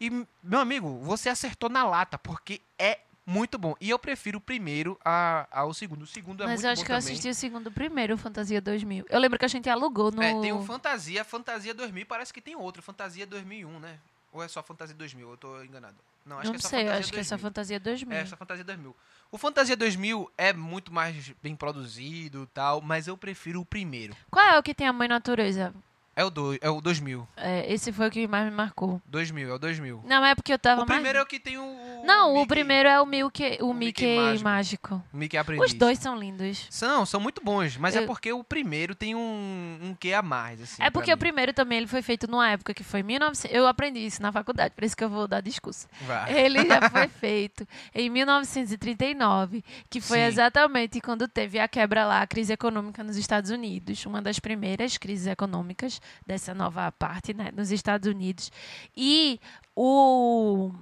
E, 0.00 0.24
meu 0.42 0.60
amigo, 0.60 1.00
você 1.00 1.28
acertou 1.28 1.68
na 1.68 1.82
lata, 1.82 2.18
porque 2.18 2.60
é 2.78 3.00
muito 3.26 3.58
bom. 3.58 3.74
E 3.80 3.88
eu 3.90 3.98
prefiro 3.98 4.38
o 4.38 4.40
primeiro 4.40 4.98
a- 5.04 5.46
ao 5.50 5.72
segundo. 5.72 6.02
O 6.02 6.06
segundo 6.06 6.42
é 6.42 6.46
Mas 6.46 6.56
muito 6.56 6.66
eu 6.66 6.70
acho 6.72 6.82
bom 6.82 6.86
que 6.86 6.92
eu 6.92 6.98
também. 6.98 7.12
assisti 7.12 7.28
o 7.28 7.34
segundo 7.34 7.70
primeiro, 7.70 8.14
o 8.14 8.18
Fantasia 8.18 8.60
2000. 8.60 9.04
Eu 9.08 9.20
lembro 9.20 9.38
que 9.38 9.44
a 9.44 9.48
gente 9.48 9.68
alugou 9.70 10.10
no... 10.10 10.22
É, 10.22 10.40
tem 10.40 10.52
o 10.52 10.62
Fantasia, 10.62 11.24
Fantasia 11.24 11.72
2000, 11.74 12.06
parece 12.06 12.32
que 12.32 12.40
tem 12.40 12.56
outro, 12.56 12.82
Fantasia 12.82 13.26
2001, 13.26 13.78
né? 13.78 13.98
Ou 14.32 14.42
é 14.42 14.48
só 14.48 14.62
Fantasia 14.62 14.94
2000? 14.94 15.30
Eu 15.30 15.36
tô 15.36 15.62
enganado. 15.62 15.96
Não, 16.24 16.38
acho 16.38 16.46
não 16.46 16.52
que 16.52 16.58
é 16.58 16.60
só 16.62 16.68
sei, 16.68 16.80
eu 16.80 16.84
Fantasia 16.86 17.00
acho 17.00 17.12
que 17.12 17.20
é 17.20 17.24
só 17.24 17.36
2000. 17.36 17.48
Fantasia 17.50 17.80
2000. 17.80 18.16
É, 18.18 18.26
só 18.26 18.36
Fantasia 18.36 18.64
2000. 18.64 18.96
O 19.30 19.38
Fantasia 19.38 19.76
2000 19.76 20.30
é 20.38 20.52
muito 20.52 20.92
mais 20.92 21.30
bem 21.42 21.54
produzido 21.56 22.42
e 22.44 22.46
tal, 22.46 22.80
mas 22.80 23.06
eu 23.08 23.16
prefiro 23.16 23.60
o 23.60 23.64
primeiro. 23.64 24.16
Qual 24.30 24.44
é 24.44 24.58
o 24.58 24.62
que 24.62 24.74
tem 24.74 24.86
a 24.86 24.92
Mãe 24.92 25.08
Natureza? 25.08 25.74
É 26.14 26.22
o, 26.24 26.28
do, 26.30 26.54
é 26.60 26.68
o 26.68 26.80
2000. 26.80 27.26
É, 27.36 27.72
esse 27.72 27.90
foi 27.90 28.08
o 28.08 28.10
que 28.10 28.28
mais 28.28 28.44
me 28.44 28.50
marcou. 28.50 29.00
2000, 29.06 29.48
é 29.48 29.54
o 29.54 29.58
2000. 29.58 30.02
Não, 30.04 30.22
é 30.24 30.34
porque 30.34 30.52
eu 30.52 30.58
tava 30.58 30.82
O 30.82 30.86
primeiro 30.86 31.16
é 31.16 31.20
mais... 31.20 31.24
o 31.26 31.28
que 31.28 31.40
tem 31.40 31.56
o. 31.58 31.62
Não, 32.04 32.36
o 32.36 32.46
primeiro 32.46 32.88
é 32.88 33.00
o 33.00 33.06
Mickey, 33.06 33.58
o 33.60 33.66
O 33.70 33.74
Mickey 33.74 34.04
Mickey 34.06 34.16
mágico. 34.16 34.44
mágico. 34.44 35.04
O 35.12 35.16
Mickey 35.16 35.36
Aprendiz. 35.36 35.66
Os 35.66 35.74
dois 35.74 35.98
são 35.98 36.16
lindos. 36.16 36.66
São, 36.70 37.06
são 37.06 37.20
muito 37.20 37.42
bons, 37.44 37.76
mas 37.76 37.94
é 37.96 38.00
Eu- 38.00 38.06
porque 38.06 38.32
o 38.32 38.42
primeiro 38.42 38.94
tem 38.94 39.14
um, 39.14 39.78
um 39.82 39.94
quê 39.98 40.12
a 40.12 40.22
mais, 40.22 40.60
assim. 40.60 40.82
é 40.82 40.90
porque 40.90 41.12
o 41.12 41.16
primeiro 41.16 41.52
também 41.52 41.78
ele 41.78 41.86
foi 41.86 42.02
feito 42.02 42.26
numa 42.30 42.48
época 42.50 42.74
que 42.74 42.82
foi 42.84 43.02
1900. 43.02 43.54
Eu 43.56 43.66
aprendi 43.66 44.00
isso 44.04 44.20
na 44.22 44.32
faculdade, 44.32 44.74
por 44.74 44.84
isso 44.84 44.96
que 44.96 45.04
eu 45.04 45.08
vou 45.10 45.26
dar 45.28 45.40
discurso. 45.40 45.86
Vai. 46.02 46.32
Ele 46.52 46.66
já 46.66 46.88
foi 46.90 47.08
feito 47.20 47.66
em 47.94 48.10
1939, 48.10 49.64
que 49.88 50.00
foi 50.00 50.18
Sim. 50.18 50.24
exatamente 50.24 51.00
quando 51.00 51.28
teve 51.28 51.58
a 51.58 51.68
quebra 51.68 52.04
lá, 52.04 52.22
a 52.22 52.26
crise 52.26 52.52
econômica 52.52 53.02
nos 53.04 53.16
Estados 53.16 53.50
Unidos, 53.50 54.04
uma 54.06 54.20
das 54.20 54.38
primeiras 54.38 54.96
crises 54.98 55.26
econômicas 55.26 56.00
dessa 56.26 56.54
nova 56.54 56.90
parte, 56.92 57.32
né, 57.34 57.50
nos 57.54 57.70
Estados 57.70 58.08
Unidos. 58.08 58.50
E 58.96 59.38
o 59.76 60.72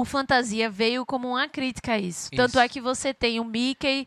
o 0.00 0.04
Fantasia 0.04 0.70
veio 0.70 1.04
como 1.04 1.28
uma 1.28 1.48
crítica 1.48 1.92
a 1.92 1.98
isso. 1.98 2.30
Tanto 2.30 2.50
Isso. 2.52 2.60
é 2.60 2.68
que 2.68 2.80
você 2.80 3.12
tem 3.12 3.38
o 3.40 3.44
Mickey 3.44 4.06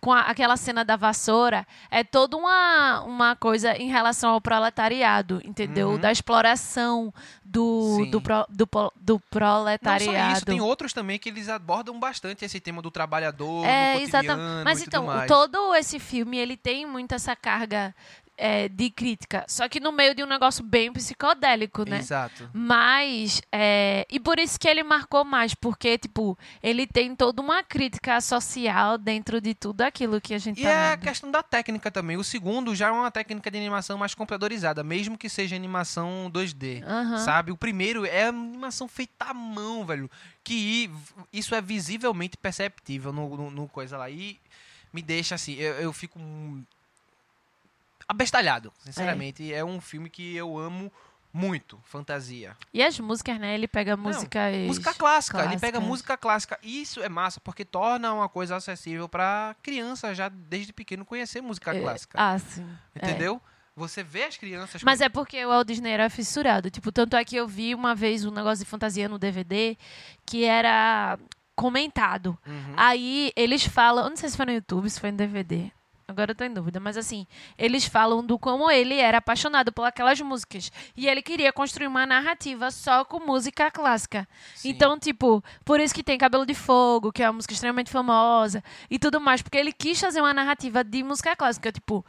com 0.00 0.12
a- 0.12 0.20
aquela 0.22 0.56
cena 0.56 0.84
da 0.84 0.94
vassoura, 0.96 1.66
é 1.90 2.04
toda 2.04 2.36
uma, 2.36 3.02
uma 3.02 3.34
coisa 3.36 3.76
em 3.76 3.88
relação 3.88 4.30
ao 4.30 4.40
proletariado, 4.40 5.40
entendeu? 5.44 5.90
Uhum. 5.90 5.98
Da 5.98 6.12
exploração 6.12 7.12
do, 7.44 8.06
do, 8.10 8.20
pro- 8.20 8.46
do, 8.48 8.68
do 9.00 9.14
Não 9.14 9.22
proletariado. 9.30 10.30
só 10.30 10.36
isso, 10.36 10.44
tem 10.46 10.60
outros 10.60 10.92
também 10.92 11.18
que 11.18 11.28
eles 11.28 11.48
abordam 11.48 11.98
bastante 11.98 12.44
esse 12.44 12.60
tema 12.60 12.80
do 12.80 12.90
trabalhador, 12.90 13.64
É, 13.64 13.94
no 13.94 14.00
exatamente. 14.00 14.64
Mas 14.64 14.82
então, 14.82 15.06
todo 15.26 15.74
esse 15.74 15.98
filme, 15.98 16.36
ele 16.38 16.56
tem 16.56 16.86
muito 16.86 17.14
essa 17.14 17.34
carga 17.34 17.94
é, 18.36 18.68
de 18.68 18.90
crítica. 18.90 19.44
Só 19.48 19.68
que 19.68 19.80
no 19.80 19.92
meio 19.92 20.14
de 20.14 20.22
um 20.22 20.26
negócio 20.26 20.64
bem 20.64 20.92
psicodélico, 20.92 21.88
né? 21.88 21.98
Exato. 21.98 22.48
Mas, 22.52 23.40
é, 23.50 24.06
e 24.10 24.20
por 24.20 24.38
isso 24.38 24.58
que 24.58 24.68
ele 24.68 24.82
marcou 24.82 25.24
mais, 25.24 25.54
porque, 25.54 25.96
tipo, 25.98 26.38
ele 26.62 26.86
tem 26.86 27.14
toda 27.14 27.40
uma 27.40 27.62
crítica 27.62 28.20
social 28.20 28.98
dentro 28.98 29.40
de 29.40 29.54
tudo 29.54 29.82
aquilo 29.82 30.20
que 30.20 30.34
a 30.34 30.38
gente 30.38 30.60
E 30.60 30.64
tá 30.64 30.68
é 30.68 30.92
a 30.92 30.96
questão 30.96 31.30
da 31.30 31.42
técnica 31.42 31.90
também. 31.90 32.16
O 32.16 32.24
segundo 32.24 32.74
já 32.74 32.88
é 32.88 32.90
uma 32.90 33.10
técnica 33.10 33.50
de 33.50 33.58
animação 33.58 33.96
mais 33.96 34.14
computadorizada, 34.14 34.82
mesmo 34.82 35.16
que 35.16 35.28
seja 35.28 35.56
animação 35.56 36.30
2D. 36.32 36.82
Aham. 36.84 37.18
Sabe? 37.18 37.52
O 37.52 37.56
primeiro 37.56 38.04
é 38.04 38.26
animação 38.26 38.86
feita 38.88 39.26
à 39.26 39.34
mão, 39.34 39.84
velho. 39.84 40.10
Que 40.44 40.90
isso 41.32 41.54
é 41.54 41.60
visivelmente 41.60 42.36
perceptível 42.36 43.12
no, 43.12 43.36
no, 43.36 43.50
no 43.50 43.68
coisa 43.68 43.96
lá. 43.96 44.10
E 44.10 44.38
me 44.92 45.02
deixa 45.02 45.34
assim, 45.34 45.54
eu, 45.54 45.74
eu 45.74 45.92
fico 45.92 46.18
abestalhado, 48.08 48.72
sinceramente. 48.78 49.52
É. 49.52 49.64
um 49.64 49.80
filme 49.80 50.08
que 50.08 50.34
eu 50.36 50.58
amo 50.58 50.92
muito, 51.32 51.78
fantasia. 51.84 52.56
E 52.72 52.82
as 52.82 52.98
músicas, 52.98 53.38
né? 53.38 53.54
Ele 53.54 53.68
pega 53.68 53.94
músicas. 53.96 54.56
Música 54.66 54.94
clássica, 54.94 55.44
ele 55.44 55.58
pega 55.58 55.78
música 55.80 56.16
clássica. 56.16 56.58
E 56.62 56.80
Isso 56.80 57.02
é 57.02 57.08
massa, 57.10 57.40
porque 57.40 57.64
torna 57.64 58.12
uma 58.14 58.28
coisa 58.28 58.56
acessível 58.56 59.06
pra 59.08 59.54
criança 59.62 60.14
já 60.14 60.30
desde 60.30 60.72
pequeno 60.72 61.04
conhecer 61.04 61.42
música 61.42 61.76
É, 61.76 61.80
clássica. 61.80 62.18
Ah, 62.18 62.38
sim. 62.38 62.66
é. 62.94 63.06
Entendeu? 63.06 63.40
Você 63.74 64.02
vê 64.02 64.24
as 64.24 64.38
crianças. 64.38 64.82
Mas 64.82 65.02
é 65.02 65.08
porque 65.10 65.44
o 65.44 65.50
Walt 65.50 65.66
Disney 65.66 65.90
era 65.90 66.08
fissurado. 66.08 66.70
Tipo, 66.70 66.90
tanto 66.90 67.14
é 67.14 67.22
que 67.22 67.36
eu 67.36 67.46
vi 67.46 67.74
uma 67.74 67.94
vez 67.94 68.24
um 68.24 68.30
negócio 68.30 68.64
de 68.64 68.70
fantasia 68.70 69.06
no 69.06 69.18
DVD 69.18 69.76
que 70.24 70.44
era 70.44 71.18
comentado. 71.54 72.38
Uhum. 72.46 72.74
Aí 72.76 73.30
eles 73.36 73.66
falam, 73.66 74.04
eu 74.04 74.10
não 74.10 74.16
sei 74.16 74.30
se 74.30 74.36
foi 74.38 74.46
no 74.46 74.52
YouTube, 74.52 74.88
se 74.88 74.98
foi 74.98 75.10
no 75.10 75.18
DVD. 75.18 75.70
Agora 76.08 76.30
eu 76.30 76.36
tô 76.36 76.44
em 76.44 76.54
dúvida, 76.54 76.78
mas 76.78 76.96
assim, 76.96 77.26
eles 77.58 77.84
falam 77.84 78.24
do 78.24 78.38
como 78.38 78.70
ele 78.70 78.94
era 78.94 79.18
apaixonado 79.18 79.72
por 79.72 79.82
aquelas 79.82 80.20
músicas. 80.20 80.70
E 80.96 81.08
ele 81.08 81.20
queria 81.20 81.52
construir 81.52 81.88
uma 81.88 82.06
narrativa 82.06 82.70
só 82.70 83.04
com 83.04 83.18
música 83.18 83.72
clássica. 83.72 84.28
Sim. 84.54 84.68
Então, 84.68 84.96
tipo, 85.00 85.42
por 85.64 85.80
isso 85.80 85.92
que 85.92 86.04
tem 86.04 86.16
Cabelo 86.16 86.46
de 86.46 86.54
Fogo, 86.54 87.10
que 87.10 87.24
é 87.24 87.26
uma 87.26 87.32
música 87.32 87.52
extremamente 87.52 87.90
famosa, 87.90 88.62
e 88.88 89.00
tudo 89.00 89.20
mais, 89.20 89.42
porque 89.42 89.58
ele 89.58 89.72
quis 89.72 90.00
fazer 90.00 90.20
uma 90.20 90.32
narrativa 90.32 90.84
de 90.84 91.02
música 91.02 91.34
clássica. 91.34 91.72
Tipo, 91.72 92.06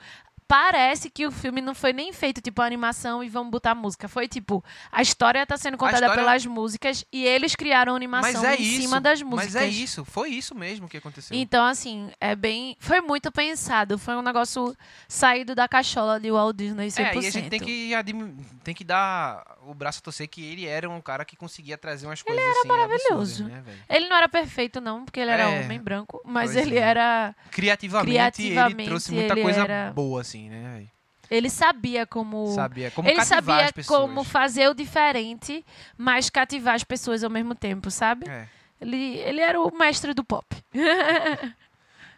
parece 0.48 1.10
que 1.10 1.26
o 1.28 1.32
filme 1.32 1.60
não 1.62 1.76
foi 1.76 1.92
nem 1.92 2.14
feito, 2.14 2.42
tipo, 2.42 2.62
animação 2.62 3.24
e 3.24 3.30
vamos 3.30 3.52
botar 3.52 3.76
música. 3.76 4.08
Foi 4.08 4.28
tipo, 4.28 4.64
a 4.92 5.02
história 5.02 5.46
tá 5.46 5.58
sendo 5.58 5.78
contada 5.78 6.06
história- 6.06 6.24
pelas 6.24 6.46
músicas 6.46 7.04
e 7.12 7.26
eles 7.26 7.56
criaram 7.56 7.96
animação 7.96 8.46
é 8.46 8.56
em 8.56 8.62
isso. 8.62 8.82
cima 8.82 9.02
das 9.02 9.22
músicas. 9.22 9.54
Mas 9.54 9.64
é 9.64 9.68
isso, 9.68 10.06
foi 10.06 10.30
isso 10.30 10.56
mesmo 10.56 10.88
que 10.88 10.98
aconteceu. 10.98 11.36
Então, 11.38 11.66
assim, 11.66 12.10
é 12.22 12.36
bem. 12.36 12.76
Foi 12.80 13.02
muito 13.02 13.32
pensado. 13.32 13.98
Foi 13.98 14.16
um 14.16 14.22
negócio 14.22 14.76
saído 15.08 15.54
da 15.54 15.68
cachola 15.68 16.20
de 16.20 16.32
Walt 16.32 16.56
Disney 16.56 16.88
100%. 16.90 17.00
É, 17.00 17.16
e 17.16 17.28
a 17.28 17.32
gente 17.32 17.50
tem 17.50 17.60
que, 17.60 17.94
admi- 17.94 18.36
tem 18.64 18.74
que 18.74 18.84
dar 18.84 19.44
o 19.66 19.74
braço 19.74 20.00
a 20.00 20.02
torcer 20.02 20.28
que 20.30 20.42
ele 20.44 20.66
era 20.66 20.90
um 20.90 21.02
cara 21.02 21.26
que 21.26 21.36
conseguia 21.36 21.78
trazer 21.78 22.06
umas 22.08 22.22
coisas 22.22 22.44
assim 22.58 22.68
maravilhoso. 22.68 23.44
né? 23.46 23.64
Ele 23.90 24.08
não 24.08 24.16
era 24.16 24.30
perfeito, 24.30 24.80
não, 24.80 25.04
porque 25.04 25.20
ele 25.20 25.32
era 25.32 25.44
É. 25.44 25.60
homem 25.66 25.80
branco, 25.80 26.22
mas 26.26 26.56
ele 26.56 26.78
é. 26.78 26.82
era. 26.82 27.36
Criativamente, 27.52 28.08
ele 28.10 28.18
Criativamente, 28.54 28.90
trouxe 28.90 29.12
muita 29.12 29.34
ele 29.34 29.42
coisa 29.42 29.62
era- 29.62 29.92
boa, 29.94 30.22
assim, 30.22 30.37
né, 30.50 30.74
velho? 30.76 30.90
Ele 31.30 31.50
sabia 31.50 32.06
como. 32.06 32.48
Sabia 32.54 32.90
como 32.92 33.08
ele 33.10 33.24
sabia 33.26 33.66
as 33.66 33.72
pessoas. 33.72 34.00
como 34.02 34.24
fazer 34.24 34.70
o 34.70 34.74
diferente, 34.74 35.66
mas 35.98 36.30
cativar 36.30 36.76
as 36.76 36.84
pessoas 36.86 37.24
ao 37.24 37.30
mesmo 37.30 37.54
tempo, 37.54 37.92
sabe? 37.92 38.30
É. 38.30 38.48
Ele, 38.80 39.18
ele 39.18 39.42
era 39.42 39.60
o 39.62 39.76
mestre 39.78 40.14
do 40.14 40.24
pop. 40.24 40.46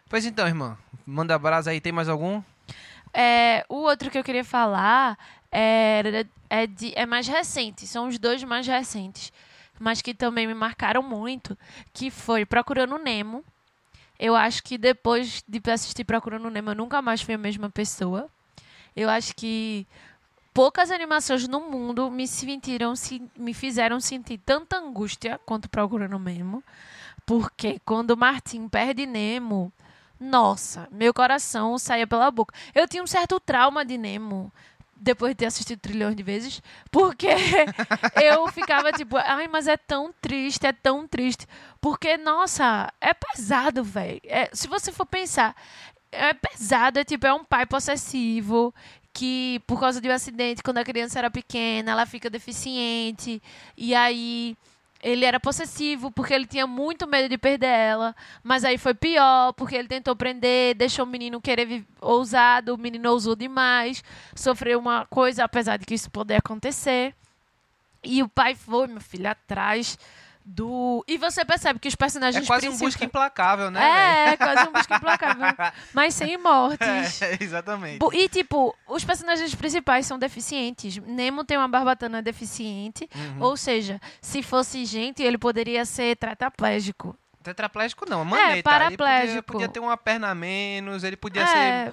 Pois 0.08 0.24
então, 0.24 0.46
irmã, 0.46 0.76
manda 1.06 1.38
brasa 1.38 1.70
aí, 1.70 1.80
tem 1.80 1.92
mais 1.92 2.08
algum? 2.08 2.42
É, 3.14 3.64
o 3.68 3.76
outro 3.76 4.10
que 4.10 4.18
eu 4.18 4.24
queria 4.24 4.44
falar 4.44 5.16
é, 5.52 6.26
é, 6.48 6.66
de- 6.66 6.92
é 6.96 7.06
mais 7.06 7.28
recente, 7.28 7.86
são 7.86 8.08
os 8.08 8.18
dois 8.18 8.42
mais 8.42 8.66
recentes, 8.66 9.32
mas 9.78 10.02
que 10.02 10.12
também 10.12 10.46
me 10.48 10.54
marcaram 10.54 11.02
muito, 11.02 11.56
que 11.92 12.10
foi 12.10 12.44
Procurando 12.44 12.98
Nemo. 12.98 13.44
Eu 14.20 14.36
acho 14.36 14.62
que 14.62 14.76
depois 14.76 15.42
de 15.48 15.70
assistir 15.70 16.04
Procurando 16.04 16.50
Nemo, 16.50 16.70
eu 16.70 16.74
nunca 16.74 17.00
mais 17.00 17.22
fui 17.22 17.32
a 17.34 17.38
mesma 17.38 17.70
pessoa. 17.70 18.28
Eu 18.94 19.08
acho 19.08 19.34
que 19.34 19.86
poucas 20.52 20.90
animações 20.90 21.48
no 21.48 21.60
mundo 21.60 22.10
me 22.10 22.28
sentiram, 22.28 22.94
se- 22.94 23.22
me 23.34 23.54
fizeram 23.54 23.98
sentir 23.98 24.36
tanta 24.38 24.76
angústia 24.76 25.40
quanto 25.46 25.70
Procurando 25.70 26.18
Nemo, 26.18 26.62
porque 27.24 27.80
quando 27.82 28.14
Martin 28.14 28.68
perde 28.68 29.06
Nemo, 29.06 29.72
nossa, 30.20 30.86
meu 30.92 31.14
coração 31.14 31.78
saía 31.78 32.06
pela 32.06 32.30
boca. 32.30 32.54
Eu 32.74 32.86
tinha 32.86 33.02
um 33.02 33.06
certo 33.06 33.40
trauma 33.40 33.86
de 33.86 33.96
Nemo 33.96 34.52
depois 35.00 35.32
de 35.32 35.36
ter 35.36 35.46
assistido 35.46 35.80
trilhões 35.80 36.14
de 36.14 36.22
vezes, 36.22 36.62
porque 36.90 37.28
eu 38.22 38.46
ficava 38.48 38.92
tipo, 38.92 39.16
ai, 39.16 39.48
mas 39.48 39.66
é 39.66 39.76
tão 39.76 40.12
triste, 40.20 40.66
é 40.66 40.72
tão 40.72 41.08
triste, 41.08 41.46
porque 41.80 42.16
nossa, 42.16 42.92
é 43.00 43.14
pesado, 43.14 43.82
velho. 43.82 44.20
É, 44.24 44.50
se 44.52 44.68
você 44.68 44.92
for 44.92 45.06
pensar, 45.06 45.56
é 46.12 46.34
pesado, 46.34 46.98
é 46.98 47.04
tipo, 47.04 47.26
é 47.26 47.32
um 47.32 47.44
pai 47.44 47.64
possessivo 47.64 48.74
que 49.12 49.60
por 49.66 49.80
causa 49.80 50.00
de 50.00 50.08
um 50.08 50.12
acidente 50.12 50.62
quando 50.62 50.78
a 50.78 50.84
criança 50.84 51.18
era 51.18 51.30
pequena, 51.30 51.92
ela 51.92 52.06
fica 52.06 52.30
deficiente 52.30 53.42
e 53.76 53.94
aí 53.94 54.56
ele 55.02 55.24
era 55.24 55.40
possessivo 55.40 56.10
porque 56.10 56.34
ele 56.34 56.46
tinha 56.46 56.66
muito 56.66 57.06
medo 57.06 57.28
de 57.28 57.38
perder 57.38 57.66
ela, 57.66 58.14
mas 58.42 58.64
aí 58.64 58.76
foi 58.76 58.94
pior 58.94 59.52
porque 59.54 59.74
ele 59.74 59.88
tentou 59.88 60.14
prender, 60.14 60.74
deixou 60.74 61.04
o 61.04 61.08
menino 61.08 61.40
querer 61.40 61.84
ousado, 62.00 62.74
o 62.74 62.78
menino 62.78 63.10
ousou 63.10 63.34
demais, 63.34 64.04
sofreu 64.34 64.78
uma 64.78 65.06
coisa, 65.06 65.44
apesar 65.44 65.78
de 65.78 65.86
que 65.86 65.94
isso 65.94 66.10
poder 66.10 66.36
acontecer. 66.36 67.14
E 68.02 68.22
o 68.22 68.28
pai 68.28 68.54
foi, 68.54 68.86
meu 68.86 69.00
filho, 69.00 69.28
atrás 69.28 69.98
do. 70.44 71.04
E 71.06 71.18
você 71.18 71.44
percebe 71.44 71.78
que 71.78 71.88
os 71.88 71.94
personagens 71.94 72.44
É 72.44 72.46
quase 72.46 72.66
um 72.66 72.70
principais- 72.70 72.94
busca 72.94 73.04
implacável, 73.04 73.70
né, 73.70 73.80
É, 73.82 74.28
é 74.32 74.36
quase 74.36 74.68
um 74.68 74.72
busca 74.72 74.96
implacável. 74.96 75.42
mas 75.94 76.14
sem 76.14 76.36
mortes. 76.38 77.22
É, 77.22 77.36
exatamente. 77.40 77.98
E, 78.12 78.28
tipo, 78.28 78.74
os 78.88 79.04
personagens 79.04 79.54
principais 79.54 80.06
são 80.06 80.18
deficientes. 80.18 80.96
Nemo 80.98 81.44
tem 81.44 81.56
uma 81.56 81.68
barbatana 81.68 82.22
deficiente. 82.22 83.08
Uhum. 83.14 83.42
Ou 83.42 83.56
seja, 83.56 84.00
se 84.20 84.42
fosse 84.42 84.84
gente, 84.84 85.22
ele 85.22 85.38
poderia 85.38 85.84
ser 85.84 86.16
tetraplégico. 86.16 87.16
Tetraplégico 87.42 88.04
não, 88.08 88.24
maneta. 88.24 88.52
Ele 88.52 88.62
podia, 88.62 88.78
paraplégico. 88.80 89.52
podia 89.52 89.68
ter 89.68 89.80
uma 89.80 89.96
perna 89.96 90.30
a 90.30 90.34
menos, 90.34 91.04
ele 91.04 91.16
podia 91.16 91.46
ser 91.46 91.56
é, 91.56 91.92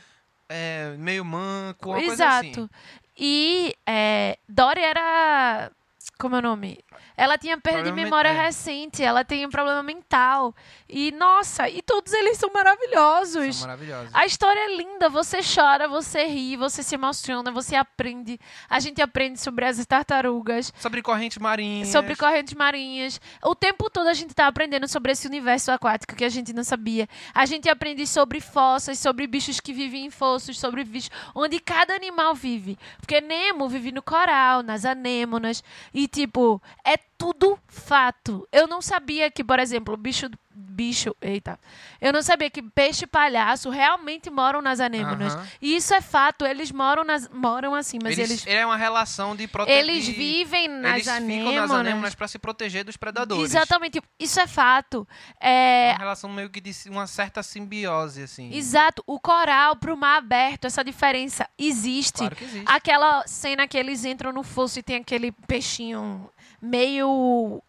é, 0.50 0.96
meio 0.98 1.24
manco, 1.24 1.90
uma 1.92 2.02
coisa 2.02 2.28
assim. 2.28 2.50
exato. 2.50 2.70
E 3.18 3.74
é, 3.86 4.38
Dory 4.48 4.82
era 4.82 5.72
Como 6.18 6.36
é 6.36 6.40
o 6.40 6.42
nome? 6.42 6.80
Ela 7.16 7.38
tinha 7.38 7.58
perda 7.60 7.84
de 7.84 7.92
memória 7.92 8.32
mental. 8.32 8.46
recente, 8.46 9.04
ela 9.04 9.24
tem 9.24 9.46
um 9.46 9.50
problema 9.50 9.82
mental. 9.84 10.56
E, 10.90 11.12
nossa, 11.12 11.68
e 11.70 11.82
todos 11.82 12.12
eles 12.14 12.38
são 12.38 12.50
maravilhosos. 12.54 13.56
São 13.58 13.68
maravilhosos. 13.68 14.14
A 14.14 14.26
história 14.26 14.60
é 14.60 14.76
linda, 14.78 15.10
você 15.10 15.40
chora, 15.42 15.88
você 15.88 16.26
ri, 16.26 16.56
você 16.56 16.82
se 16.84 16.96
emociona, 16.96 17.52
você 17.52 17.76
aprende. 17.76 18.40
A 18.70 18.80
gente 18.80 19.02
aprende 19.02 19.40
sobre 19.40 19.66
as 19.66 19.84
tartarugas, 19.86 20.74
Sobre 20.80 21.02
correntes 21.02 21.38
marinhas. 21.38 21.90
sobre 21.90 22.16
correntes 22.16 22.54
marinhas. 22.54 23.20
O 23.44 23.54
tempo 23.56 23.90
todo 23.90 24.08
a 24.08 24.14
gente 24.14 24.34
tá 24.34 24.48
aprendendo 24.48 24.88
sobre 24.88 25.12
esse 25.12 25.28
universo 25.28 25.72
aquático 25.72 26.16
que 26.16 26.24
a 26.26 26.30
gente 26.30 26.54
não 26.54 26.64
sabia. 26.64 27.08
A 27.34 27.46
gente 27.46 27.70
aprende 27.70 28.06
sobre 28.08 28.40
fossas, 28.42 28.98
sobre 29.00 29.28
bichos 29.28 29.60
que 29.60 29.74
vivem 29.74 30.06
em 30.06 30.10
fossos, 30.10 30.60
sobre 30.60 30.84
bichos 30.84 31.12
onde 31.36 31.60
cada 31.60 31.94
animal 31.96 32.34
vive. 32.34 32.78
Porque 33.00 33.22
Nemo 33.22 33.68
vive 33.70 33.92
no 33.92 34.02
coral, 34.02 34.64
nas 34.64 34.86
anêmonas 34.86 35.64
e 35.94 36.07
tipo, 36.08 36.62
é 36.86 36.98
tudo 37.18 37.60
fato. 37.68 38.48
Eu 38.52 38.68
não 38.68 38.82
sabia 38.82 39.30
que, 39.32 39.44
por 39.44 39.60
exemplo, 39.60 39.94
o 39.94 39.98
bicho 39.98 40.30
bicho, 40.60 41.16
eita. 41.22 41.60
Eu 42.02 42.12
não 42.12 42.22
sabia 42.22 42.50
que 42.50 42.62
peixe 42.62 43.04
e 43.06 43.08
palhaço 43.08 43.70
realmente 43.70 44.30
moram 44.30 44.62
nas 44.62 44.80
anêmonas. 44.80 45.34
Aham. 45.36 45.48
E 45.62 45.76
isso 45.76 45.94
é 45.94 46.02
fato, 46.02 46.46
eles 46.46 46.72
moram 46.72 47.04
nas 47.04 47.28
moram 47.30 47.76
assim, 47.76 48.00
mas 48.02 48.18
eles, 48.18 48.32
eles 48.32 48.48
É 48.48 48.66
uma 48.66 48.76
relação 48.78 49.36
de 49.36 49.48
proteger. 49.48 49.78
eles 49.80 50.08
vivem 50.08 50.68
nas 50.68 50.94
Eles 50.94 51.04
ficam 51.04 51.16
anêmonas. 51.18 51.70
nas 51.70 51.72
anêmonas 51.80 52.16
pra 52.16 52.28
se 52.28 52.40
proteger 52.40 52.84
dos 52.84 52.98
predadores. 52.98 53.44
Exatamente, 53.46 54.02
isso 54.20 54.40
é 54.40 54.48
fato. 54.48 55.08
É 55.40 55.90
É, 55.90 55.92
uma 55.94 56.00
relação 56.00 56.30
meio 56.32 56.50
que 56.50 56.60
de 56.62 56.72
uma 56.90 57.06
certa 57.08 57.42
simbiose, 57.44 58.24
assim. 58.24 58.54
exato, 58.54 59.04
o 59.06 59.20
coral 59.20 59.76
pro 59.76 59.96
mar 59.98 60.18
aberto, 60.18 60.66
essa 60.66 60.84
diferença 60.84 61.48
existe. 61.58 62.18
Claro 62.20 62.36
que 62.36 62.44
existe. 62.44 62.66
Aquela 62.68 63.26
cena 63.28 63.68
que 63.68 63.78
eles 63.78 64.06
entram 64.06 64.32
no 64.32 64.44
fosso 64.44 64.80
e 64.80 64.84
tem 64.84 64.98
aquele 64.98 65.32
peixinho 65.48 66.30
meio 66.62 67.62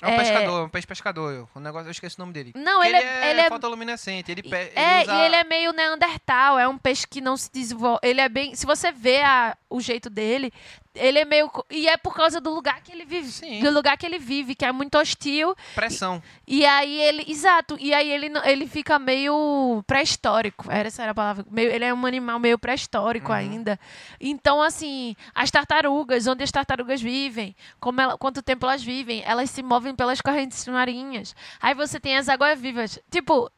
É 0.00 0.06
um 0.06 0.10
é- 0.12 0.16
pescador, 0.18 0.64
um 0.64 0.68
peixe 0.68 0.86
pescador. 0.86 1.48
O 1.54 1.60
negócio, 1.60 1.88
eu 1.88 1.90
esqueci 1.90 2.16
o 2.16 2.20
nome 2.20 2.32
dele. 2.32 2.52
Não, 2.54 2.80
Que 2.82 2.86
ele 2.88 2.96
é- 2.96 3.30
ele 3.30 3.40
é- 3.40 3.48
fotoluminescente. 3.48 4.30
Ele, 4.30 4.42
ele 4.44 4.70
É, 4.74 5.02
usa... 5.02 5.12
e 5.14 5.24
ele 5.26 5.36
é 5.36 5.44
meio 5.44 5.72
neandertal, 5.72 6.58
é 6.58 6.68
um 6.68 6.78
peixe 6.78 7.06
que 7.06 7.20
não 7.20 7.36
se 7.36 7.50
desenvolve. 7.52 7.98
Ele 8.02 8.20
é 8.20 8.28
bem. 8.28 8.54
Se 8.54 8.64
você 8.64 8.92
vê 8.92 9.22
a- 9.22 9.56
o 9.68 9.80
jeito 9.80 10.08
dele, 10.08 10.52
ele 10.94 11.18
é 11.20 11.24
meio. 11.24 11.50
E 11.70 11.86
é 11.88 11.96
por 11.96 12.14
causa 12.14 12.40
do 12.40 12.50
lugar 12.52 12.80
que 12.82 12.90
ele 12.92 13.04
vive. 13.04 13.30
Sim. 13.30 13.60
Do 13.60 13.70
lugar 13.70 13.96
que 13.96 14.04
ele 14.06 14.18
vive, 14.18 14.54
que 14.54 14.64
é 14.64 14.72
muito 14.72 14.98
hostil. 14.98 15.54
pressão. 15.74 16.22
E 16.46 16.64
aí 16.66 17.00
ele. 17.00 17.24
Exato. 17.28 17.76
E 17.78 17.92
aí 17.94 18.10
ele, 18.10 18.30
ele 18.44 18.66
fica 18.66 18.98
meio 18.98 19.82
pré-histórico. 19.86 20.70
Essa 20.70 21.02
era 21.02 21.12
a 21.12 21.14
palavra. 21.14 21.44
Meio, 21.50 21.70
ele 21.70 21.84
é 21.84 21.92
um 21.94 22.06
animal 22.06 22.38
meio 22.38 22.58
pré-histórico 22.58 23.28
Uhum. 23.28 23.34
ainda. 23.38 23.78
Então, 24.20 24.60
assim, 24.62 25.14
as 25.34 25.50
tartarugas, 25.50 26.26
onde 26.26 26.42
as 26.42 26.50
tartarugas 26.50 27.00
vivem, 27.00 27.54
como 27.78 28.00
ela- 28.00 28.18
quanto 28.18 28.42
tempo 28.42 28.66
elas 28.66 28.82
vivem, 28.82 29.22
elas 29.24 29.50
se 29.50 29.62
movem 29.62 29.94
pelas 29.94 30.20
correntes 30.20 30.66
marinhas. 30.68 31.34
Aí 31.60 31.74
você 31.74 32.00
tem 32.00 32.16
as 32.16 32.28
águas 32.28 32.58
vivas. 32.60 32.98
Tipo, 33.10 33.50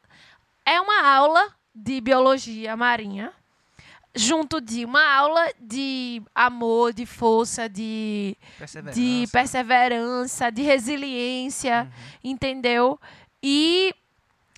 é 0.67 0.81
uma 0.81 1.09
aula 1.09 1.55
de 1.75 2.01
biologia 2.01 2.77
marinha. 2.77 3.33
Junto 4.15 4.61
de 4.61 4.85
uma 4.85 5.05
aula 5.15 5.53
de 5.61 6.21
amor, 6.35 6.93
de 6.93 7.07
força, 7.07 7.69
de 7.69 8.37
Perseverança. 8.59 9.01
de 9.01 9.29
perseverança, 9.31 10.51
de 10.51 10.63
resiliência, 10.63 11.83
Uhum. 11.85 12.19
entendeu? 12.33 13.01
E 13.41 13.95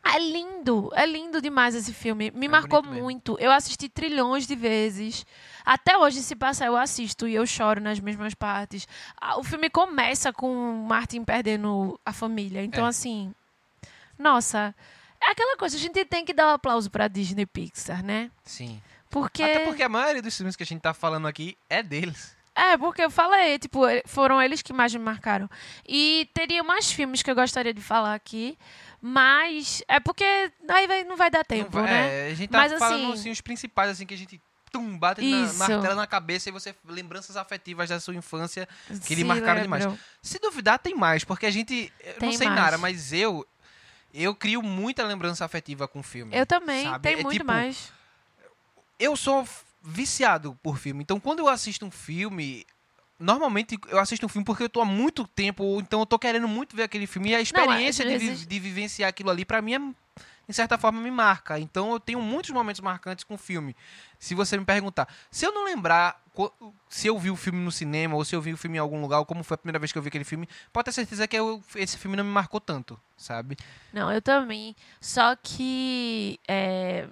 é 0.04 0.18
lindo, 0.18 0.90
é 0.94 1.04
lindo 1.04 1.40
demais 1.42 1.74
esse 1.74 1.92
filme. 1.92 2.30
Me 2.34 2.46
É 2.46 2.48
marcou 2.48 2.80
bonito 2.80 2.92
mesmo. 2.94 3.04
muito. 3.04 3.36
Eu 3.38 3.52
assisti 3.52 3.90
trilhões 3.90 4.46
de 4.46 4.56
vezes. 4.56 5.26
Até 5.66 5.98
hoje, 5.98 6.22
se 6.22 6.34
passar, 6.34 6.66
eu 6.66 6.76
assisto 6.76 7.28
e 7.28 7.34
eu 7.34 7.46
choro 7.46 7.78
nas 7.80 8.00
mesmas 8.00 8.32
partes. 8.34 8.88
Ah, 9.20 9.38
O 9.38 9.44
filme 9.44 9.68
começa 9.68 10.32
com 10.32 10.50
o 10.82 10.86
Martin 10.88 11.24
perdendo 11.24 12.00
a 12.06 12.12
família. 12.14 12.64
Então, 12.64 12.86
É. 12.86 12.88
assim, 12.88 13.32
nossa, 14.18 14.74
é 15.20 15.30
aquela 15.30 15.56
coisa, 15.58 15.76
a 15.76 15.80
gente 15.80 16.04
tem 16.06 16.24
que 16.24 16.32
dar 16.32 16.48
um 16.48 16.54
aplauso 16.54 16.90
pra 16.90 17.06
Disney 17.06 17.44
Pixar, 17.46 18.02
né? 18.02 18.30
Sim. 18.44 18.80
Porque. 19.12 19.42
Até 19.42 19.60
porque 19.66 19.82
a 19.82 19.88
maioria 19.88 20.22
dos 20.22 20.36
filmes 20.36 20.56
que 20.56 20.62
a 20.62 20.66
gente 20.66 20.80
tá 20.80 20.92
falando 20.94 21.28
aqui 21.28 21.56
é 21.70 21.82
deles. 21.82 22.34
É, 22.54 22.76
porque 22.76 23.00
eu 23.02 23.10
falei, 23.10 23.58
tipo, 23.58 23.80
foram 24.06 24.40
eles 24.42 24.60
que 24.60 24.72
mais 24.74 24.92
me 24.92 25.00
marcaram. 25.00 25.48
E 25.86 26.28
teria 26.34 26.62
mais 26.62 26.90
filmes 26.92 27.22
que 27.22 27.30
eu 27.30 27.34
gostaria 27.34 27.72
de 27.72 27.80
falar 27.80 28.14
aqui, 28.14 28.58
mas 29.00 29.82
é 29.88 29.98
porque 29.98 30.24
aí 30.68 31.04
não 31.04 31.16
vai 31.16 31.30
dar 31.30 31.44
tempo, 31.44 31.70
vai- 31.70 31.84
né? 31.84 32.28
é, 32.28 32.32
a 32.32 32.34
gente 32.34 32.50
tá 32.50 32.58
Mas, 32.58 32.72
falando 32.74 33.04
assim- 33.04 33.12
assim, 33.12 33.30
os 33.30 33.40
principais, 33.40 33.90
assim, 33.90 34.04
que 34.06 34.12
a 34.14 34.18
gente 34.18 34.40
tum, 34.70 34.98
bate 34.98 35.20
na 35.22 35.44
Isso. 35.46 35.58
martela 35.58 35.94
na 35.94 36.06
cabeça 36.06 36.48
e 36.48 36.52
você 36.52 36.74
lembranças 36.86 37.36
afetivas 37.36 37.88
da 37.88 37.98
sua 38.00 38.14
infância 38.14 38.68
que 39.06 39.14
lhe 39.14 39.24
marcaram 39.24 39.62
demais. 39.62 39.84
Se 40.22 40.38
duvidar, 40.38 40.78
tem 40.78 40.94
mais, 40.94 41.24
porque 41.24 41.46
a 41.46 41.50
gente. 41.50 41.92
Eu 42.00 42.12
não 42.12 42.18
Tem 42.20 42.36
sei 42.36 42.46
mais. 42.48 42.60
nada, 42.60 42.78
mas 42.78 43.12
eu. 43.12 43.46
Eu 44.14 44.34
crio 44.34 44.62
muita 44.62 45.02
lembrança 45.04 45.42
afetiva 45.42 45.88
com 45.88 46.00
o 46.00 46.02
filme. 46.02 46.36
Eu 46.36 46.44
também, 46.44 46.84
sabe? 46.84 47.02
tem 47.02 47.14
É 47.18 47.22
muito 47.22 47.32
tipo, 47.38 47.46
mais. 47.46 47.90
Eu 49.02 49.16
sou 49.16 49.46
viciado 49.82 50.58
por 50.62 50.78
filme. 50.78 51.02
Então, 51.02 51.18
quando 51.18 51.40
eu 51.40 51.48
assisto 51.48 51.84
um 51.86 51.90
filme. 51.90 52.64
Normalmente 53.18 53.78
eu 53.88 54.00
assisto 54.00 54.26
um 54.26 54.28
filme 54.28 54.44
porque 54.44 54.64
eu 54.64 54.68
tô 54.68 54.80
há 54.80 54.84
muito 54.84 55.26
tempo, 55.28 55.62
ou 55.62 55.80
então 55.80 56.00
eu 56.00 56.06
tô 56.06 56.18
querendo 56.18 56.48
muito 56.48 56.74
ver 56.74 56.82
aquele 56.84 57.06
filme. 57.06 57.30
E 57.30 57.34
a 57.36 57.40
experiência 57.40 58.04
de, 58.04 58.18
vi- 58.18 58.26
vezes- 58.30 58.46
de 58.46 58.58
vivenciar 58.58 59.08
aquilo 59.08 59.30
ali, 59.30 59.44
pra 59.44 59.62
mim, 59.62 59.74
é, 59.74 59.78
de 60.48 60.52
certa 60.52 60.76
forma, 60.76 61.00
me 61.00 61.10
marca. 61.10 61.56
Então 61.56 61.92
eu 61.92 62.00
tenho 62.00 62.20
muitos 62.20 62.50
momentos 62.50 62.80
marcantes 62.80 63.22
com 63.24 63.34
o 63.34 63.38
filme. 63.38 63.76
Se 64.18 64.34
você 64.34 64.58
me 64.58 64.64
perguntar, 64.64 65.06
se 65.30 65.46
eu 65.46 65.52
não 65.52 65.64
lembrar 65.64 66.20
se 66.88 67.06
eu 67.06 67.16
vi 67.18 67.30
o 67.30 67.36
filme 67.36 67.60
no 67.60 67.70
cinema 67.70 68.16
ou 68.16 68.24
se 68.24 68.34
eu 68.34 68.40
vi 68.40 68.54
o 68.54 68.56
filme 68.56 68.76
em 68.78 68.80
algum 68.80 69.00
lugar, 69.00 69.18
ou 69.18 69.26
como 69.26 69.44
foi 69.44 69.54
a 69.54 69.58
primeira 69.58 69.78
vez 69.78 69.92
que 69.92 69.98
eu 69.98 70.02
vi 70.02 70.08
aquele 70.08 70.24
filme, 70.24 70.48
pode 70.72 70.86
ter 70.86 70.92
certeza 70.92 71.28
que 71.28 71.36
eu- 71.36 71.62
esse 71.76 71.96
filme 71.98 72.16
não 72.16 72.24
me 72.24 72.30
marcou 72.30 72.58
tanto, 72.60 72.98
sabe? 73.16 73.56
Não, 73.92 74.10
eu 74.10 74.20
também. 74.22 74.74
Só 75.00 75.36
que. 75.36 76.40
É... 76.48 77.06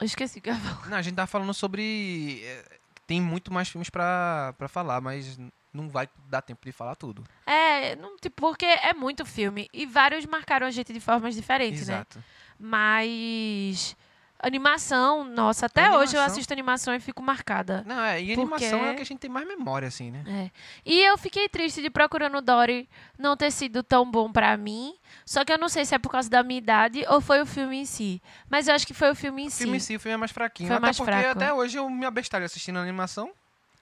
Eu 0.00 0.06
esqueci 0.06 0.38
o 0.38 0.42
que 0.42 0.50
eu 0.50 0.54
ia 0.54 0.60
falar. 0.60 0.88
Não, 0.88 0.96
a 0.96 1.02
gente 1.02 1.14
tá 1.14 1.26
falando 1.26 1.52
sobre. 1.54 2.40
é, 2.44 2.78
Tem 3.06 3.20
muito 3.20 3.52
mais 3.52 3.68
filmes 3.68 3.90
pra, 3.90 4.54
pra 4.56 4.68
falar, 4.68 5.00
mas 5.00 5.38
não 5.72 5.88
vai 5.88 6.08
dar 6.28 6.42
tempo 6.42 6.64
de 6.64 6.72
falar 6.72 6.94
tudo. 6.96 7.24
É, 7.46 7.96
não, 7.96 8.16
tipo, 8.16 8.36
porque 8.40 8.64
é 8.66 8.92
muito 8.94 9.24
filme. 9.26 9.68
E 9.72 9.86
vários 9.86 10.24
marcaram 10.26 10.66
a 10.66 10.70
gente 10.70 10.92
de 10.92 11.00
formas 11.00 11.34
diferentes, 11.34 11.86
né? 11.88 11.94
Exato. 11.94 12.22
Mas. 12.58 13.96
Animação, 14.40 15.24
nossa, 15.24 15.66
até 15.66 15.82
hoje 15.90 15.92
eu 16.14 16.20
Animação. 16.20 16.26
assisto 16.26 16.52
animação 16.52 16.94
e 16.94 17.00
fico 17.00 17.20
marcada. 17.22 17.82
Não, 17.84 18.00
é, 18.00 18.20
e 18.22 18.36
Porque- 18.36 18.64
animação 18.66 18.86
é 18.86 18.92
o 18.92 18.94
que 18.94 19.02
a 19.02 19.04
gente 19.04 19.18
tem 19.18 19.28
mais 19.30 19.46
memória, 19.48 19.88
assim, 19.88 20.12
né? 20.12 20.22
É. 20.26 20.50
E 20.86 21.00
eu 21.02 21.18
fiquei 21.18 21.48
triste 21.48 21.82
de 21.82 21.90
Procurando 21.90 22.40
Dory 22.40 22.88
não 23.18 23.36
ter 23.36 23.50
sido 23.50 23.82
tão 23.82 24.08
bom 24.08 24.30
pra 24.30 24.56
mim. 24.56 24.94
Só 25.26 25.44
que 25.44 25.52
eu 25.52 25.58
não 25.58 25.68
sei 25.68 25.84
se 25.84 25.94
é 25.94 25.98
por 25.98 26.10
causa 26.12 26.30
da 26.30 26.42
minha 26.44 26.58
idade 26.58 27.04
ou 27.08 27.20
foi 27.20 27.42
o 27.42 27.46
filme 27.46 27.78
em 27.78 27.84
si. 27.84 28.22
Mas 28.48 28.68
eu 28.68 28.74
acho 28.74 28.86
que 28.86 28.94
foi 28.94 29.10
o 29.10 29.14
filme 29.14 29.42
em 29.42 29.46
O 29.48 29.50
si. 29.50 29.58
filme 29.64 29.76
em 29.76 29.80
si, 29.80 29.96
o 29.96 30.00
filme 30.00 30.14
é 30.14 30.16
mais 30.16 30.30
fraquinho. 30.30 30.68
Foi 30.68 30.76
até 30.76 30.82
mais 30.86 30.96
porque 30.96 31.10
fraco. 31.12 31.28
até 31.30 31.52
hoje 31.52 31.76
eu 31.76 31.90
me 31.90 32.06
abestalho 32.06 32.44
assistindo 32.44 32.78
animação. 32.78 33.32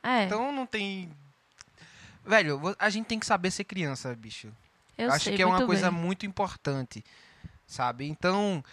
É, 0.03 0.25
Então 0.25 0.51
não 0.53 0.65
tem. 0.65 1.11
Velho, 2.25 2.75
a 2.79 2.89
gente 2.91 3.07
tem 3.07 3.19
que 3.19 3.27
saber 3.27 3.51
ser 3.51 3.65
criança, 3.65 4.15
bicho. 4.15 4.49
eu 4.99 5.13
acho 5.13 5.25
sei 5.27 5.37
que 5.37 5.43
é 5.43 5.47
uma 5.47 5.65
coisa 5.67 5.91
bem. 5.91 6.01
muito 6.01 6.25
importante, 6.27 7.05
sabe? 7.67 8.09
Então, 8.09 8.65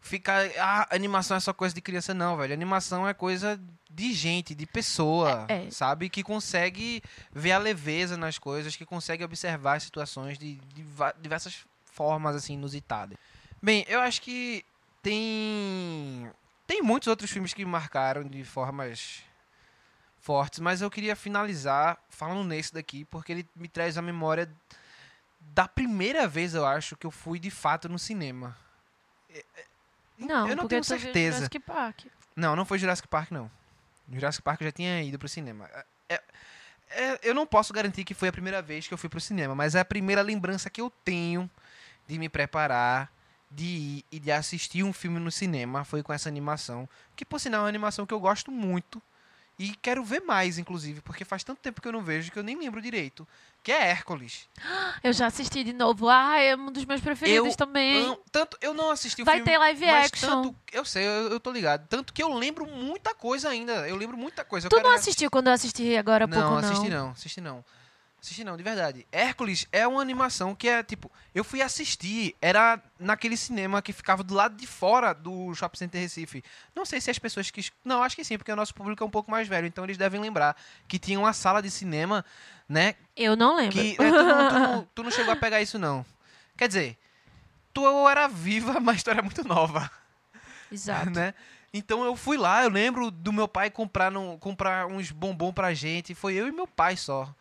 fica. 0.00 0.32
Ah, 0.58 0.88
animação 0.90 1.36
é 1.36 1.40
só 1.40 1.52
coisa 1.52 1.74
de 1.74 1.80
criança, 1.80 2.12
não, 2.14 2.36
velho. 2.36 2.52
Animação 2.52 3.06
é 3.08 3.14
coisa 3.14 3.60
de 3.90 4.12
gente, 4.12 4.54
de 4.54 4.66
pessoa, 4.66 5.46
É, 5.48 5.66
é. 5.66 5.70
sabe? 5.70 6.08
Que 6.08 6.22
consegue 6.22 7.02
ver 7.32 7.52
a 7.52 7.58
leveza 7.58 8.16
nas 8.16 8.38
coisas, 8.38 8.76
que 8.76 8.86
consegue 8.86 9.24
observar 9.24 9.76
as 9.76 9.82
situações 9.82 10.38
de, 10.38 10.54
de 10.74 10.84
diversas 11.20 11.64
formas, 11.84 12.36
assim, 12.36 12.54
inusitadas. 12.54 13.18
Bem, 13.62 13.84
eu 13.88 14.00
acho 14.00 14.22
que 14.22 14.64
tem. 15.02 16.30
Tem 16.66 16.82
muitos 16.82 17.08
outros 17.08 17.30
filmes 17.30 17.52
que 17.52 17.64
me 17.64 17.70
marcaram 17.70 18.22
de 18.24 18.44
formas 18.44 19.22
fortes, 20.20 20.60
mas 20.60 20.82
eu 20.82 20.90
queria 20.90 21.16
finalizar 21.16 21.98
falando 22.08 22.44
nesse 22.44 22.72
daqui, 22.72 23.04
porque 23.06 23.32
ele 23.32 23.48
me 23.56 23.66
traz 23.68 23.98
a 23.98 24.02
memória 24.02 24.48
da 25.40 25.66
primeira 25.66 26.28
vez, 26.28 26.54
eu 26.54 26.64
acho, 26.64 26.96
que 26.96 27.06
eu 27.06 27.10
fui 27.10 27.38
de 27.40 27.50
fato 27.50 27.88
no 27.88 27.98
cinema. 27.98 28.56
Não, 30.30 30.48
eu 30.48 30.56
não 30.56 30.68
tenho 30.68 30.84
certeza. 30.84 31.36
Jurassic 31.38 31.58
Park. 31.60 32.00
Não, 32.36 32.54
não 32.54 32.64
foi 32.64 32.78
Jurassic 32.78 33.08
Park, 33.08 33.30
não. 33.32 33.50
Jurassic 34.12 34.42
Park 34.42 34.60
eu 34.60 34.66
já 34.68 34.72
tinha 34.72 35.02
ido 35.02 35.18
pro 35.18 35.28
cinema. 35.28 35.68
É- 36.08 36.22
é- 36.90 37.18
eu 37.22 37.34
não 37.34 37.46
posso 37.46 37.72
garantir 37.72 38.04
que 38.04 38.14
foi 38.14 38.28
a 38.28 38.32
primeira 38.32 38.62
vez 38.62 38.86
que 38.86 38.94
eu 38.94 38.98
fui 38.98 39.08
pro 39.08 39.20
cinema, 39.20 39.54
mas 39.54 39.74
é 39.74 39.80
a 39.80 39.84
primeira 39.84 40.22
lembrança 40.22 40.70
que 40.70 40.80
eu 40.80 40.90
tenho 41.04 41.50
de 42.06 42.18
me 42.18 42.28
preparar, 42.28 43.12
de 43.50 43.64
ir 43.64 44.04
e 44.12 44.18
de 44.20 44.30
assistir 44.30 44.84
um 44.84 44.92
filme 44.92 45.18
no 45.18 45.30
cinema 45.30 45.84
foi 45.84 46.02
com 46.02 46.12
essa 46.12 46.28
animação. 46.28 46.88
Que, 47.16 47.24
por 47.24 47.40
sinal, 47.40 47.60
é 47.60 47.62
uma 47.64 47.68
animação 47.68 48.06
que 48.06 48.14
eu 48.14 48.20
gosto 48.20 48.50
muito. 48.52 49.02
E 49.60 49.74
quero 49.82 50.02
ver 50.02 50.22
mais, 50.22 50.56
inclusive, 50.56 51.02
porque 51.02 51.22
faz 51.22 51.44
tanto 51.44 51.60
tempo 51.60 51.82
que 51.82 51.86
eu 51.86 51.92
não 51.92 52.02
vejo 52.02 52.32
que 52.32 52.38
eu 52.38 52.42
nem 52.42 52.56
lembro 52.56 52.80
direito. 52.80 53.28
Que 53.62 53.70
é 53.70 53.88
Hércules. 53.90 54.48
Eu 55.04 55.12
já 55.12 55.26
assisti 55.26 55.62
de 55.62 55.74
novo. 55.74 56.08
Ah, 56.08 56.38
é 56.38 56.56
um 56.56 56.72
dos 56.72 56.86
meus 56.86 57.02
preferidos 57.02 57.50
Eu 57.50 57.56
também. 57.56 58.06
Amo- 58.06 58.18
tanto 58.32 58.56
eu 58.62 58.72
não 58.72 58.90
assisti 58.90 59.20
o 59.20 59.24
Vai 59.24 59.36
filme. 59.36 59.50
ter 59.50 59.58
live 59.58 59.84
action. 59.84 60.28
Tanto, 60.30 60.56
eu 60.72 60.82
sei, 60.86 61.06
eu, 61.06 61.28
eu 61.28 61.38
tô 61.38 61.50
ligado. 61.52 61.86
Tanto 61.88 62.14
que 62.14 62.22
eu 62.22 62.32
lembro 62.32 62.66
muita 62.66 63.14
coisa 63.14 63.50
ainda. 63.50 63.86
Eu 63.86 63.96
lembro 63.96 64.16
muita 64.16 64.44
coisa. 64.46 64.70
Tu 64.70 64.80
não 64.80 64.92
assistiu 64.92 65.30
quando 65.30 65.48
eu 65.48 65.52
assisti 65.52 65.94
agora 65.94 66.24
há 66.24 66.26
não, 66.26 66.38
pouco, 66.38 66.62
não? 66.62 66.70
assisti 66.70 66.88
não, 66.88 67.10
assisti 67.10 67.40
não. 67.42 67.64
Assisti 68.20 68.44
não, 68.44 68.54
de 68.56 68.62
verdade. 68.62 69.06
Hércules 69.10 69.66
é 69.72 69.86
uma 69.88 70.02
animação 70.02 70.54
que 70.54 70.68
é 70.68 70.82
tipo. 70.82 71.10
Eu 71.34 71.42
fui 71.42 71.62
assistir, 71.62 72.36
era 72.40 72.78
naquele 72.98 73.34
cinema 73.36 73.80
que 73.80 73.94
ficava 73.94 74.22
do 74.22 74.34
lado 74.34 74.56
de 74.56 74.66
fora 74.66 75.14
do 75.14 75.54
Shopping 75.54 75.78
Center 75.78 76.00
Recife. 76.02 76.44
Não 76.76 76.84
sei 76.84 77.00
se 77.00 77.10
as 77.10 77.18
pessoas 77.18 77.50
que. 77.50 77.64
Não, 77.82 78.02
acho 78.02 78.14
que 78.16 78.22
sim, 78.24 78.36
porque 78.36 78.52
o 78.52 78.56
nosso 78.56 78.74
público 78.74 79.02
é 79.02 79.06
um 79.06 79.10
pouco 79.10 79.30
mais 79.30 79.48
velho, 79.48 79.66
então 79.66 79.84
eles 79.84 79.96
devem 79.96 80.20
lembrar 80.20 80.54
que 80.86 80.98
tinha 80.98 81.18
uma 81.18 81.32
sala 81.32 81.62
de 81.62 81.70
cinema, 81.70 82.22
né? 82.68 82.94
Eu 83.16 83.34
não 83.34 83.56
lembro. 83.56 83.72
Que. 83.72 83.92
é, 83.92 83.96
tu, 83.96 84.02
não, 84.22 84.48
tu 84.48 84.54
não- 84.58 84.88
tu 84.96 85.02
não 85.04 85.10
chegou 85.10 85.32
a 85.32 85.36
pegar 85.36 85.62
isso, 85.62 85.78
não. 85.78 86.04
Quer 86.58 86.68
dizer, 86.68 86.98
tu 87.72 88.06
era 88.06 88.28
viva, 88.28 88.78
mas 88.80 89.02
tu 89.02 89.08
era 89.10 89.22
muito 89.22 89.42
nova 89.48 89.90
Exato. 90.70 91.08
né? 91.10 91.32
Então 91.72 92.04
eu 92.04 92.16
fui 92.16 92.36
lá, 92.36 92.64
eu 92.64 92.68
lembro 92.68 93.10
do 93.10 93.32
meu 93.32 93.48
pai 93.48 93.70
comprar, 93.70 94.10
num- 94.10 94.36
comprar 94.36 94.86
uns 94.88 95.10
bombom 95.10 95.52
pra 95.54 95.72
gente. 95.72 96.14
Foi 96.14 96.34
eu 96.34 96.46
e 96.48 96.52
meu 96.52 96.66
pai 96.66 96.96
só. 96.98 97.32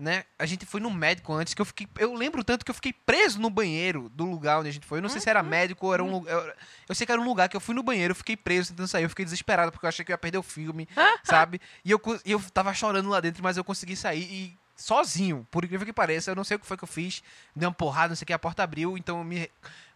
Né? 0.00 0.24
A 0.38 0.46
gente 0.46 0.64
foi 0.64 0.80
no 0.80 0.90
médico 0.90 1.30
antes, 1.34 1.52
que 1.52 1.60
eu 1.60 1.66
fiquei. 1.66 1.86
Eu 1.98 2.14
lembro 2.14 2.42
tanto 2.42 2.64
que 2.64 2.70
eu 2.70 2.74
fiquei 2.74 2.90
preso 2.90 3.38
no 3.38 3.50
banheiro 3.50 4.08
do 4.08 4.24
lugar 4.24 4.58
onde 4.58 4.70
a 4.70 4.72
gente 4.72 4.86
foi. 4.86 4.96
Eu 4.96 5.02
não 5.02 5.10
sei 5.10 5.20
se 5.20 5.28
era 5.28 5.42
médico 5.42 5.86
ou 5.86 5.92
era 5.92 6.02
um 6.02 6.10
lugar. 6.10 6.32
Eu, 6.32 6.54
eu 6.88 6.94
sei 6.94 7.04
que 7.04 7.12
era 7.12 7.20
um 7.20 7.24
lugar 7.24 7.50
que 7.50 7.56
eu 7.56 7.60
fui 7.60 7.74
no 7.74 7.82
banheiro, 7.82 8.12
eu 8.12 8.16
fiquei 8.16 8.34
preso 8.34 8.70
tentando 8.70 8.88
sair. 8.88 9.02
Eu 9.02 9.10
fiquei 9.10 9.26
desesperado 9.26 9.70
porque 9.70 9.84
eu 9.84 9.88
achei 9.88 10.02
que 10.02 10.10
eu 10.10 10.14
ia 10.14 10.18
perder 10.18 10.38
o 10.38 10.42
filme, 10.42 10.88
sabe? 11.22 11.60
E 11.84 11.90
eu, 11.90 12.00
eu 12.24 12.42
tava 12.54 12.72
chorando 12.72 13.10
lá 13.10 13.20
dentro, 13.20 13.42
mas 13.42 13.58
eu 13.58 13.64
consegui 13.64 13.94
sair 13.94 14.22
e. 14.22 14.60
Sozinho, 14.74 15.46
por 15.50 15.62
incrível 15.62 15.84
que 15.84 15.92
pareça, 15.92 16.30
eu 16.30 16.34
não 16.34 16.42
sei 16.42 16.56
o 16.56 16.58
que 16.58 16.64
foi 16.64 16.74
que 16.74 16.84
eu 16.84 16.88
fiz. 16.88 17.22
Dei 17.54 17.68
uma 17.68 17.74
porrada, 17.74 18.08
não 18.08 18.16
sei 18.16 18.24
o 18.24 18.26
que, 18.26 18.32
a 18.32 18.38
porta 18.38 18.62
abriu, 18.62 18.96
então 18.96 19.18
eu 19.18 19.24
me, 19.24 19.50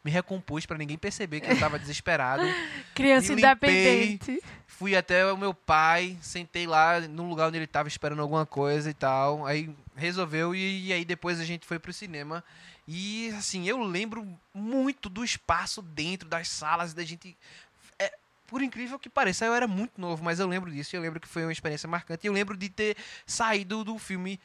me 0.05 0.11
recompus 0.11 0.67
pra 0.67 0.77
ninguém 0.77 0.99
perceber 0.99 1.41
que 1.41 1.51
eu 1.51 1.59
tava 1.59 1.79
desesperado. 1.79 2.43
Criança 2.95 3.35
Me 3.35 3.41
limpei. 3.41 4.05
independente. 4.13 4.45
Fui 4.67 4.95
até 4.95 5.25
o 5.33 5.37
meu 5.37 5.55
pai, 5.55 6.19
sentei 6.21 6.67
lá 6.67 7.01
no 7.01 7.27
lugar 7.29 7.49
onde 7.49 7.57
ele 7.57 7.67
tava 7.67 7.89
esperando 7.89 8.21
alguma 8.21 8.45
coisa 8.45 8.91
e 8.91 8.95
tal. 8.95 9.47
Aí 9.47 9.71
resolveu 9.97 10.55
e, 10.55 10.89
e 10.89 10.93
aí 10.93 11.05
depois 11.05 11.41
a 11.41 11.45
gente 11.45 11.67
foi 11.67 11.79
pro 11.79 11.93
cinema. 11.93 12.45
E 12.87 13.31
assim, 13.39 13.67
eu 13.67 13.83
lembro 13.83 14.29
muito 14.53 15.09
do 15.09 15.25
espaço 15.25 15.81
dentro 15.81 16.29
das 16.29 16.49
salas 16.49 16.93
da 16.93 17.03
gente. 17.03 17.35
É, 17.99 18.13
por 18.47 18.61
incrível 18.61 18.99
que 18.99 19.09
pareça, 19.09 19.47
eu 19.47 19.55
era 19.55 19.67
muito 19.67 19.99
novo, 19.99 20.23
mas 20.23 20.39
eu 20.39 20.47
lembro 20.47 20.71
disso. 20.71 20.95
e 20.95 20.99
Eu 20.99 21.03
lembro 21.03 21.19
que 21.21 21.29
foi 21.29 21.45
uma 21.45 21.53
experiência 21.53 21.89
marcante. 21.89 22.27
E 22.27 22.29
eu 22.29 22.33
lembro 22.33 22.57
de 22.57 22.69
ter 22.69 22.97
saído 23.27 23.85
do 23.85 23.97
filme 23.97 24.39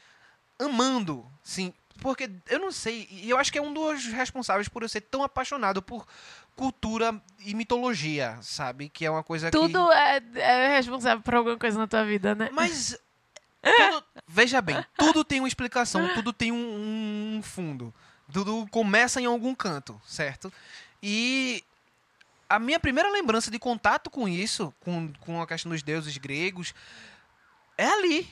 amando, 0.57 1.25
sim. 1.43 1.73
Porque 2.01 2.29
eu 2.47 2.59
não 2.59 2.71
sei, 2.71 3.07
e 3.11 3.29
eu 3.29 3.37
acho 3.37 3.51
que 3.51 3.57
é 3.57 3.61
um 3.61 3.73
dos 3.73 4.05
responsáveis 4.07 4.67
por 4.69 4.83
eu 4.83 4.89
ser 4.89 5.01
tão 5.01 5.23
apaixonado 5.23 5.81
por 5.81 6.07
cultura 6.55 7.19
e 7.39 7.53
mitologia, 7.53 8.37
sabe? 8.41 8.89
Que 8.89 9.05
é 9.05 9.11
uma 9.11 9.23
coisa 9.23 9.49
que. 9.51 9.57
Tudo 9.57 9.91
é, 9.91 10.21
é 10.35 10.75
responsável 10.75 11.21
por 11.21 11.35
alguma 11.35 11.57
coisa 11.57 11.77
na 11.77 11.87
tua 11.87 12.03
vida, 12.05 12.33
né? 12.35 12.49
Mas. 12.51 12.97
tudo- 13.61 14.03
veja 14.27 14.61
bem, 14.61 14.83
tudo 14.97 15.23
tem 15.23 15.39
uma 15.41 15.47
explicação, 15.47 16.13
tudo 16.13 16.31
tem 16.31 16.51
um, 16.51 17.37
um 17.37 17.41
fundo. 17.43 17.93
Tudo 18.31 18.67
começa 18.71 19.19
em 19.19 19.25
algum 19.25 19.53
canto, 19.55 19.99
certo? 20.05 20.53
E 21.01 21.63
a 22.47 22.59
minha 22.59 22.79
primeira 22.79 23.09
lembrança 23.09 23.49
de 23.51 23.57
contato 23.59 24.09
com 24.09 24.27
isso, 24.29 24.73
com, 24.79 25.11
com 25.21 25.41
a 25.41 25.47
questão 25.47 25.71
dos 25.71 25.81
deuses 25.81 26.15
gregos, 26.17 26.73
é 27.77 27.87
ali. 27.87 28.27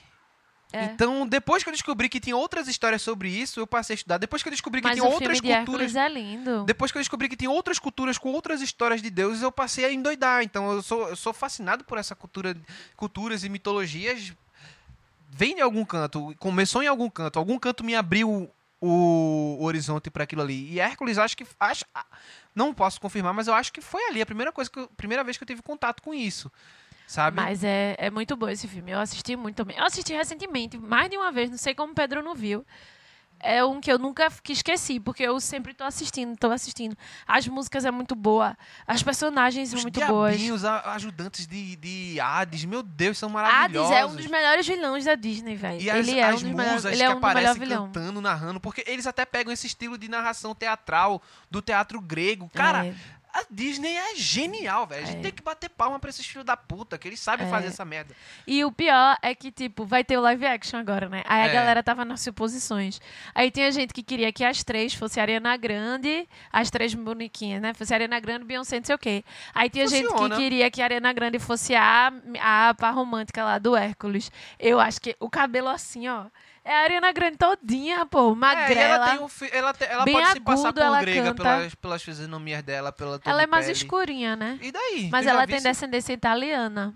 É. 0.72 0.84
Então, 0.86 1.26
depois 1.26 1.64
que 1.64 1.70
eu 1.70 1.74
descobri 1.74 2.10
que 2.10 2.20
tinha 2.20 2.36
outras 2.36 2.68
histórias 2.68 3.02
sobre 3.02 3.30
isso, 3.30 3.60
eu 3.60 3.66
passei 3.66 3.94
a 3.94 3.96
estudar. 3.96 4.18
Depois 4.18 4.44
que 4.44 4.50
eu 4.50 4.52
descobri 4.52 4.82
que 4.82 4.88
Mas 4.88 4.98
tinha 4.98 5.08
outras 5.10 5.40
de 5.40 5.48
culturas. 5.48 5.96
É 5.96 6.10
lindo. 6.10 6.66
Depois 6.66 6.92
que 6.92 6.98
eu 6.98 7.02
descobri 7.02 7.30
que 7.30 7.38
tem 7.38 7.48
outras 7.48 7.80
culturas 7.80 8.18
com 8.18 8.32
outras 8.34 8.62
histórias 8.62 9.02
de 9.02 9.10
deuses, 9.10 9.42
eu 9.42 9.52
passei 9.52 9.86
a 9.86 9.94
endoidar. 9.94 10.44
Então 10.44 10.72
eu 10.74 10.82
sou, 10.82 11.08
eu 11.10 11.16
sou 11.16 11.34
fascinado 11.34 11.84
por 11.86 11.98
essa 11.98 12.16
cultura, 12.16 12.56
culturas 12.98 13.44
e 13.46 13.50
mitologias. 13.50 14.34
Vem 15.30 15.56
de 15.56 15.62
algum 15.62 15.86
canto, 15.86 16.36
começou 16.40 16.82
em 16.84 16.88
algum 16.88 17.10
canto, 17.10 17.38
algum 17.40 17.58
canto 17.60 17.84
me 17.84 17.96
abriu 17.96 18.50
o 18.82 19.58
horizonte 19.62 20.10
para 20.10 20.24
aquilo 20.24 20.42
ali. 20.42 20.72
E 20.74 20.80
Hércules, 20.80 21.18
acho 21.18 21.36
que 21.36 21.46
acho, 21.60 21.84
ah, 21.94 22.06
não 22.56 22.74
posso 22.74 23.00
confirmar, 23.02 23.34
mas 23.34 23.48
eu 23.48 23.54
acho 23.54 23.72
que 23.74 23.82
foi 23.82 24.04
ali 24.10 24.22
a 24.22 24.26
primeira 24.26 24.52
coisa 24.52 24.70
que 24.70 24.80
eu- 24.80 24.88
primeira 24.98 25.24
vez 25.24 25.38
que 25.38 25.44
eu 25.44 25.48
tive 25.48 25.62
contato 25.62 26.02
com 26.04 26.14
isso. 26.14 26.52
Sabe? 27.08 27.38
Mas 27.38 27.64
é, 27.64 27.96
é 27.98 28.12
muito 28.12 28.36
bom 28.36 28.50
esse 28.50 28.68
filme. 28.68 28.92
Eu 28.92 29.00
assisti 29.00 29.36
muito 29.36 29.56
também. 29.56 29.78
Eu 29.78 29.86
assisti 29.86 30.14
recentemente, 30.14 30.78
mais 30.78 31.10
de 31.10 31.16
uma 31.18 31.32
vez, 31.32 31.50
não 31.50 31.58
sei 31.58 31.74
como 31.74 31.94
o 31.94 31.96
Pedro 31.96 32.22
não 32.22 32.36
viu. 32.36 32.66
É 33.40 33.64
um 33.64 33.80
que 33.80 33.92
eu 33.92 34.00
nunca 34.00 34.32
que 34.42 34.52
esqueci, 34.52 35.00
porque 35.00 35.22
eu 35.22 35.40
sempre 35.40 35.72
tô 35.72 35.84
assistindo, 35.84 36.36
tô 36.36 36.50
assistindo. 36.52 36.98
As 37.28 37.48
músicas 37.48 37.86
é 37.86 37.92
muito 37.92 38.16
boa, 38.16 38.58
as 38.88 39.04
personagens 39.04 39.70
são 39.70 39.78
Os 39.78 39.84
muito 39.84 40.04
boas. 40.08 40.66
a- 40.66 40.94
ajudantes 40.96 41.46
de, 41.46 41.76
de 41.76 42.20
Hades, 42.20 42.66
meu 42.66 42.82
Deus, 42.82 43.16
são 43.16 43.30
Hades 43.38 43.52
maravilhosos. 43.52 43.92
é 43.96 44.06
um 44.08 44.16
dos 44.16 44.26
melhores 44.26 44.66
vilões 44.68 45.06
da 45.06 45.14
Disney, 45.14 45.56
velho. 45.56 45.80
E 45.80 45.88
as, 45.88 45.98
Ele 46.08 46.20
é 46.20 46.24
as 46.24 46.42
um 46.42 46.48
dos 46.48 46.56
melhores, 46.56 46.72
musas 46.74 46.92
ele 46.94 46.98
que 46.98 47.04
é 47.04 47.10
um 47.10 47.20
melhores 47.20 47.50
aparecem 47.52 47.68
cantando, 47.78 48.22
narrando, 48.22 48.60
porque 48.60 48.84
eles 48.88 49.06
até 49.06 49.24
pegam 49.24 49.54
esse 49.54 49.68
estilo 49.68 50.00
de 50.00 50.08
narração 50.10 50.56
teatral 50.56 51.22
do 51.52 51.62
teatro 51.62 52.02
grego. 52.02 52.50
Cara, 52.52 52.88
É. 52.88 52.96
a 53.40 53.44
Disney 53.50 53.96
é 53.96 54.16
genial, 54.16 54.88
velho. 54.88 55.04
A 55.04 55.06
gente 55.06 55.20
É. 55.20 55.22
tem 55.22 55.32
que 55.32 55.44
bater 55.44 55.70
palma 55.70 56.00
pra 56.00 56.10
esses 56.10 56.26
filhos 56.26 56.46
da 56.46 56.58
puta, 56.58 56.98
que 56.98 57.08
eles 57.08 57.20
sabem 57.20 57.46
É. 57.46 57.50
fazer 57.50 57.68
essa 57.68 57.86
merda. 57.86 58.16
E 58.46 58.64
o 58.66 58.72
pior 58.72 59.18
é 59.22 59.36
que, 59.36 59.52
tipo, 59.52 59.86
vai 59.86 60.04
ter 60.04 60.18
o 60.18 60.22
live 60.22 60.46
action 60.46 60.80
agora, 60.80 61.08
né? 61.08 61.24
Aí 61.26 61.42
a 61.42 61.46
É. 61.48 61.54
galera 61.54 61.84
tava 61.84 62.04
nas 62.04 62.22
suposições. 62.22 63.00
Aí 63.36 63.52
tinha 63.52 63.72
gente 63.72 63.94
que 63.94 64.02
queria 64.02 64.32
que 64.32 64.44
as 64.44 64.64
três 64.64 64.94
fosse 64.94 65.20
a 65.20 65.24
Ariana 65.24 65.56
Grande, 65.58 66.28
as 66.52 66.70
três 66.72 66.94
bonequinhas, 66.94 67.62
né? 67.62 67.74
Fosse 67.74 67.94
a 67.94 67.98
Ariana 67.98 68.20
Grande, 68.20 68.46
Beyoncé, 68.46 68.78
não 68.80 68.86
sei 68.86 68.96
o 68.96 69.00
quê. 69.00 69.24
Aí 69.54 69.70
tinha 69.70 69.88
gente 69.88 70.04
que 70.06 70.10
Funciona. 70.12 70.36
queria 70.36 70.72
que 70.72 70.82
a 70.82 70.86
Ariana 70.86 71.14
Grande 71.14 71.40
fosse 71.40 71.76
a, 71.76 72.12
a 72.42 72.74
par 72.74 72.94
romântica 72.94 73.44
lá 73.44 73.58
do 73.60 73.76
Hércules. 73.76 74.32
Eu 74.60 74.80
acho 74.80 75.00
que 75.00 75.16
o 75.20 75.30
cabelo 75.30 75.68
assim, 75.70 76.08
ó. 76.08 76.26
É 76.68 76.76
a 76.76 76.80
Ariana 76.84 77.12
Grande 77.14 77.38
todinha, 77.38 78.06
pô, 78.06 78.34
É, 78.34 78.36
magrela. 78.36 78.82
ela 78.96 79.10
tem 79.10 79.20
um 79.20 79.28
fi- 79.30 79.50
ela, 79.54 79.74
te- 79.74 79.86
ela 79.86 80.04
bem 80.04 80.14
pode 80.14 80.32
se 80.32 80.40
passar 80.42 80.62
agudo, 80.68 80.82
por 80.82 80.86
ela 80.86 81.00
grega 81.02 81.24
canta. 81.30 81.44
pelas, 81.44 81.76
pelas 81.76 82.04
fisionomias 82.04 82.62
dela, 82.62 82.92
pela 82.92 83.22
Ela 83.24 83.44
é 83.44 83.48
mais 83.48 83.66
pele. 83.68 83.78
escurinha, 83.78 84.36
né? 84.36 84.60
E 84.62 84.72
daí? 84.72 85.08
Mas 85.10 85.26
ela 85.26 85.48
tem 85.48 85.56
isso? 85.56 85.64
descendência 85.64 86.12
italiana. 86.12 86.94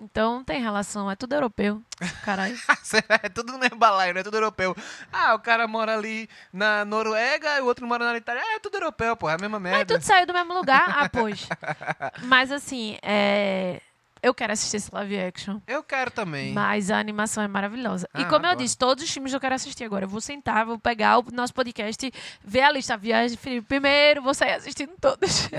Então 0.00 0.36
não 0.36 0.44
tem 0.44 0.58
relação, 0.62 1.10
é 1.10 1.14
tudo 1.14 1.34
europeu. 1.34 1.82
Caralho. 2.24 2.56
é 3.22 3.28
tudo 3.28 3.58
no 3.58 3.76
balaio, 3.76 4.14
não 4.14 4.20
é 4.22 4.24
tudo 4.24 4.38
europeu. 4.38 4.74
Ah, 5.12 5.34
o 5.34 5.38
cara 5.38 5.68
mora 5.68 5.92
ali 5.94 6.26
na 6.50 6.86
Noruega 6.86 7.58
e 7.58 7.60
o 7.60 7.66
outro 7.66 7.86
mora 7.86 8.06
na 8.10 8.16
Itália. 8.16 8.40
É, 8.42 8.58
tudo 8.60 8.76
europeu, 8.76 9.14
pô, 9.14 9.28
é 9.28 9.34
a 9.34 9.38
mesma 9.38 9.60
Mas 9.60 9.70
merda. 9.72 9.94
tudo 9.94 10.02
saiu 10.02 10.26
do 10.26 10.32
mesmo 10.32 10.54
lugar? 10.54 10.86
Ah, 10.88 11.08
pois. 11.10 11.46
Mas 12.24 12.50
assim, 12.50 12.96
é... 13.02 13.82
eu 14.22 14.34
quero 14.34 14.52
assistir 14.52 14.76
esse 14.76 14.92
live 14.94 15.18
action. 15.18 15.60
Eu 15.66 15.82
quero 15.82 16.10
também. 16.10 16.52
Mas 16.52 16.90
a 16.90 16.98
animação 16.98 17.42
é 17.42 17.48
maravilhosa. 17.48 18.08
e 18.14 18.22
Ah, 18.22 18.24
como 18.26 18.46
eu 18.46 18.54
disse, 18.54 18.76
todos 18.76 19.02
os 19.04 19.10
filmes 19.10 19.32
eu 19.32 19.40
quero 19.40 19.54
assistir 19.54 19.84
agora. 19.84 20.04
Eu 20.04 20.08
vou 20.08 20.20
sentar, 20.20 20.64
vou 20.66 20.78
pegar 20.78 21.18
o 21.18 21.24
nosso 21.32 21.54
podcast, 21.54 22.12
ver 22.44 22.62
a 22.62 22.70
lista 22.72 22.96
Viagem 22.96 23.36
Felipe 23.36 23.66
primeiro, 23.66 24.22
vou 24.22 24.34
sair 24.34 24.52
assistindo 24.52 24.92
todos. 25.00 25.48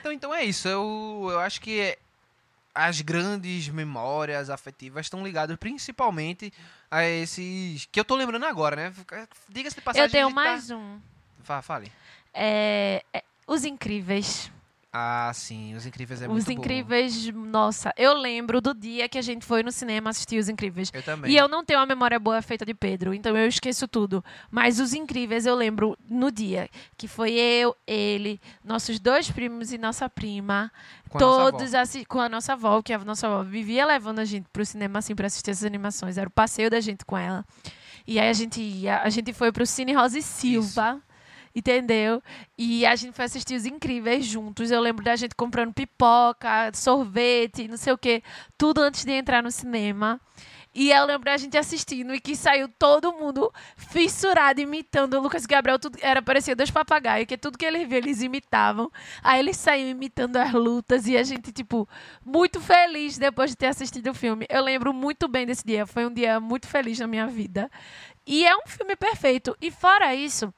Então, 0.00 0.12
então 0.12 0.34
é 0.34 0.44
isso. 0.44 0.66
Eu, 0.68 1.28
eu 1.30 1.40
acho 1.40 1.60
que 1.60 1.96
as 2.74 3.00
grandes 3.00 3.68
memórias 3.68 4.48
afetivas 4.48 5.06
estão 5.06 5.22
ligadas 5.24 5.56
principalmente 5.58 6.52
a 6.90 7.04
esses. 7.04 7.86
Que 7.90 8.00
eu 8.00 8.04
tô 8.04 8.14
lembrando 8.16 8.46
agora, 8.46 8.76
né? 8.76 8.92
Diga-se 9.48 9.76
de 9.76 9.82
passagem. 9.82 10.06
eu 10.06 10.10
tenho 10.10 10.28
tá- 10.28 10.34
mais 10.34 10.70
um. 10.70 10.98
Fa- 11.42 11.60
Fale. 11.62 11.90
É... 12.32 13.04
é 13.12 13.22
Os 13.46 13.64
Incríveis. 13.64 14.50
Ah, 14.92 15.30
sim. 15.32 15.74
Os 15.76 15.86
Incríveis 15.86 16.20
é 16.20 16.26
Os 16.26 16.32
muito 16.32 16.46
bom. 16.46 16.52
Incríveis, 16.52 17.26
nossa, 17.32 17.94
eu 17.96 18.12
lembro 18.12 18.60
do 18.60 18.74
dia 18.74 19.08
que 19.08 19.18
a 19.18 19.22
gente 19.22 19.46
foi 19.46 19.62
no 19.62 19.70
cinema 19.70 20.10
assistir 20.10 20.36
Os 20.38 20.48
Incríveis. 20.48 20.90
Eu 20.92 21.00
também. 21.02 21.30
E 21.30 21.36
eu 21.36 21.46
não 21.46 21.64
tenho 21.64 21.78
uma 21.78 21.86
memória 21.86 22.18
boa 22.18 22.42
feita 22.42 22.66
de 22.66 22.74
Pedro, 22.74 23.14
então 23.14 23.36
eu 23.36 23.46
esqueço 23.46 23.86
tudo. 23.86 24.24
Mas 24.50 24.80
os 24.80 24.92
incríveis 24.92 25.46
eu 25.46 25.54
lembro 25.54 25.96
no 26.08 26.30
dia, 26.32 26.68
que 26.96 27.06
foi 27.06 27.32
eu, 27.34 27.76
ele, 27.86 28.40
nossos 28.64 28.98
dois 28.98 29.30
primos 29.30 29.72
e 29.72 29.78
nossa 29.78 30.08
prima, 30.10 30.72
Com 31.08 31.18
a 31.18 31.20
nossa 31.20 31.52
todos 31.52 31.74
assi- 31.74 32.04
com 32.04 32.18
a 32.20 32.28
nossa 32.28 32.54
avó, 32.54 32.82
que 32.82 32.92
a 32.92 32.98
nossa 32.98 33.28
avó 33.28 33.44
vivia 33.44 33.86
levando 33.86 34.18
a 34.18 34.24
gente 34.24 34.48
pro 34.52 34.66
cinema 34.66 34.98
assim 34.98 35.14
para 35.14 35.28
assistir 35.28 35.52
essas 35.52 35.64
animações, 35.64 36.18
era 36.18 36.26
o 36.28 36.32
passeio 36.32 36.68
da 36.68 36.80
gente 36.80 37.04
com 37.04 37.16
ela. 37.16 37.44
E 38.06 38.18
aí 38.18 38.28
a 38.28 38.32
gente 38.32 38.60
ia, 38.60 39.02
a 39.02 39.08
gente 39.08 39.32
foi 39.32 39.52
pro 39.52 39.64
Cine 39.64 39.92
Rosa 39.92 40.18
e 40.18 40.22
Silva. 40.22 41.00
Entendeu? 41.54 42.22
E 42.56 42.86
a 42.86 42.94
gente 42.94 43.14
foi 43.14 43.24
assistir 43.24 43.54
os 43.54 43.66
incríveis 43.66 44.24
juntos. 44.24 44.70
Eu 44.70 44.80
lembro 44.80 45.04
da 45.04 45.16
gente 45.16 45.34
comprando 45.34 45.74
pipoca, 45.74 46.70
sorvete, 46.72 47.66
não 47.66 47.76
sei 47.76 47.92
o 47.92 47.98
quê, 47.98 48.22
tudo 48.56 48.80
antes 48.80 49.04
de 49.04 49.12
entrar 49.12 49.42
no 49.42 49.50
cinema. 49.50 50.20
E 50.72 50.92
eu 50.92 51.04
lembro 51.04 51.24
da 51.24 51.36
gente 51.36 51.58
assistindo 51.58 52.14
e 52.14 52.20
que 52.20 52.36
saiu 52.36 52.68
todo 52.68 53.12
mundo 53.12 53.52
fissurado, 53.76 54.60
imitando 54.60 55.14
o 55.14 55.20
Lucas 55.20 55.44
Gabriel. 55.44 55.80
Tudo, 55.80 55.98
era 56.00 56.22
parecia 56.22 56.54
dois 56.54 56.70
papagaios, 56.70 57.26
que 57.26 57.36
tudo 57.36 57.58
que 57.58 57.66
eles 57.66 57.88
viam, 57.88 57.98
eles 57.98 58.22
imitavam. 58.22 58.90
Aí 59.20 59.40
eles 59.40 59.56
saíam 59.56 59.88
imitando 59.88 60.36
as 60.36 60.52
lutas 60.52 61.08
e 61.08 61.16
a 61.16 61.24
gente, 61.24 61.50
tipo, 61.50 61.88
muito 62.24 62.60
feliz 62.60 63.18
depois 63.18 63.50
de 63.50 63.56
ter 63.56 63.66
assistido 63.66 64.10
o 64.10 64.14
filme. 64.14 64.46
Eu 64.48 64.62
lembro 64.62 64.94
muito 64.94 65.26
bem 65.26 65.44
desse 65.44 65.66
dia. 65.66 65.84
Foi 65.86 66.06
um 66.06 66.14
dia 66.14 66.38
muito 66.38 66.68
feliz 66.68 67.00
na 67.00 67.08
minha 67.08 67.26
vida. 67.26 67.68
E 68.24 68.46
é 68.46 68.56
um 68.56 68.62
filme 68.64 68.94
perfeito. 68.94 69.56
E 69.60 69.72
fora 69.72 70.14
isso, 70.14 70.54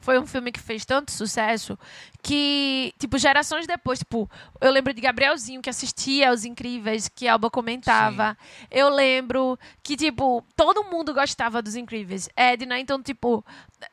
foi 0.00 0.18
um 0.18 0.26
filme 0.26 0.50
que 0.50 0.60
fez 0.60 0.84
tanto 0.84 1.12
sucesso 1.12 1.78
que, 2.22 2.92
tipo, 2.98 3.18
gerações 3.18 3.66
depois, 3.66 4.00
tipo, 4.00 4.30
eu 4.60 4.70
lembro 4.70 4.92
de 4.92 5.00
Gabrielzinho 5.00 5.62
que 5.62 5.70
assistia 5.70 6.32
Os 6.32 6.44
Incríveis, 6.44 7.08
que 7.08 7.26
a 7.26 7.32
Alba 7.34 7.50
comentava. 7.50 8.36
Eu 8.70 8.88
lembro 8.90 9.58
que, 9.82 9.96
tipo, 9.96 10.44
todo 10.56 10.84
mundo 10.84 11.14
gostava 11.14 11.62
dos 11.62 11.76
Incríveis. 11.76 12.28
Edna, 12.36 12.78
então, 12.78 13.02
tipo, 13.02 13.44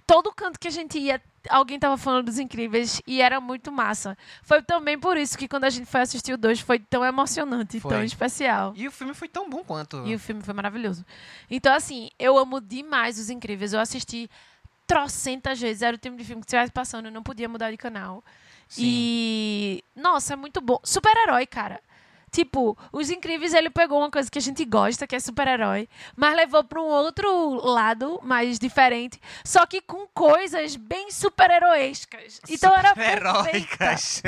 todo 0.06 0.34
canto 0.34 0.60
que 0.60 0.68
a 0.68 0.72
gente 0.72 0.98
ia, 1.00 1.22
alguém 1.50 1.80
tava 1.80 1.98
falando 1.98 2.26
dos 2.26 2.38
Incríveis 2.40 3.02
e 3.08 3.22
era 3.22 3.40
muito 3.40 3.72
massa. 3.72 4.18
Foi 4.44 4.62
também 4.62 5.00
por 5.00 5.18
isso 5.18 5.38
que 5.38 5.48
quando 5.48 5.64
a 5.64 5.70
gente 5.70 5.86
foi 5.86 6.02
assistir 6.02 6.34
o 6.34 6.38
2 6.38 6.60
foi 6.60 6.80
tão 6.80 7.06
emocionante, 7.06 7.80
Foi. 7.80 7.92
tão 7.92 8.04
especial. 8.04 8.74
E 8.76 8.88
o 8.88 8.92
filme 8.92 9.14
foi 9.14 9.30
tão 9.30 9.50
bom 9.50 9.64
quanto. 9.64 10.06
E 10.06 10.14
o 10.14 10.20
filme 10.20 10.42
foi 10.42 10.54
maravilhoso. 10.54 11.06
Então, 11.50 11.74
assim, 11.74 12.10
eu 12.20 12.38
amo 12.38 12.60
demais 12.60 13.18
Os 13.18 13.30
Incríveis. 13.30 13.72
Eu 13.72 13.80
assisti 13.80 14.30
trocentas 14.88 15.60
vezes. 15.60 15.82
Era 15.82 15.96
o 15.96 16.00
tipo 16.00 16.16
de 16.16 16.24
filme 16.24 16.42
que 16.42 16.48
estivesse 16.48 16.72
passando, 16.72 17.08
eu 17.08 17.12
não 17.12 17.22
podia 17.22 17.50
mudar 17.50 17.70
de 17.70 17.78
canal. 17.78 18.24
Sim. 18.68 18.82
E. 18.84 19.84
Nossa, 19.96 20.34
é 20.34 20.36
muito 20.36 20.62
bom. 20.62 20.80
Super-herói, 20.84 21.46
cara. 21.46 21.82
Tipo, 22.30 22.78
Os 22.92 23.10
Incríveis, 23.10 23.54
ele 23.54 23.70
pegou 23.70 24.00
uma 24.00 24.12
coisa 24.12 24.30
que 24.30 24.38
a 24.38 24.42
gente 24.42 24.64
gosta, 24.66 25.08
que 25.08 25.16
é 25.16 25.20
super-herói, 25.20 25.88
mas 26.16 26.36
levou 26.36 26.62
para 26.64 26.82
um 26.82 26.86
outro 26.86 27.54
lado, 27.66 28.20
mais 28.22 28.60
diferente, 28.60 29.20
só 29.46 29.66
que 29.66 29.80
com 29.82 30.06
coisas 30.14 30.76
bem 30.76 31.10
super-heroescas. 31.10 32.42
Então 32.50 32.74
era 32.74 32.94
perfeita. 32.94 33.98
Super-heróicas. 33.98 34.24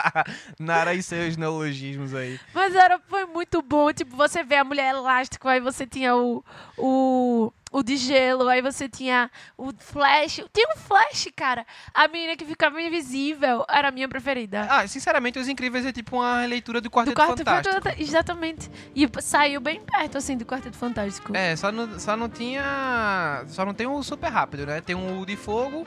Nara 0.58 0.94
e 0.94 1.02
seus 1.02 1.36
neologismos 1.36 2.14
aí. 2.14 2.40
Mas 2.54 2.74
era, 2.74 2.98
foi 3.08 3.26
muito 3.26 3.60
bom. 3.60 3.92
Tipo, 3.92 4.16
você 4.16 4.42
vê 4.42 4.56
a 4.56 4.64
mulher 4.64 4.94
elástico, 4.94 5.46
aí 5.46 5.60
você 5.60 5.86
tinha 5.86 6.16
o, 6.16 6.42
o, 6.78 7.52
o 7.74 7.82
de 7.82 7.96
gelo, 7.96 8.48
aí 8.48 8.62
você 8.62 8.88
tinha 8.88 9.28
o 9.58 9.72
flash. 9.76 10.40
Tinha 10.52 10.68
um 10.76 10.78
flash, 10.78 11.26
cara. 11.34 11.66
A 11.92 12.06
menina 12.06 12.36
que 12.36 12.44
ficava 12.44 12.80
invisível 12.80 13.64
era 13.68 13.88
a 13.88 13.90
minha 13.90 14.08
preferida. 14.08 14.66
Ah, 14.70 14.86
sinceramente, 14.86 15.40
Os 15.40 15.48
Incríveis 15.48 15.84
é 15.84 15.92
tipo 15.92 16.16
uma 16.18 16.42
releitura 16.42 16.80
do 16.80 16.84
do 16.84 16.90
Quarteto 16.90 17.16
Quarteto 17.16 17.44
Fantástico. 17.44 18.00
Exatamente. 18.00 18.70
E 18.94 19.08
saiu 19.20 19.60
bem 19.60 19.80
perto, 19.80 20.18
assim, 20.18 20.36
do 20.36 20.44
Quarteto 20.46 20.76
Fantástico. 20.76 21.36
É, 21.36 21.56
só 21.56 21.72
não, 21.72 21.98
só 21.98 22.16
não 22.16 22.28
tinha. 22.28 23.42
Só 23.48 23.64
não 23.64 23.74
tem 23.74 23.88
o 23.88 24.00
super 24.04 24.28
rápido, 24.28 24.64
né? 24.66 24.80
Tem 24.80 24.94
o 24.94 25.26
de 25.26 25.36
fogo, 25.36 25.84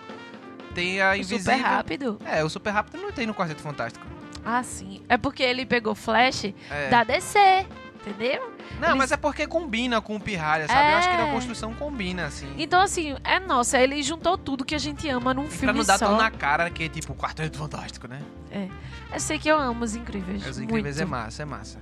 tem 0.76 1.00
a 1.02 1.12
O 1.12 1.16
invisível. 1.16 1.40
Super 1.40 1.56
rápido. 1.56 2.20
É, 2.26 2.44
o 2.44 2.50
super 2.50 2.72
rápido 2.72 2.98
não 3.02 3.14
tem 3.14 3.26
no 3.26 3.34
Quarteto 3.34 3.62
Fantástico. 3.62 4.06
Ah, 4.44 4.62
sim. 4.64 5.02
É 5.08 5.18
porque 5.18 5.42
ele 5.44 5.66
pegou 5.66 5.96
flash 5.96 6.54
É. 6.70 6.90
da 6.90 7.04
DC, 7.06 7.66
entendeu? 8.10 8.54
Não, 8.80 8.90
Eles- 8.90 8.98
mas 8.98 9.12
é 9.12 9.18
porque 9.18 9.46
combina 9.48 10.00
com 10.02 10.16
o 10.16 10.20
Pirralha, 10.20 10.68
sabe? 10.68 10.92
Eu 10.92 10.98
acho 10.98 11.10
que 11.10 11.16
É. 11.16 11.26
na 11.26 11.32
construção 11.32 11.74
combina, 11.74 12.26
assim. 12.26 12.52
Então, 12.58 12.82
assim, 12.82 13.16
é 13.24 13.40
nossa, 13.40 13.80
ele 13.80 14.02
juntou 14.04 14.38
tudo 14.38 14.64
que 14.66 14.76
a 14.76 14.80
gente 14.80 15.08
ama 15.10 15.34
num 15.34 15.44
pra 15.48 15.52
filme 15.52 15.78
não 15.80 15.86
dar 15.86 15.98
só. 15.98 16.08
tão 16.08 16.18
na 16.18 16.30
cara 16.32 16.70
que 16.70 16.84
é 16.84 16.90
tipo 16.90 17.14
o 17.14 17.16
Quarteto 17.16 17.58
Fantástico, 17.58 18.08
né? 18.08 18.22
Eu 19.14 19.20
sei 19.20 19.38
que 19.40 19.48
eu 19.50 19.58
amo 19.58 19.84
os 19.84 19.96
incríveis. 19.96 20.46
Os 20.46 20.60
Incríveis 20.60 20.98
é 21.00 21.06
muito. 21.06 21.12
massa, 21.12 21.42
é 21.44 21.46
massa. 21.46 21.80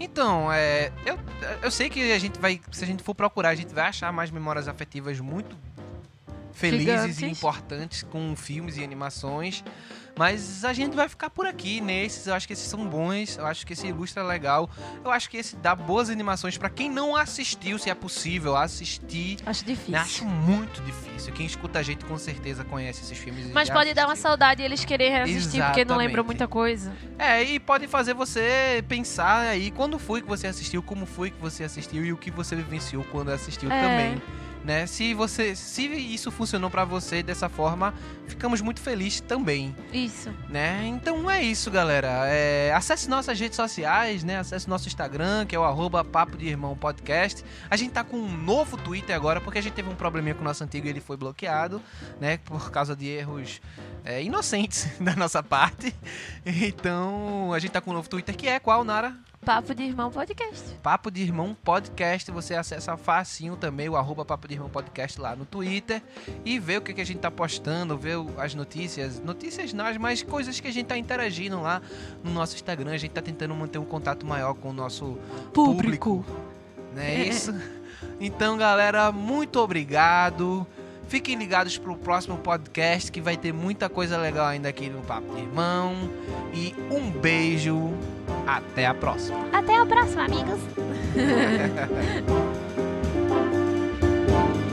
Então, 0.00 0.52
é, 0.52 0.90
eu, 1.06 1.18
eu 1.62 1.70
sei 1.70 1.88
que 1.88 2.12
a 2.12 2.18
gente 2.18 2.38
vai, 2.40 2.60
se 2.72 2.82
a 2.82 2.86
gente 2.86 3.02
for 3.02 3.14
procurar, 3.14 3.50
a 3.50 3.54
gente 3.54 3.72
vai 3.72 3.86
achar 3.88 4.12
mais 4.12 4.30
memórias 4.30 4.66
afetivas 4.66 5.20
muito 5.20 5.56
felizes 6.52 6.88
e 6.88 7.12
Gigantes. 7.12 7.38
importantes 7.38 8.02
com 8.02 8.34
filmes 8.36 8.76
e 8.76 8.82
animações. 8.84 9.62
Mas 10.16 10.64
a 10.64 10.72
gente 10.72 10.94
vai 10.94 11.08
ficar 11.08 11.28
por 11.28 11.44
aqui 11.46 11.80
nesses. 11.80 12.26
Eu 12.26 12.34
acho 12.34 12.46
que 12.46 12.52
esses 12.52 12.68
são 12.68 12.86
bons. 12.86 13.36
Eu 13.36 13.46
acho 13.46 13.66
que 13.66 13.72
esse 13.72 13.86
ilustra 13.88 14.22
legal. 14.22 14.70
Eu 15.04 15.10
acho 15.10 15.28
que 15.28 15.36
esse 15.36 15.56
dá 15.56 15.74
boas 15.74 16.08
animações 16.08 16.56
pra 16.56 16.70
quem 16.70 16.88
não 16.88 17.16
assistiu, 17.16 17.78
se 17.78 17.90
é 17.90 17.94
possível 17.94 18.56
assistir. 18.56 19.38
Acho 19.44 19.64
difícil. 19.64 19.92
Né? 19.92 19.98
Acho 19.98 20.24
muito 20.24 20.80
difícil. 20.82 21.32
Quem 21.32 21.46
escuta 21.46 21.80
a 21.80 21.82
gente 21.82 22.04
com 22.04 22.16
certeza 22.16 22.64
conhece 22.64 23.02
esses 23.02 23.18
filmes. 23.18 23.50
Mas 23.52 23.68
pode 23.68 23.92
dar 23.92 24.02
uma 24.06 24.12
assistiu. 24.12 24.28
saudade 24.30 24.62
e 24.62 24.64
eles 24.64 24.84
querem 24.84 25.10
reassistir 25.10 25.64
porque 25.64 25.84
não 25.84 25.96
lembram 25.96 26.22
muita 26.22 26.46
coisa. 26.46 26.92
É, 27.18 27.42
e 27.42 27.58
pode 27.58 27.88
fazer 27.88 28.14
você 28.14 28.84
pensar 28.88 29.40
aí 29.48 29.70
quando 29.72 29.98
foi 29.98 30.22
que 30.22 30.28
você 30.28 30.46
assistiu, 30.46 30.82
como 30.82 31.06
foi 31.06 31.30
que 31.30 31.40
você 31.40 31.64
assistiu 31.64 32.04
e 32.04 32.12
o 32.12 32.16
que 32.16 32.30
você 32.30 32.54
vivenciou 32.54 33.04
quando 33.10 33.30
assistiu 33.30 33.70
É. 33.70 33.80
também. 33.80 34.22
Né? 34.64 34.86
Se 34.86 35.12
você, 35.12 35.54
se 35.54 35.84
isso 35.84 36.30
funcionou 36.30 36.70
pra 36.70 36.86
você 36.86 37.22
dessa 37.22 37.50
forma, 37.50 37.92
ficamos 38.26 38.62
muito 38.62 38.80
felizes 38.80 39.20
também, 39.20 39.76
Isso. 39.92 40.30
né? 40.48 40.86
Então 40.86 41.30
é 41.30 41.42
isso, 41.42 41.70
galera. 41.70 42.22
É, 42.28 42.72
acesse 42.74 43.10
nossas 43.10 43.38
redes 43.38 43.56
sociais, 43.56 44.24
né? 44.24 44.38
Acesse 44.38 44.66
nosso 44.66 44.88
Instagram, 44.88 45.44
que 45.44 45.54
é 45.54 45.58
o 45.58 45.64
arroba 45.64 46.02
Papo 46.02 46.38
de 46.38 46.46
Irmão 46.46 46.74
Podcast. 46.74 47.44
A 47.68 47.76
gente 47.76 47.92
tá 47.92 48.02
com 48.02 48.16
um 48.16 48.34
novo 48.34 48.78
Twitter 48.78 49.14
agora, 49.14 49.38
porque 49.38 49.58
a 49.58 49.62
gente 49.62 49.74
teve 49.74 49.90
um 49.90 49.94
probleminha 49.94 50.34
com 50.34 50.40
o 50.40 50.44
nosso 50.44 50.64
antigo 50.64 50.86
e 50.86 50.90
ele 50.90 51.00
foi 51.00 51.18
bloqueado, 51.18 51.82
né? 52.18 52.38
Por 52.38 52.70
causa 52.70 52.96
de 52.96 53.06
erros 53.06 53.60
é, 54.02 54.22
inocentes 54.22 54.88
da 54.98 55.14
nossa 55.14 55.42
parte. 55.42 55.94
Então, 56.46 57.52
a 57.52 57.58
gente 57.58 57.72
tá 57.72 57.82
com 57.82 57.90
um 57.90 57.94
novo 57.94 58.08
Twitter, 58.08 58.34
que 58.34 58.48
é 58.48 58.58
qual, 58.58 58.82
Nara? 58.82 59.14
Papo 59.44 59.74
de 59.74 59.82
Irmão 59.82 60.10
Podcast. 60.10 60.74
Papo 60.82 61.10
de 61.10 61.22
Irmão 61.22 61.54
Podcast. 61.62 62.30
Você 62.30 62.54
acessa 62.54 62.96
facinho 62.96 63.56
também 63.56 63.90
o 63.90 63.96
arroba 63.96 64.24
Papo 64.24 64.48
de 64.48 64.54
Irmão 64.54 64.70
Podcast 64.70 65.20
lá 65.20 65.36
no 65.36 65.44
Twitter 65.44 66.02
e 66.46 66.58
vê 66.58 66.78
o 66.78 66.80
que, 66.80 66.94
que 66.94 67.00
a 67.02 67.04
gente 67.04 67.18
tá 67.18 67.30
postando, 67.30 67.98
vê 67.98 68.12
as 68.38 68.54
notícias. 68.54 69.20
Notícias 69.20 69.74
não, 69.74 69.84
mas 70.00 70.22
coisas 70.22 70.58
que 70.60 70.66
a 70.66 70.72
gente 70.72 70.86
tá 70.86 70.96
interagindo 70.96 71.60
lá 71.60 71.82
no 72.22 72.30
nosso 72.30 72.54
Instagram. 72.54 72.92
A 72.92 72.96
gente 72.96 73.10
tá 73.10 73.20
tentando 73.20 73.54
manter 73.54 73.76
um 73.78 73.84
contato 73.84 74.24
maior 74.24 74.54
com 74.54 74.70
o 74.70 74.72
nosso 74.72 75.18
Público. 75.52 76.24
não 76.94 77.02
é 77.02 77.26
isso? 77.26 77.54
Então, 78.18 78.56
galera, 78.56 79.12
muito 79.12 79.60
obrigado. 79.60 80.66
Fiquem 81.08 81.36
ligados 81.36 81.78
para 81.78 81.92
o 81.92 81.96
próximo 81.96 82.36
podcast 82.38 83.12
que 83.12 83.20
vai 83.20 83.36
ter 83.36 83.52
muita 83.52 83.88
coisa 83.88 84.16
legal 84.16 84.46
ainda 84.46 84.68
aqui 84.68 84.88
no 84.88 85.02
Papo 85.02 85.34
de 85.34 85.42
Irmão. 85.42 85.94
E 86.52 86.74
um 86.90 87.10
beijo. 87.10 87.92
Até 88.46 88.86
a 88.86 88.94
próxima. 88.94 89.38
Até 89.52 89.76
a 89.76 89.86
próxima, 89.86 90.24
amigos. 90.24 90.60